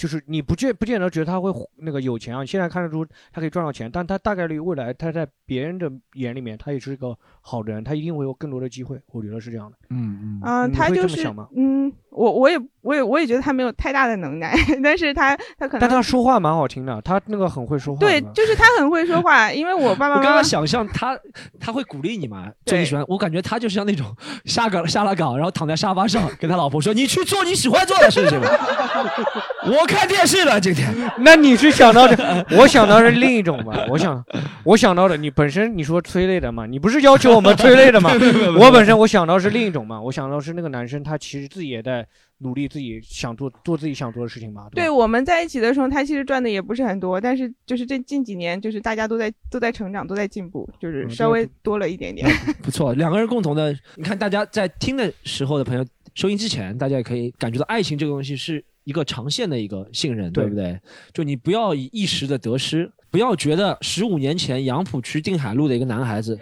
[0.00, 9.76] 就是你不见不见得觉得他会那个有钱啊，你现在看得出他可以赚到钱，但他大概率未来他在别人的眼里面，他也是一个好人，他一定会有更多的机会，我觉得是这样的。
[9.90, 18.00] 嗯嗯、你会他就是这么想吗嗯，我我也我也我也觉得他没有太大的能耐， 但是他他可能但他说话蛮好听的，他那个很会说话。
[18.00, 21.18] 对，就是他很会说话，因为我爸爸妈妈我刚刚想象他，
[21.58, 22.46] 他会鼓励你嘛？
[22.64, 24.06] 就你喜欢，我感觉他就像那种
[24.44, 28.48] 下岗下了岗，然后躺在沙发上跟他老婆说：“你去做你喜欢做的事情吧。
[29.66, 30.88] ”我看电视了今天。
[31.18, 33.84] 那你是想到的， 我想到是另一种吧？
[33.90, 34.24] 我想，
[34.64, 38.58] 我想到的，你本身你说催泪的嘛，你不是要求我们催泪的吗没有没有没？
[38.58, 42.06] 有我本身我想到是另一种嘛，我想到是那个男生他其实自己也在
[42.40, 44.68] 努力自己想做做自己想做的事情嘛。
[44.72, 52.28] 对我们在一起的时候，他其实赚的也不是很多，但是就是这近几年，就是大家都在都在成长，都在进步，就是嗯稍微多了一点点。
[52.62, 55.84] 不错，两个人共同的，你看大家在听的时候的朋友，
[56.14, 60.80] 收音机前大家也可以感觉到，爱情这个东西是一个长线的一个信任，对对不对？
[61.12, 66.38] 就你不要以一时的得失，不要觉得十五年前杨浦区定海路的一个男孩子，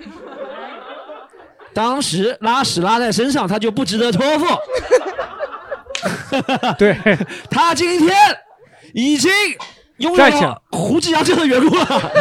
[1.74, 4.46] 当时拉屎拉在身上，他就不值得托付。
[6.78, 6.96] 对，
[7.50, 8.16] 他今天
[8.94, 9.30] 已经
[9.98, 12.12] 拥有胡志阳这样的缘故了。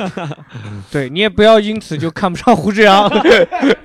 [0.90, 3.06] 对你也不要因此就看不上胡志阳，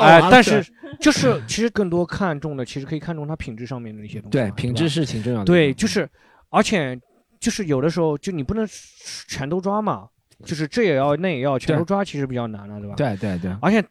[0.00, 0.64] 哎但是
[1.00, 4.30] 就是其实更多看重的，其实可以看重他品质上面的一些东西。
[4.30, 5.44] 对品质是挺重要的。
[5.44, 6.08] 对，就是
[6.50, 6.98] 而且
[7.40, 8.66] 就是有的时候就你不能
[9.28, 10.06] 全都抓嘛，
[10.44, 12.94] 就是这也要那也要，全都抓其实比较难了，对吧？
[12.96, 13.84] 对对对，而且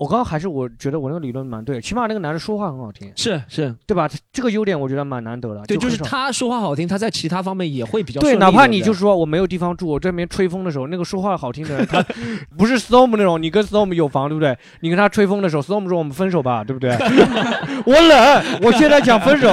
[0.00, 4.08] 我刚刚还是我觉得我那个理论蛮对的，起码那个男的说话很好听，是是，对吧？
[4.32, 5.62] 这个优点我觉得蛮难得的。
[5.66, 12.02] 对，就是很少他说话好听，他在其他方面也会比较对，利哪怕你就是说我没有地方住，我这边吹风的时候，那个说话好听的人，他
[12.56, 14.56] 不是 Storm 那种，你跟 Storm 有房，对不对？
[14.80, 16.96] 你跟他吹风的时候，Storm 说我们分手吧，对不对？
[17.84, 19.52] 我冷，我现在想分手，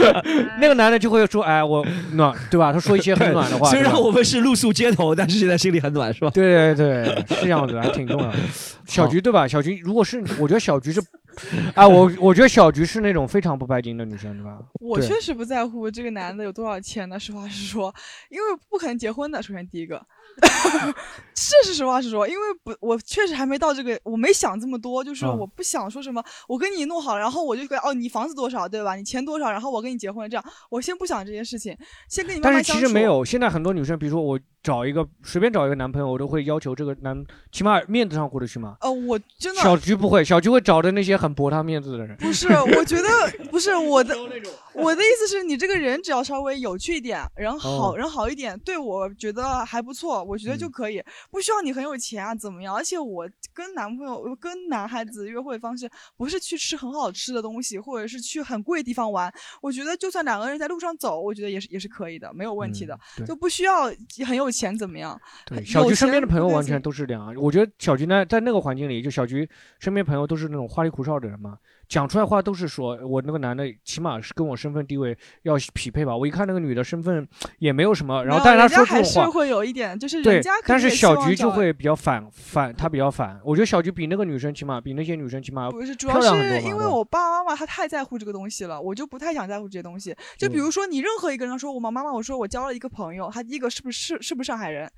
[0.58, 2.72] 那个男的就会说，哎，我暖，对吧？
[2.72, 3.68] 他说一些很暖的话。
[3.68, 6.30] 虽然对吧我们是露宿街头，但是现在心里很暖，是吧？
[6.32, 8.38] 对对对，是这样子，还挺重要的。
[8.86, 9.46] 小菊对吧？
[9.46, 11.00] 小菊，如果是我觉得小菊是，
[11.74, 14.58] 啊，我我觉得小菊是那种非常不拜金的女生，对吧？
[14.80, 17.94] 我确实不在乎这个男的有多少钱呢，实话实说，
[18.28, 19.42] 因为不可能结婚的。
[19.42, 20.04] 首先第一个，
[21.34, 28.94] 这是实话实说，因为不，我确实还没到这个，我没想这么多，就是啊我不想说什么，我跟你弄好，然后我就跟哦，你房子多少，对吧？
[28.94, 31.76] 你钱多少，然后我跟你结婚，这样，我先不想这些事情，
[32.08, 32.80] 先跟你慢但慢相处。
[32.80, 38.76] 是其实没有，现在很多女生，比如说我找一个随便找一个男朋友，我都会要求这个男起码面子上过得去嘛。
[38.80, 42.16] 呃，我真的小菊不会，小菊会找的那些很驳她面子的人。
[42.22, 43.08] 不是，我觉得
[43.50, 44.14] 不是我的，
[44.74, 52.74] 我的意思是你这个人只要稍微有趣一点，人好、哦人好一点，对我觉得还不错，我觉得就嗯可以，不需要你很有钱啊怎么样？
[52.74, 63.92] 而且我跟男朋友、跟男孩子约会方式不是去吃很好吃的东西，或者是去很贵的地方玩，我觉得就算两个人在路上走，我觉得也是也是可以的，没有问题的，嗯就不需要
[64.26, 65.20] 很有钱怎么样？
[65.46, 66.92] 对，小菊身边的朋友完全都。
[66.92, 67.34] 都是这样。
[67.36, 69.48] 我觉得小菊呢，在那个环境里，就小菊
[69.78, 71.56] 身边朋友都是那种花里胡哨的人嘛，
[71.92, 76.16] 讲出来话都是说我那个男的起码是跟我身份地位要匹配吧。
[76.16, 77.28] 我一看那个女的身份
[77.58, 83.38] 也没有什么，然后但是她说这种话，还是会有一点，就是对人家，可但是小菊就会比较反反，她比较反。
[83.44, 86.34] 我觉得小菊比那个女生起码比那些女生起码不是，主漂要。
[86.34, 90.16] 是因为我爸爸妈妈他太在乎这个东西了，我就不太想在乎这些东西。
[90.38, 94.90] 就比如说你任何一个人说我妈妈妈，我说我交了一个朋友，他第一个是不是是是不是上海人？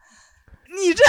[0.75, 1.03] 你这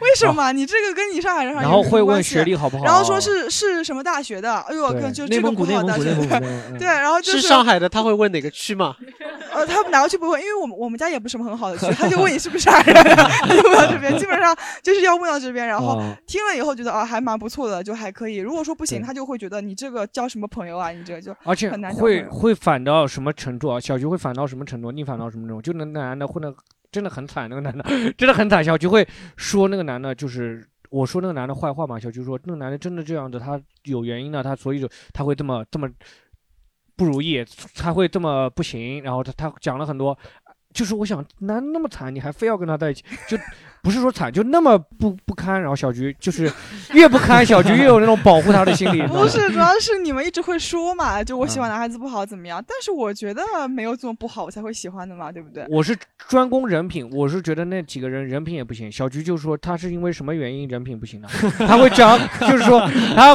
[0.00, 0.52] 为什么？
[0.52, 4.56] 你这个跟你上海人上然后会问学历好不好然后说是是什么大学的？
[4.60, 8.94] 哎呦，我靠就内蒙古这个不好内蒙古大学内蒙古 对，然后就是上海的，他会问哪个区吗？
[9.52, 10.40] 呃，他们哪个区不会？
[10.40, 18.36] 因为我们我们家也不是什么很好的区， 他就问你是不是上海人，他就问到这边，基本上就是要问到这边，然后哦听了以后觉得啊还蛮不错的，就还可以。
[18.36, 20.90] 如果说不行，他就会觉得你这个交什么朋友啊？
[20.90, 23.80] 你这个就而且很难会会反到什么程度啊？
[23.80, 24.92] 小菊会反到什么程度？
[24.92, 25.62] 逆反到什么程度？
[25.62, 26.52] 就那男的混的
[26.90, 28.64] 真的很惨，那个男的真的很惨。
[28.64, 29.06] 小菊会
[29.36, 30.66] 说那个男的就是。
[30.90, 35.86] 我说那个男的坏话嘛，小菊说那个男的真的这样子，他有原因的，他所以就他会这么这么
[36.96, 37.44] 不如意，
[37.74, 40.18] 他会这么不行，然后他他讲了很多，
[40.78, 43.36] 就是我想男那么惨，你还非要跟他在一起，就
[43.82, 46.48] 不是说惨，就那么不不堪，然后小菊就是
[46.92, 52.62] 越不堪，小菊越有那种保护他的心理，不是，主要是你们一直会说嘛，就我喜欢嗯男孩子不好怎么样？
[52.64, 55.66] 但是我觉得没有这么不好，我才会喜欢的嘛，对不对？
[55.68, 55.96] 我是
[56.28, 58.90] 专攻人品，我是觉得那几个人人品也不行。
[58.92, 61.28] 小菊就说他是因为什么原因人品不行的，
[61.66, 62.80] 他会讲， 就是说
[63.16, 63.34] 他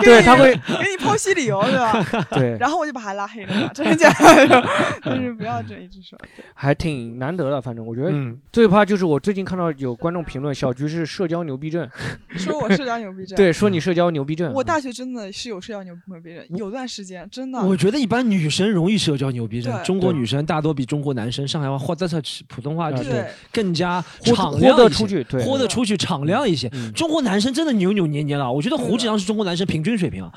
[0.00, 2.26] 对他会给你剖析理由，对吧？
[2.30, 4.10] 对然后我就把他拉黑了嘛，真的假
[4.46, 4.62] 的？
[5.04, 6.18] 就是不要这一直说。
[6.36, 7.60] 对还挺难得的。
[7.60, 11.88] 反正我觉得嗯最怕就是我最近看到有观众评论小菊是社交牛逼症。
[12.38, 13.34] 说我社交牛逼症。
[13.36, 14.52] 对，说你社交牛逼症。
[14.52, 17.60] 我大学真的是有社交牛牛逼症，有段时间真的。
[17.60, 26.70] 我觉得一般女生容易社交牛逼症，中国女生大多比中国男生上海话或者是普通话就是更加豁敞亮一些豁得出去对豁得出去，敞亮一些。
[26.94, 30.32] 中国男生真的扭扭捏捏了，我觉得胡志阳是中国男生平均水平啊。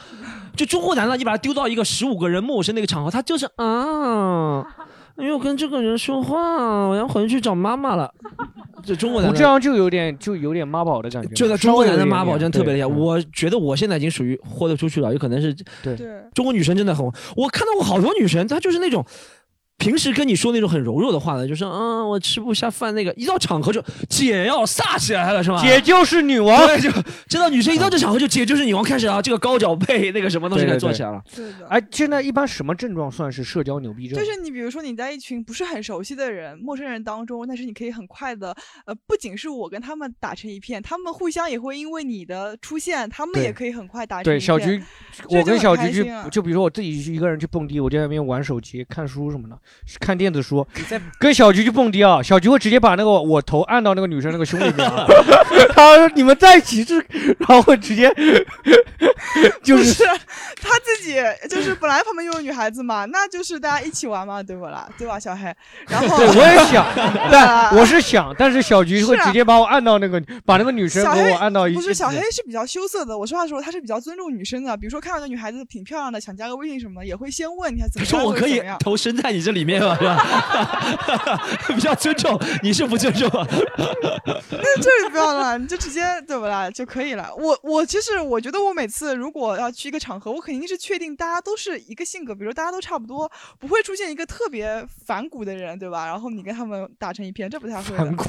[0.55, 4.64] 就中国男的，你把他丢到一个十五个人陌生的一个场合，他就是啊，
[5.15, 8.11] 哎呦，跟这个人说话，我要回去找妈妈了。
[8.85, 15.95] 这中国男的胡志阳就有点就有点妈宝的感觉，就在中国男的妈宝真的特别厉害，我觉得我现在已经属于豁得出去了，有可能是对
[16.34, 17.06] 中国女生真的很，
[17.38, 19.06] 我看到过好多女生，她就是那种。
[19.78, 25.62] 平时跟你说那种很柔弱的话呢，就是嗯，我吃不下饭那个，一到场合就姐要飒起来了，是吧？
[25.62, 26.90] 姐就是女王对，就
[27.28, 31.22] 知道女生一到这场合就姐就是女王，开始啊，这个高脚背那个什么东西开始做起来了。
[31.36, 31.68] 对的。
[31.68, 34.18] 哎，现在一般什么症状算是社交牛逼症？
[34.18, 38.56] 就是你比如说你在一群不是很熟悉的人、陌生人当中，但是你可以很快的，
[38.86, 44.45] 呃，不仅是我跟他们打成一片，他们互相也会因为你的出现，他们也可以很快打成对，一片。
[44.45, 44.82] 小菊，
[45.30, 49.58] 我跟小菊去就比如说我自己一个人去蹦迪，我就在那边玩手机、看书什么的，
[49.99, 50.65] 看电子书。
[51.19, 55.06] 跟小菊去蹦迪啊，小菊会直接把那个我头按到那个女生那个胸里面啊，
[55.73, 56.95] 他说你们在一起是，
[57.40, 58.14] 然后会直接
[59.64, 60.03] 就是是
[60.61, 61.15] 他自己，
[61.49, 64.88] 就是本来旁边又有女孩子嘛，那就是大家一起玩嘛，对不啦？
[64.98, 65.53] 对吧，小黑？
[65.88, 71.76] 然后对，我也想， 啊但我是想，但是小菊会直接把我按到那个，把那个女生小黑和我按到一起。
[71.77, 73.18] 不是小黑是比较羞涩的。
[73.18, 74.76] 我说话的时候，他是比较尊重女生的。
[74.77, 80.17] 比如说看到个女孩子挺漂亮的，想加个微信什么的，也会先问你看怎么样，说我可以或者怎么样投身在你这里面嘛， 是吧？
[81.73, 83.47] 比较尊重，你是不尊重啊？
[84.51, 87.30] 那这不要了，你就直接对不啦就可以了。
[87.35, 96.05] 我我其实我觉得我每次如果要去一个场合，我肯定是确定大家都是一个性格，比如大家都差不多，不会出现一个特别反骨的人，对吧？
[96.05, 97.97] 然后你跟他们打成一片，这不太会的。
[97.97, 98.25] 反骨，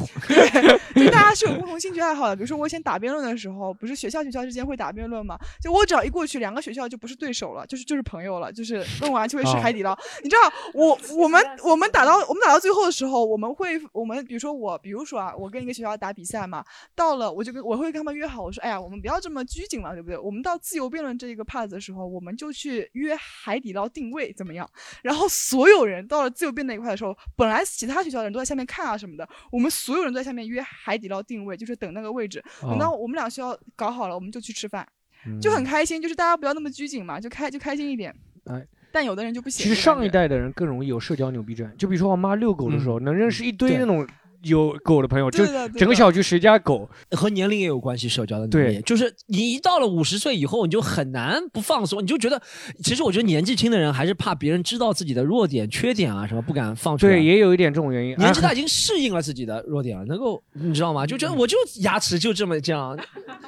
[0.94, 2.36] 就大家是有共同兴趣爱好的。
[2.36, 5.36] 比如说我以前打辩论的时候，不是学校学校之间会打辩论嘛？
[5.60, 9.96] 就我只要一过去，两个学校就不是对手了，就是就是朋友了，就是论完就会吃哦海底捞。
[10.22, 16.64] 你知道我我们我们打到我们打到最后的时候，我们会我们比如说我比如说啊，我跟一个学校打比赛嘛，
[16.94, 20.18] 到了我就跟我会跟他们约好，我说哎呀，我们不要这么拘谨嘛，对不对？
[20.18, 24.68] 我们到自由辩论这一个 part 的时候，我们就去约海底捞定位怎么样？
[25.02, 32.42] 然后所有人到了自由辩那一块的时候，本来其他学校的人都在下面看啊什么的，我们所有人都在下面约海底捞定位，就是等那个位置。
[32.60, 34.86] 等到哦我们俩学校搞好了，我们就去吃饭，
[35.26, 38.14] 嗯就很开心，就是大家不要那么拘谨嘛，就开就开心一点。
[38.44, 39.64] 哎，但有的人就不行。
[39.64, 44.06] 其实上一代的人更容易有社交牛逼症，就比如说我妈遛狗的时候，能认识一堆那种
[44.44, 45.44] 有狗的朋友，就
[45.76, 52.40] 整个小区谁家狗，和年龄也有关系，社交的能对力，就是你一到了五十岁以后，你就很难不放松，你就觉得，
[52.84, 57.14] 其实我觉得年纪轻的人还是怕别人知道自己的弱点、缺点啊什么，不敢放出来。
[57.14, 58.14] 对，也有一点这种原因。
[58.16, 61.06] 年纪大哎已经适应了自己的弱点了，能够你知道吗？
[61.06, 62.96] 就觉得我就牙齿就这么这样，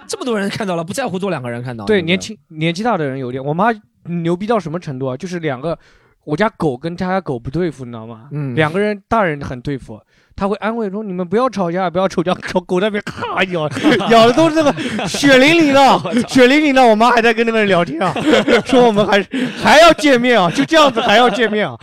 [0.09, 1.85] 这么多人看到了，不在乎多两个人看到。
[1.85, 3.71] 对，不年轻年纪大的人有点，我妈
[4.09, 5.17] 牛逼到什么程度啊？
[5.17, 5.79] 就是两个，
[6.25, 8.29] 我家狗跟他家狗不对付，你知道吗？
[8.33, 10.01] 嗯两个人大人很对付，
[10.35, 13.69] 他会安慰说你们不要吵架，不要吵架， 狗狗那边咔 咬，
[14.11, 16.85] 咬的都是那个血淋淋的，血淋淋的。
[16.85, 18.13] 我妈还在跟那个人聊天啊，
[18.67, 19.23] 说我们还
[19.57, 21.77] 还要见面啊，就这样子还要见面啊，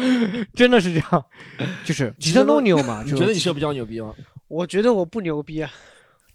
[0.53, 1.25] 真的是这样，
[1.83, 3.01] 就是几层都牛嘛。
[3.05, 4.13] 你觉得你社交牛逼吗？
[4.47, 5.69] 我觉得我不牛逼啊。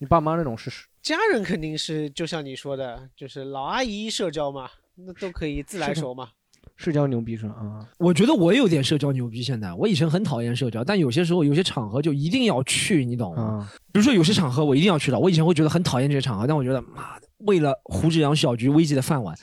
[0.00, 0.70] 你爸妈那种是
[1.02, 4.68] 家人肯定是就像你说的，就是老阿姨社交嘛，
[5.06, 6.28] 那都可以自来熟嘛。
[6.76, 7.54] 社交牛逼是吧？
[7.54, 9.42] 啊，我觉得我有点社交牛逼。
[9.42, 13.68] 现在我以前很讨厌社交，但有些时候有些场合就一定要去，你懂吗？
[13.92, 19.36] 比如说有些场合我一定要去的，我以前会觉得很讨厌这些场合，但我觉得妈的，为了胡志阳小菊危机的饭碗，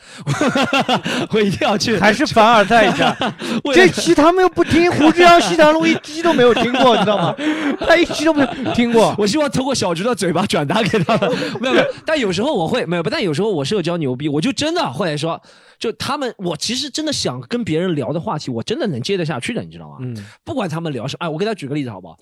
[1.31, 1.97] 我一定要去。
[1.97, 3.15] 还是凡尔赛一下
[3.73, 7.35] 这期他们又不听胡志阳西塘路一期都没有听过，你知道吗？
[7.79, 9.15] 他一期都没有听过。
[9.19, 11.29] 我希望通过小菊的嘴巴转达给他们。
[11.61, 15.41] 没有没有，但有时候我会没有，但有时候我社交牛逼，我就真的会说，
[15.79, 19.97] 就他们，我其实真的想跟别人聊的话题，我真的能接得下去的，你知道吗？
[20.01, 22.17] 嗯，不管他们聊什么，哎，我给他举个例子好不好？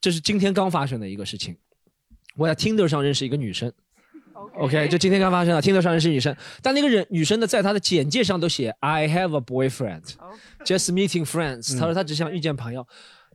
[0.00, 1.56] 这是今天刚发生的一个事情，
[2.36, 3.70] 我在 Tinder 上认识一个女生。
[4.56, 11.78] OK，就今天刚发生的，Tinder 上人是女生，但那个人女生呢，在她的简介上都写 I have a boyfriend，just meeting friends。
[11.78, 12.86] 她说她只想遇见朋友。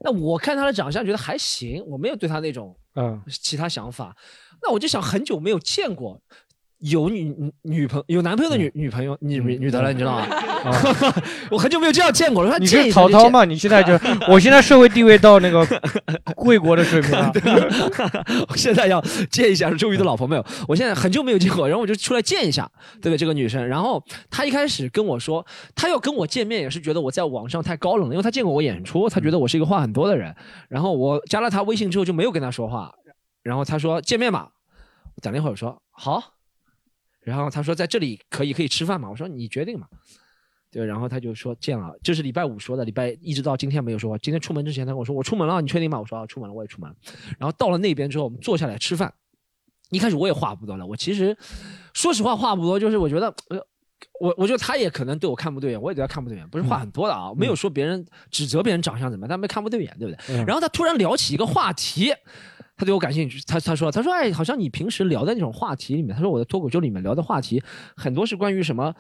[0.02, 4.16] 那我看她的长相觉得还行，我没有对她那种嗯其他想法。
[4.62, 6.22] 那我就想很久没有见过
[6.80, 10.28] 有女女女朋有男朋友的女女朋友女女的了，你知道吗？
[11.52, 12.50] 我很久没有这样见过了。
[12.50, 13.44] 说你见是曹操吗？
[13.44, 13.94] 你现在就，
[14.32, 15.66] 我现在社会地位到那个
[16.36, 17.32] 贵国的水平了。
[18.48, 20.46] 我现在要见一下周瑜的老婆没有？
[20.68, 22.70] 我现在很久没有见过，然后我就出来见一下，
[23.02, 23.18] 对不对？
[23.18, 25.46] 这个女生，然后她一开始跟我说，
[25.76, 30.34] 她要跟我见面也是觉得我在网上太高冷了，因为她见过我演出，她觉得我是一个话很多的人。
[30.70, 32.94] 然后我加了她微信之后就没有跟她说话，
[33.44, 34.50] 然后她说见面吧。
[35.22, 36.24] 等了一会儿我说好，
[37.22, 39.10] 然后他说在这里可以可以吃饭吗？
[39.10, 39.88] 我说你决定嘛。
[40.72, 44.18] 对，然后他就说见了，这是礼拜五说的，礼拜一直到今天没有说话。
[44.20, 46.00] 今天出门之前他跟我说我出门了，你确定吗？
[46.00, 46.96] 我说啊出门了，我也出门了。
[47.38, 49.14] 然后到了那边之后，我们坐下来吃饭。
[49.90, 51.36] 一开始我也话不多了，我其实
[51.94, 53.66] 说实话话不多，就是我觉得呃。
[54.22, 60.38] 我我觉得他也可能对我看不对眼，我也对他看不对眼，不是话很多的啊，没有说别人指责别人长相怎么样，但没看不对眼，对不对？
[60.46, 62.14] 然后他突然聊起一个话题，
[62.80, 67.62] 他对我感兴趣，他他说他说哎，好像你平时聊的那种话题里面，他说我在脱口秀里面聊的话题
[67.98, 68.96] 很多是关于什么，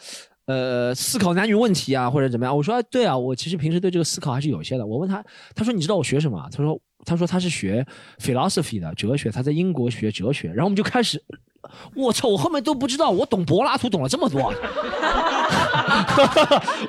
[0.47, 2.53] 呃，思考男女问题啊或者怎么样。
[2.55, 4.85] 我说对啊，我其实平时对这个思考还是有些的。
[4.85, 5.23] 我问他，
[5.55, 6.45] 他说你知道我学什么？
[6.51, 7.87] 他说他说他是学
[8.17, 10.49] philosophy 的哲学，他在英国学哲学。
[10.49, 11.23] 然后我们就开始。
[11.95, 12.27] 我操！
[12.27, 14.39] 我后面都不知道，我懂柏拉图懂了这么多。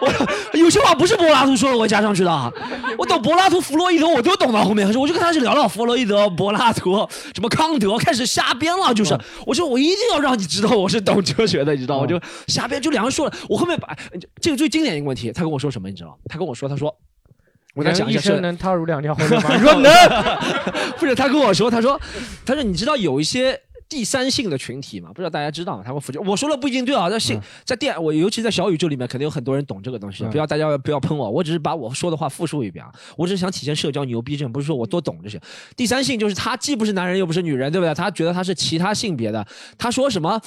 [0.01, 2.53] 我有些话不是柏拉图说的，我加上去的。
[2.99, 4.87] 我懂柏拉图、弗洛伊德，我都懂到后面。
[4.99, 8.93] 我就跟他去聊聊弗洛伊德、柏拉图，什么康德，开始瞎编了。
[8.95, 12.07] 就是，我说我一定要让你知道我是懂哲学的，你知道吗？
[12.07, 13.33] 就瞎编，就两个人说了。
[13.49, 13.97] 我后面把
[14.41, 15.89] 这个最经典一个问题，他跟我说什么？
[15.89, 16.19] 你知道？
[16.29, 16.95] 他跟我说，他说，
[17.75, 19.59] 我再讲一生能踏入两条 河流吗？
[19.59, 19.93] 说能。
[20.99, 22.01] 不是，他跟我说，他说，
[22.45, 23.61] 他说，你知道有一些。
[23.91, 25.83] 第三性的群体嘛，不知道大家知道吗？
[25.85, 26.21] 他们复旧。
[26.23, 27.11] 我说了不一定对啊。
[27.11, 30.25] 在性在电，我尤其在小宇宙里面，肯定有很多人懂这个东西。
[30.27, 32.93] 不要大家不要喷我，我只是把我说的话复述一遍啊。
[33.17, 35.41] 我只是想体现社交牛逼症，不是说我多懂这些。
[35.77, 37.93] 第三性就是他既不是男人又不是女人，对不对？
[37.93, 39.45] 他觉得他是其他性别的。
[39.77, 40.41] 他说什么？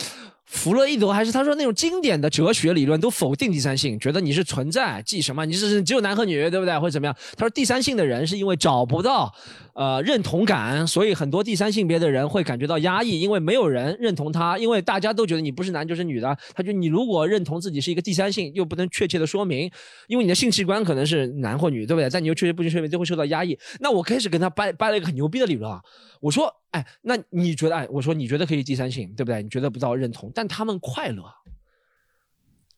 [0.45, 6.77] 弗洛伊德还是他说那种经典的哲学理论都否定第三性，觉得你是存在即什么，你是只有男和女，对不对？
[6.77, 7.15] 或者怎么样？
[7.37, 9.33] 他说第三性的人是因为找不到
[9.73, 16.37] 呃认同感，所以很多第三性别的人会感觉到压抑，因为没有人认同他，因为大家都觉得你不是男就是女的。
[16.53, 19.69] 他就你如果认同自己是一个第三性，又不能确切的说明，
[20.07, 22.09] 因为你的性器官可能是男或女，对不对？
[22.09, 23.57] 但你又确切不能说明，就会受到压抑。
[23.79, 25.81] 那我开始跟他掰掰了一个很牛逼的理论啊，
[26.19, 26.53] 我说。
[26.73, 27.75] 哎，那你觉得？
[27.75, 29.43] 哎，我说你觉得可以第三性，对不对？
[29.43, 31.23] 你觉得不到认同，但他们快乐。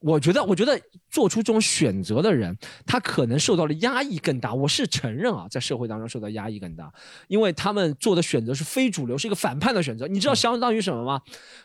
[0.06, 0.80] 我觉得，我觉得
[1.10, 2.56] 做出这种选择的人，
[2.86, 4.53] 他可能受到的压抑更大。
[4.53, 6.94] 我是承认啊，在社会当中受到压抑更大，
[7.27, 10.07] 因为他们做的选择是非主流，是一个反叛的选择。
[10.07, 11.19] 你知道相当于什么吗？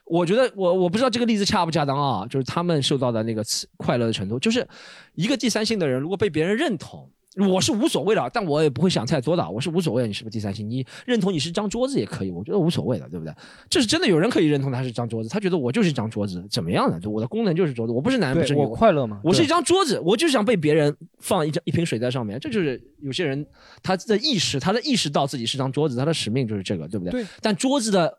[0.07, 3.45] 我觉得，我我不知道这个例子恰不恰当啊，就是他们受到的那个
[3.77, 4.67] 快乐的程度，就是
[5.15, 7.11] 一个第三性的人，如果被别人认同。
[7.37, 9.49] 我是无所谓的，但我也不会想太多的。
[9.49, 10.69] 我是无所谓，你是不是第三性？
[10.69, 13.33] 你认同你是张桌子也可以，我觉得无所谓的，对不对？
[13.69, 16.99] 这是真的，有人可以认同他是张桌子，他觉得我就是一张桌子，怎么样的？
[16.99, 19.21] 就我的功能就是桌子，我不是男人，不是女，我快乐吗？
[19.23, 23.47] 我是一张桌子，我就是想被别人放一张一瓶水在上面，这就是有些人
[23.81, 27.13] 他的意识，他的意识到自己是张桌子，他的使命就是这个，对不对？
[27.23, 27.27] 对。
[27.41, 28.19] 但桌子的。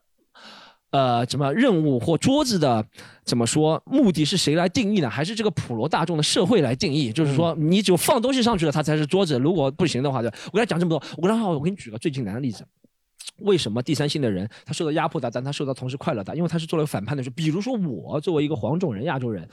[0.92, 2.86] 呃，什么任务或桌子的
[3.24, 3.82] 怎么说？
[3.86, 5.10] 目的是谁来定义呢？
[5.10, 7.12] 还是这个普罗大众的社会来定义？
[7.14, 9.40] 就是说，你只有放东西上去了，它才是桌子。
[9.40, 12.66] 如果不行的话，对我跟他讲这么多，我跟他说，我给你举个最简单的例子：
[13.38, 16.36] 为什么第三性的人他受到压迫大，但他受到同时快乐大？
[16.36, 17.30] 因为他是做了反叛的事。
[17.30, 19.48] 比如说，我作为一个黄种人、亚洲人，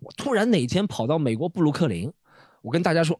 [0.00, 2.12] 我突然哪天跑到美国布鲁克林，
[2.60, 3.18] 我跟大家说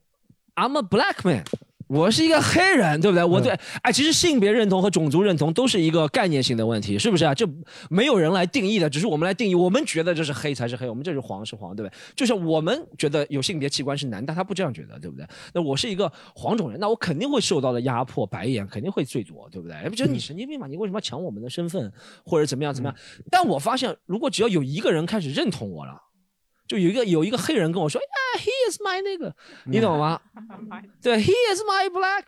[0.57, 1.45] ，I'm a black man。
[1.93, 3.23] 我是一个黑人，对不对？
[3.23, 3.53] 我对，
[3.83, 7.35] 哎，其实性别认同和种族认同都是一个概念性的问题，是不是啊？
[7.35, 7.47] 这
[7.91, 9.55] 没有人来定义的，只是我们来定义。
[9.55, 11.95] 我们觉得这是黑才是黑，我们这是黄是黄，对不对？
[12.17, 15.27] 就像我们觉得有性别器官是男，但他不这样觉得，对不对？
[15.53, 19.77] 那我是一个黄种人，那我肯定会受到的压迫、白眼肯定会最多，对不对？
[19.91, 20.67] 不觉得你神经病吗？
[20.67, 21.93] 你为什么要抢我们的身份，
[22.25, 22.97] 或者怎么样怎么样？
[23.31, 26.01] 但我发现，如果只要有一个人开始认同我了。
[26.69, 28.07] 就有一个有一个黑人跟我说，呀
[28.39, 28.52] ，He is
[28.93, 30.21] my 那个，你懂吗？
[31.03, 32.25] 对，He is my black，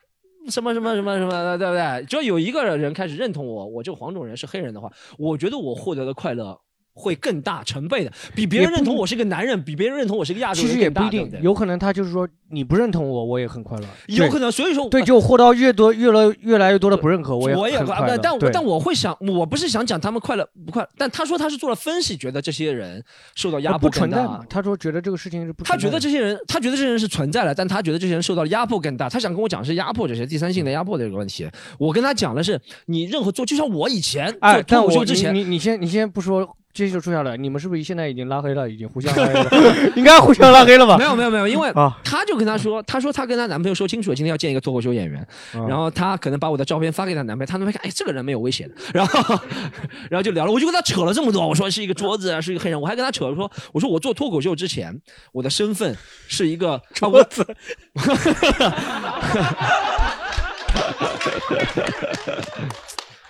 [0.51, 2.07] 什么什么什么什么的，对不对？
[2.07, 6.59] 只要有一个人开始认同我，我这个黄种人是黑人的话，我觉得我获得的快乐。
[6.94, 23.04] 会更大成倍的，比别人认同我是一个男人，比别人认同我是一个亚洲人，其实也不一定，有可能他就是说你不认同我，我也很快乐，有可能，所以说对，就获得越多越来越来越多的不认可，我也我也快乐，但但我会想，我不是想讲他们快乐不快乐，但他说他是做了分析，觉得这些人
[23.34, 24.44] 受到压迫不存在嘛？
[24.48, 31.44] 他说觉得这个事情是不，他觉得这些人，他觉得这些人是存在的，但他觉得这些人受到压迫更大，他想跟我讲是压迫这些第三性的压迫的这个问题，
[31.76, 36.56] 我跟他讲的是你任何做，就像我以前做脱口秀之前，你你先你先不说。
[36.74, 38.68] 这就出现了，你们是不是现在已经拉黑了？
[38.68, 39.48] 已经互相拉黑了，
[39.94, 40.98] 应该互相拉黑了吧？
[40.98, 41.72] 没有没有没有，因为
[42.02, 45.24] 他就跟他说，她说她跟她男朋友说清楚了，今天要见一个脱口秀演员，
[45.68, 49.38] 然后她可能把我的照片发给她男朋友，她男朋友看，哎，这个人没有威胁的，然后
[50.10, 55.96] 然后就聊了，我就跟他扯了这么多，我说是一个桌子啊，是一个黑人，我还跟他扯说，我说我做脱口秀之前，我的身份
[56.26, 57.46] 是一个 桌子。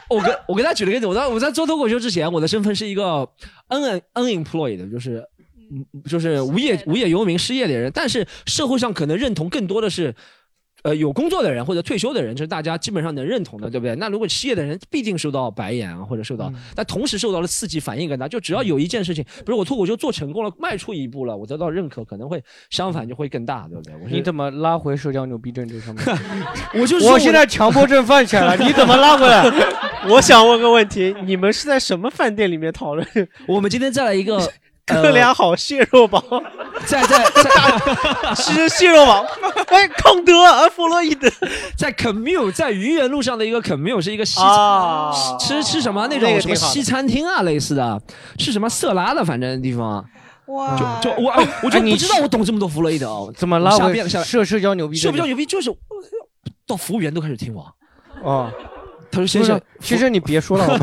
[0.09, 3.29] 我跟我跟他举了个例子，我在我在做脱口秀之前，我的身份是一个
[3.69, 5.25] un unemployed，就是
[6.09, 7.91] 就是无业无业游民失业的人。
[7.95, 10.15] 但是社会上可能认同更多的是
[10.85, 13.97] 呃有工作的人或者退休的人，这是大家基本上能认同的，对不对？
[13.97, 18.29] 那如果失业的人必定受到白眼啊，或者受到，但同时受到了刺激，反应更大。
[18.29, 23.95] 就只要有一件事情，比如我脱口秀做成功了，迈出一步了，我得到认可，可能会相反就会更大，对不对？
[23.95, 26.05] 我你怎么拉回社交牛逼症这上面？
[26.79, 29.51] 我就是我现在强迫症犯起来了，你怎么拉回来？
[30.11, 33.07] 我想问个问题，你们是在什么饭店里面讨论？
[33.49, 34.39] 我们今天再来一个
[34.87, 36.23] 哥俩好 蟹肉堡，
[36.87, 39.25] 在在在吃蟹肉堡，
[39.69, 41.29] 哎，康德啊，弗洛伊德，
[41.77, 48.01] 在 commute 在愚园路上的一个 commute 是一个西啊吃吃什么那那种什么西餐厅啊类似的，
[48.39, 50.05] 是什么色拉的反正地方。
[50.47, 54.97] 哇，就就我哎我就不知道我懂这么多弗洛伊德哦，怎么拉我下边下社社交牛逼？
[54.97, 55.75] 社交牛逼就是
[56.67, 57.67] 到服务员都开始听我。
[58.23, 58.53] 哦，
[59.11, 60.79] 他说先生，先生你别说了？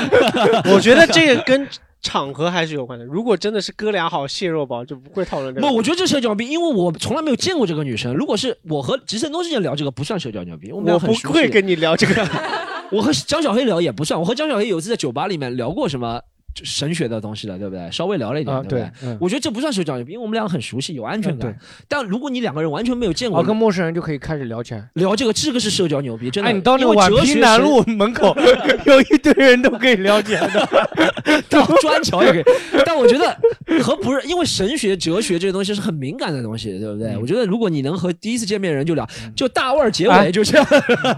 [0.70, 1.66] 我觉得这个跟
[2.00, 3.04] 场合还是有关的。
[3.04, 5.66] 如果真的是哥俩好蟹肉包，就不会讨论这个。
[5.66, 8.14] 不，我觉得这社交牛逼，因为我从来没有见过这个女生。
[8.14, 12.28] 如果是我和吉胜东之间聊这个，不算社交牛逼，我不会跟你聊这个。
[12.90, 16.22] 我和江小黑聊也不算，我和江小黑有一次在酒吧里面聊过什么
[16.64, 17.90] 神学的东西了，对不对？
[17.90, 18.90] 稍微聊了一点，啊对不对？
[19.02, 21.50] 嗯我觉得这不算社交牛逼，因为我们两个很熟悉，有安全感。
[21.50, 21.56] 嗯
[21.88, 24.88] 但如果你两个人完全没有见过，哦，跟陌生人就可以开始聊起来。
[24.94, 26.50] 聊这个，这个是社交牛逼，真的。
[26.50, 28.36] 哎，你到那个宛平南路门口，
[28.86, 30.68] 有一堆人都可以聊起来的。
[31.48, 32.44] 到砖桥也可以。
[32.84, 33.36] 但我觉得
[33.82, 37.16] 和不是，因为神学、哲学这些东西是很敏感的东西，对不对？
[37.16, 40.66] 我觉得如果你能和第一次见面的人就聊，就大腕儿结哎尾就这样，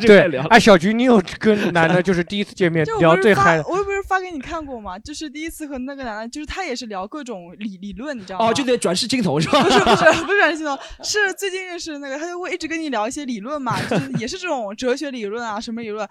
[0.00, 0.38] 就对。
[0.50, 4.98] 哎，小菊，你有跟男的，就是第一次见面聊最嗨的，我又不是发给你看过吗？
[4.98, 8.48] 就是第一次和那个男的，就是他也是聊各种理理论，你知道吗？
[8.48, 9.62] 哦，就得转世镜头是吧？
[9.62, 9.94] 不是不是
[10.26, 16.08] 不是转世镜头，是最近认识的那个，他就会一直跟你聊一些理论嘛，就是也是这种哲学理论啊，什么理论。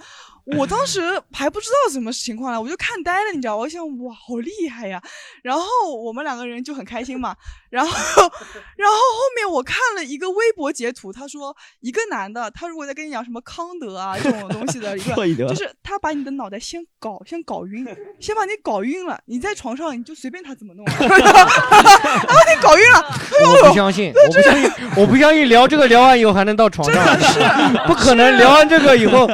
[0.57, 1.01] 我当时
[1.31, 4.99] 还不知道什么情况呢，我就看呆了，你知道，我想哇，好厉害呀！
[5.43, 5.63] 然后
[6.01, 7.35] 我们两个人就很开心嘛，
[7.69, 15.13] 然后然后后面我看了一个微博截图，他说一个男的，他如果在跟你讲什么康德啊这种东西的一个，
[15.49, 17.85] 就是他把你的脑袋先搞先搞晕，
[18.19, 23.05] 先把你搞晕了，你在床上你就随便他怎么弄了， 然后你搞晕了，
[23.63, 27.03] 我不相信，我不相信，我不相信聊这个聊完以后还能到床上，
[27.87, 28.29] 不可能。
[28.37, 29.27] 聊完这个以后，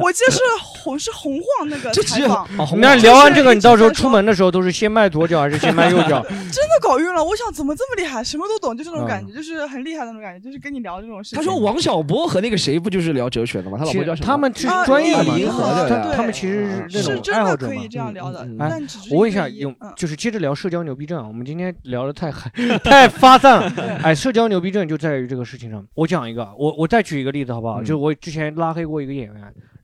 [0.00, 0.38] 我记得是
[0.82, 2.46] 红是红晃那个采访，
[2.78, 6.22] 那聊完这个，你到时候出门的时候都是先迈左脚还是先迈右脚？
[6.28, 7.22] 真的搞晕了。
[7.22, 11.38] 我想怎么这么厉害，什么都懂，就这种感觉，就是很厉害的那种感觉，就是跟你聊这种事情。
[11.38, 13.78] 他说王小波和那个谁不就是聊哲学的吗？
[13.78, 14.26] 他老婆叫什么？
[14.26, 17.88] 他们是啊专业的嘛，银河的对他他们其实是那是种真的可以爱好者嘛。
[17.90, 22.50] 这样聊的嗯，但哎只是，我问一下，有嗯就是接着聊社交牛逼症啊，我们今天聊的太嗨
[22.82, 23.72] 太发散了。
[24.02, 25.84] 哎，社交牛逼症就在于这个事情上。
[25.94, 27.80] 我讲一个，我我再举一个例子好不好？
[27.80, 29.34] 就是我之前拉黑过一个演员，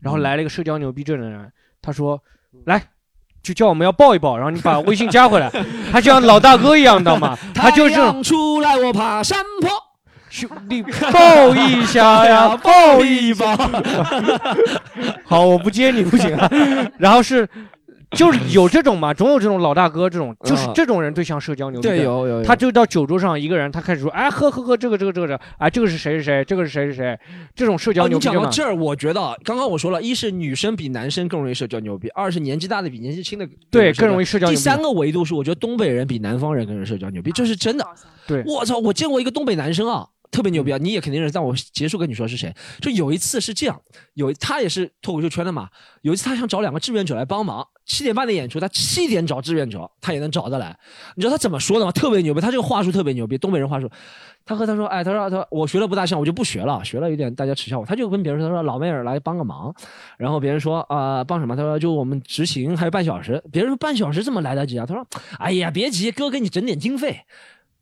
[0.00, 1.52] 然后来了一个社交牛逼症的人，
[1.82, 2.22] 他说
[2.64, 2.82] 来。
[3.40, 5.48] 就叫我们要抱一抱，然后你把微信加回来，
[5.90, 9.70] 他就像老大哥一样知道吗， 他就是出来，我爬山坡。
[10.28, 13.56] 兄弟抱一下呀， 抱一抱。
[15.24, 16.50] 好，我不接你不行啊。
[16.98, 17.48] 然后是。
[18.12, 21.88] 就是有这种嘛，总有这种老大哥，这种就是啊这种人最像社交牛逼。
[21.88, 27.18] 对有有有他就到酒桌上，一个人他开始说，哎，喝喝喝，这个这个这个这个，哎，这个是谁是谁，这个是谁是谁，
[27.54, 28.28] 这种社交哦，牛逼。
[28.28, 37.86] 你讲到这儿，我觉得啊刚刚我说了，一是女生比男生更容易社交牛逼，二是年纪大的比年纪轻的对更容易社交牛逼第三个维度是，我觉得东北人比南方人更容易社交牛逼，这是真的。
[38.26, 40.06] 对，我操，我见过一个东北男生啊。
[40.30, 40.78] 特别牛逼啊！
[40.78, 42.54] 你也肯定认识，但我结束跟你说是谁。
[42.80, 43.80] 就有一次是这样，
[44.14, 45.68] 有他也是脱口秀圈的嘛。
[46.02, 50.78] 有一次他想找两个志愿者来帮忙，七点半的演出，他七点找志愿者，他也能找得来。
[51.16, 51.92] 你知道他怎么说的吗？
[51.92, 53.90] 特别牛逼，他这个话术特别牛逼，东北人话术。
[54.44, 57.84] 他和他说，哎，他说他说我学了不大像，我就不学了，学了有点大家耻笑我。
[57.84, 59.74] 他就跟别人说，他说老妹儿来帮个忙，
[60.16, 61.54] 然后别人说啊、帮什么？
[61.54, 63.42] 他说就我们执行还有半小时。
[63.52, 64.86] 别人说半小时怎么来得及啊？
[64.86, 65.06] 他说，
[65.38, 67.22] 哎呀别急，哥给你整点经费，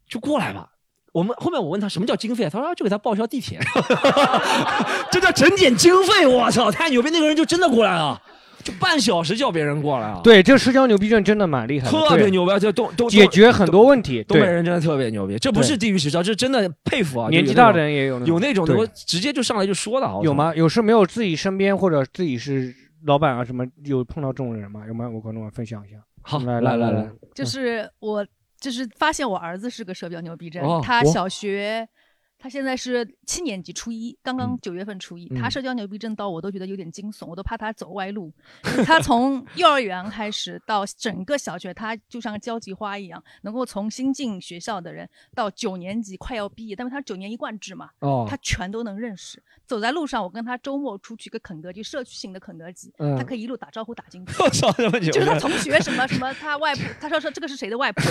[0.08, 0.70] 就过来吧。
[1.16, 3.58] 我们后面我问他什么叫经费，他说啊就给他报销地铁，
[5.10, 6.26] 这叫整点经费。
[6.26, 7.08] 我操，太牛逼！
[7.10, 8.20] 那个人就真的过来了，
[8.62, 14.22] 就半小时叫别人过来啊，对，这个社交牛逼症真的蛮厉害的，特别牛逼，这东东解决很多问题。
[14.24, 17.30] 东北人真的特别牛逼，这不是地域歧视，这真的佩服啊！
[17.30, 20.52] 年纪大的人也有那种有那种能够对直接就上来就说的，有吗？
[20.54, 22.74] 有是没有自己身边或者自己是
[23.06, 24.82] 老板啊什么有碰到这种人吗？
[24.86, 25.08] 有吗？
[25.08, 25.96] 我观众们分享一下。
[26.28, 28.26] 好来来来来来，就是我
[28.58, 31.88] 就是发现我儿子是个社交牛逼症，他小学。
[32.38, 35.26] 他现在是七年级初一，刚刚九月份初一。
[35.30, 38.32] 嗯他社交牛逼症到我都觉得有点惊悚，我都怕他走歪路。
[38.84, 49.42] 他从幼儿园开始到整个小学，他就像交际花一样，能够从新进学校的人到九年级快要毕业，但是他九年一贯制嘛，哦他全都能认识。
[49.66, 54.32] 走在路上，我跟他周末出去个肯德基，社区型的肯德基，嗯他可以一路打招呼打进去。
[54.42, 55.10] 我操，这么牛！
[55.10, 58.04] 就是他同学什么什么，他外婆，他说说这个是谁的外婆，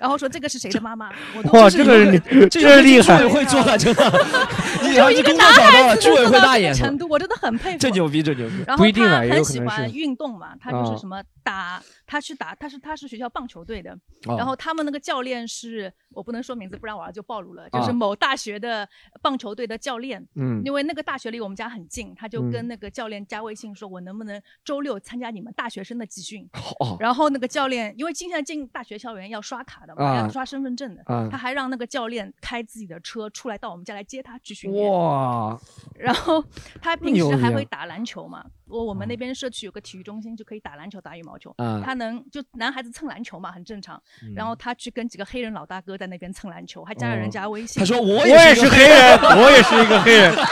[0.00, 4.26] 然后说这个是谁的妈妈，我都哇，就是这个人这个厉害会做的真的，
[4.82, 7.78] 你就一个男孩子居委会大爷这个程度，我真的很佩服。
[7.78, 8.64] 这牛逼，这牛逼。
[8.66, 11.80] 然后他很喜欢运动嘛，他就是什么打，
[12.14, 13.90] 他去打，他是他是学校棒球队的，
[14.28, 18.88] 哦然后他们那个教练是我不能说名字，不然我要就暴露了，就是啊某大学的
[19.20, 20.24] 棒球队的教练。
[20.36, 26.48] 嗯因为那个大学离我们家很近，他就跟嗯那个教练加微信说，我能不能周六参加你们大学生的集训？
[26.78, 34.88] 哦 然后那个教练，因为现在进大学校园要刷卡的嘛，啊要刷身份证的，啊他还让那个教练开自己的车出来到我们家来接他去训练。
[34.88, 35.60] 哇，
[35.98, 36.44] 然后
[36.80, 38.46] 他平时还会打篮球嘛？
[38.66, 41.54] 我我们那边社区有个体育中心，就可以打篮球、打羽毛球。
[41.58, 44.02] 啊他能就男孩子蹭篮球嘛，很正常。
[44.34, 47.80] 然后他去跟几个黑人老大哥在那边蹭篮球，还加了人家微信。
[47.80, 50.34] 他说我我也是黑人，我也是一个黑人。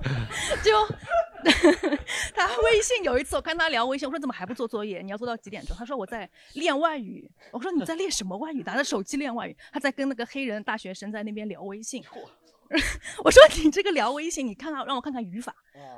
[0.62, 0.72] 就
[2.34, 5.00] 他微信有一次我看他聊微信，我说怎么还不做作业？
[5.00, 5.76] 你要做到几点钟？
[5.76, 7.30] 他说我在练外语。
[7.50, 8.62] 我说你在练什么外语？
[8.64, 9.56] 拿着手机练外语。
[9.72, 12.04] 他在跟那个黑人大学生在那边聊微信。
[13.24, 15.52] 我说你这个聊微信，你看看让我看看语法，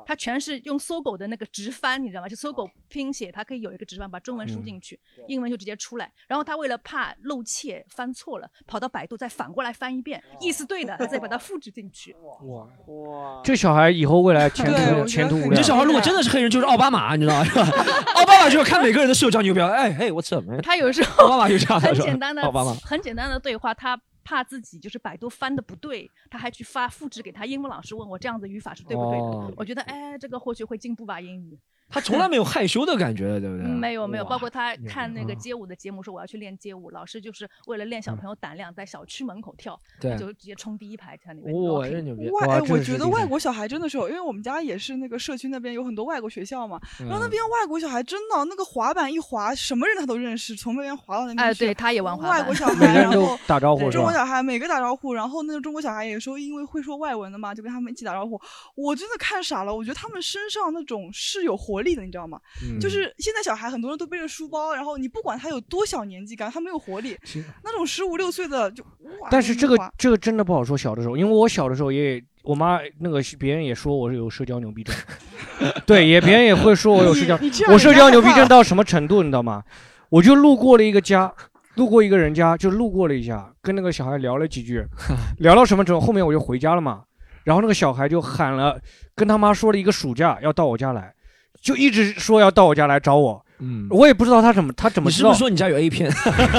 [0.06, 2.28] 他全是用搜狗的那个直翻，你知道吗？
[2.28, 6.10] 就搜狗拼写，它可以有一个直翻，把中文输进去，英文就直接出来。
[6.26, 12.16] 然后他为了怕漏怯翻错了，跑到百度再反过来翻一遍，意思对的，他再把它复制进去。
[12.40, 13.40] 哇哇！
[13.44, 15.54] 这小孩以后未来前途前途无量。
[15.54, 17.44] 这小孩如果真的是黑人，就是奥巴马，你知道吗？
[17.44, 17.70] 是 吧
[18.14, 20.58] 奥巴马就是看每个人的社交牛标，哎嘿，我怎么？
[20.62, 29.24] 他有时候奥巴马就这样的很是吧简单的奥巴马很简单的对话，他怕自己就是百度翻的不对，他还去发复制给他英文老师，问我这样子语法是对不对的。
[29.24, 31.58] 哦我觉得哎，这个或许会进步吧，英语。
[31.92, 33.66] 他从来没有害羞的感觉，对不对？
[33.66, 41.54] 嗯没有没有，包括他看那个嗯街舞的节目，说我要去练街舞，老师就是为了练小朋友胆量，在小区门口跳，对就直接冲第一排在那边。
[41.54, 42.30] 哇，这牛逼！
[42.30, 51.42] 外，哎，哇我觉得外国小孩真的是有，因为我们家也是那个社区那边有很多外国学校嘛，然后那嗯边外国小孩真的那个滑板一滑，什么人他都认识，从那边滑到那边去。
[51.42, 58.40] 哎对他也玩滑板外国小孩，每个人都然后打招呼中国小孩每个打招呼，然后那个中国小孩也说，因为会说外文的嘛，就跟他们一起打招呼。
[58.74, 62.38] 我真的看傻了，我觉得他们身上那种是有活力的，你知道吗？
[62.62, 67.16] 嗯就是现在小孩很多人都背着书包，然后你不管他有多小年纪，感觉他没有活力。
[67.64, 68.82] 那种十五六岁的就
[69.20, 70.76] 哇，但是这个这个真的不好说。
[70.76, 74.94] 小的时候，因为我小的时候也，我妈那个别人也说我是有社交牛逼症，
[75.86, 77.38] 对，也别人也会说我有社交
[77.72, 79.62] 我社交牛逼症到什么程度，你知道吗？
[80.08, 81.32] 我就路过了一个家，
[81.76, 84.84] 路过一个人家，就路过了一下，跟那个小孩聊了几句，
[85.38, 87.04] 聊到什么程度，后面我就回家了嘛。
[87.44, 88.80] 然后那个小孩就喊了，
[89.14, 91.14] 跟他妈说了一个暑假要到我家来，
[91.62, 93.42] 就一直说要到我家来找我。
[93.60, 95.30] 嗯，我也不知道他怎么他怎么知道。
[95.30, 96.10] 你是不是说你家有 A 片？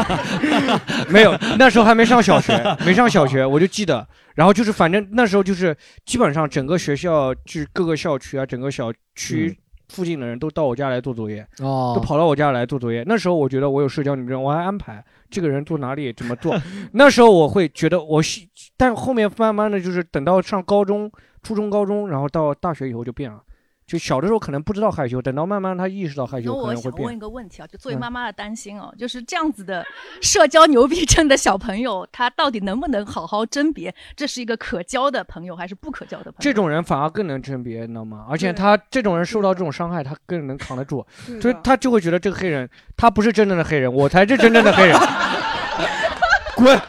[1.11, 4.07] 没有，那时候还没上小学，没上小学，我就记得。
[4.35, 5.75] 然后就是，反正那时候就是，
[6.05, 9.55] 基本上整个学校，就是各个校区啊，整个小区
[9.89, 13.03] 附近的人都到我家来做作业，嗯哦都跑到我家来做作业。
[13.05, 16.57] 那时候我觉得我有社交牛逼症，我还安排这个人坐哪里怎么做。
[16.93, 18.41] 那时候我会觉得我是，
[18.77, 21.11] 但后面慢慢的就是等到上高中、
[21.43, 23.39] 初中、高中，然后到大学以后就变了。
[23.85, 27.19] 就小的时候可能不知道害羞，等到慢慢他意识到害羞，可那我能会变想问一。
[27.19, 29.85] 个问题啊，就作为嗯妈妈的担心哦，就是这样子的
[30.21, 36.37] 社交牛逼症的小朋友，他到底能不能好好甄别这是一个可交的朋友还是不可交的朋友？
[36.39, 38.25] 这种人反而更能甄别，你知道吗？
[38.29, 41.05] 而且他这种人受到这种伤害，他更能扛得住，
[41.41, 44.97] 所以他就会觉得这个黑人他不是真正的黑人，我才是真正的黑人，
[46.55, 46.81] 滚！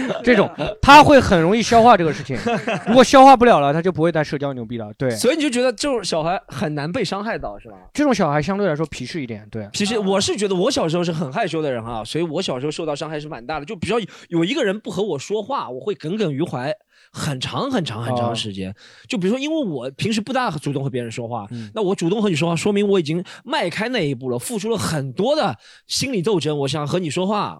[0.22, 0.50] 这种
[0.80, 2.36] 他会很容易消化这个事情，
[2.86, 4.92] 如果消化不了了，他就不会再社交牛逼了。
[4.98, 7.76] 对，所以你就觉得这种小孩很难被伤害到，是吧？
[7.92, 9.68] 这种小孩相对来说皮实一点，对。
[9.72, 13.66] 皮实我是觉得我小时候是很害羞的人啊，所以我小时候受到伤害是蛮大的。
[13.66, 13.96] 就比较
[14.28, 16.72] 有一个人不和我说话，我会耿耿于怀
[17.12, 18.74] 很长很长很长时间。
[19.08, 25.56] 就比如说，因为我平时不大主动和别人说话，那我主动和你说话，说明我已经迈开那一步了，付出了很多的
[25.86, 26.58] 心理斗争。
[26.58, 27.58] 我想和你说话。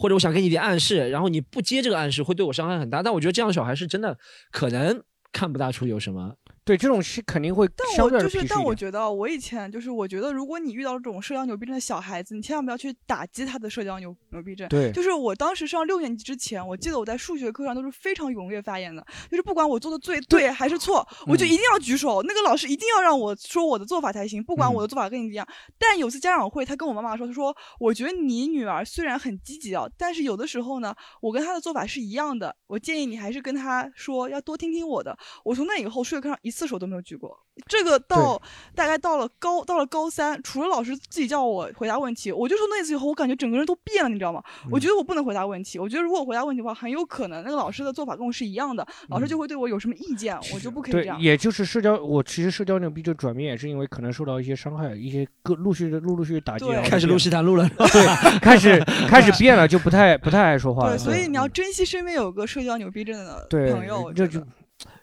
[0.00, 3.02] 或者我想给你点暗示，然后你不接这个暗示，会对我伤害很大。
[3.02, 4.16] 但我觉得这样的小孩是真的
[4.50, 6.36] 可能看不大出有什么。
[6.64, 8.60] 对，这种是肯定会但相对我就是，但。
[8.62, 14.68] 我觉得我以前就是，我觉得如果你遇到这种社交牛逼症的小孩子，你千万不要去打击他的社交牛牛逼症。
[14.68, 25.46] 对就是我当时上六年级之前，我记得我在数学课上都是非常踊跃发言的，就是不管我做的最对还是错，我就一定要举手，那个老师一定要让我说我的做法才行，不管我的做法跟你一样。
[25.78, 35.16] 但有次家长会，他跟我妈妈说，他说我觉得你女儿虽然很积极啊，但是有的时候呢，我跟她的做法是一样的，我建议你还是跟她说要多听听我的。
[35.44, 37.38] 我从那以后数学课上一一次手都没有举过。
[37.68, 38.40] 这个到
[38.74, 44.42] 大概到了高到了高三，除了老师自己叫我回答问题，我就说那次以后，我感觉整个人都变了，你知道吗？
[44.70, 51.20] 我觉得我不能回答问题，我觉得如果我回答问题的话，很有可能那个老师的做法跟我是一样的，老师就会对我有什么意见，我就不可以这样，。
[51.20, 60.96] 也就是社交，我其实社交牛逼就转变也是因为可能受到一些伤害，一些各陆续的陆陆续续打击，开始陆续谈路了， 对，开始 开始变了，就不太不太爱说话了。
[60.96, 64.10] 对，所以你要珍惜身边有个社交牛逼症的朋友。
[64.14, 64.40] 这就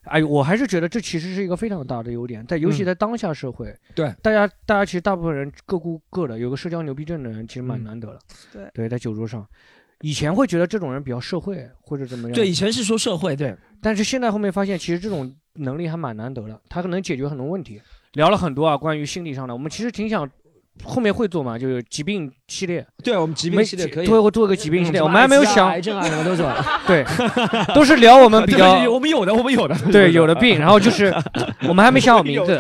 [0.08, 2.86] 哎，我还是觉得这其实是一个非常大的优点，在尤其嗯。
[2.86, 4.14] 在当下社会，对。
[4.22, 8.20] 大家大家其实大部分人各顾各的，有个社交牛逼症的人其实蛮难得的。
[8.52, 9.46] 对对，在酒桌上，
[10.02, 17.82] 以前会觉得这种人比较社会或者怎么样，对，以前是说社会，对，但是现在后面发现，其实这种能力还蛮难得的，他可能解决很多问题。
[18.14, 20.28] 聊了很多啊，关于心理上的，我们其实挺想
[20.84, 22.86] 后面会做嘛，就是疾病系列。
[23.04, 26.52] 对，我们疾病系列可以会会做个疾病系列，嗯我们还没有想癌症啊什么都做
[26.88, 27.06] 对，
[27.76, 31.14] 都是聊我们比较 我们有的，我们有的， 对有的病，然后就是
[31.68, 32.58] 我们还没想好名字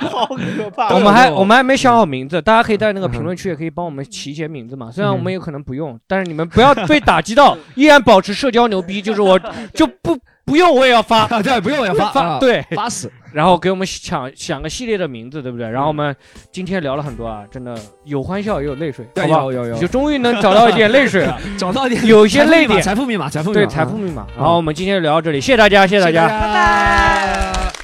[0.00, 0.94] 好可怕。
[0.94, 4.90] 我们还我们还没想好名字，大家可以在那个评论区也可以帮我们起一些名字嘛。
[4.90, 9.02] 虽然我们有可能不用，但是你们不要被打击到，依然保持社交牛逼。
[9.04, 9.38] 就是我
[9.74, 12.38] 就不不用我也要发， 对，不用我也要发啊。
[12.38, 13.10] 对，发死。
[13.32, 15.68] 然后给我们想想个系列的名字，对不对？
[15.68, 16.14] 然后我们
[16.52, 19.28] 今天聊了很多啊，真的有欢笑也有泪水，对？
[19.28, 19.78] 有有有。
[19.78, 21.24] 就终于能找到一点泪水。
[21.24, 23.62] 了， 找到一点有一些泪点，财富密码财富密码。
[23.62, 24.26] 对财富密码。
[24.36, 27.83] 然后我们今天就聊到这里，谢谢大家，谢谢大家，拜拜。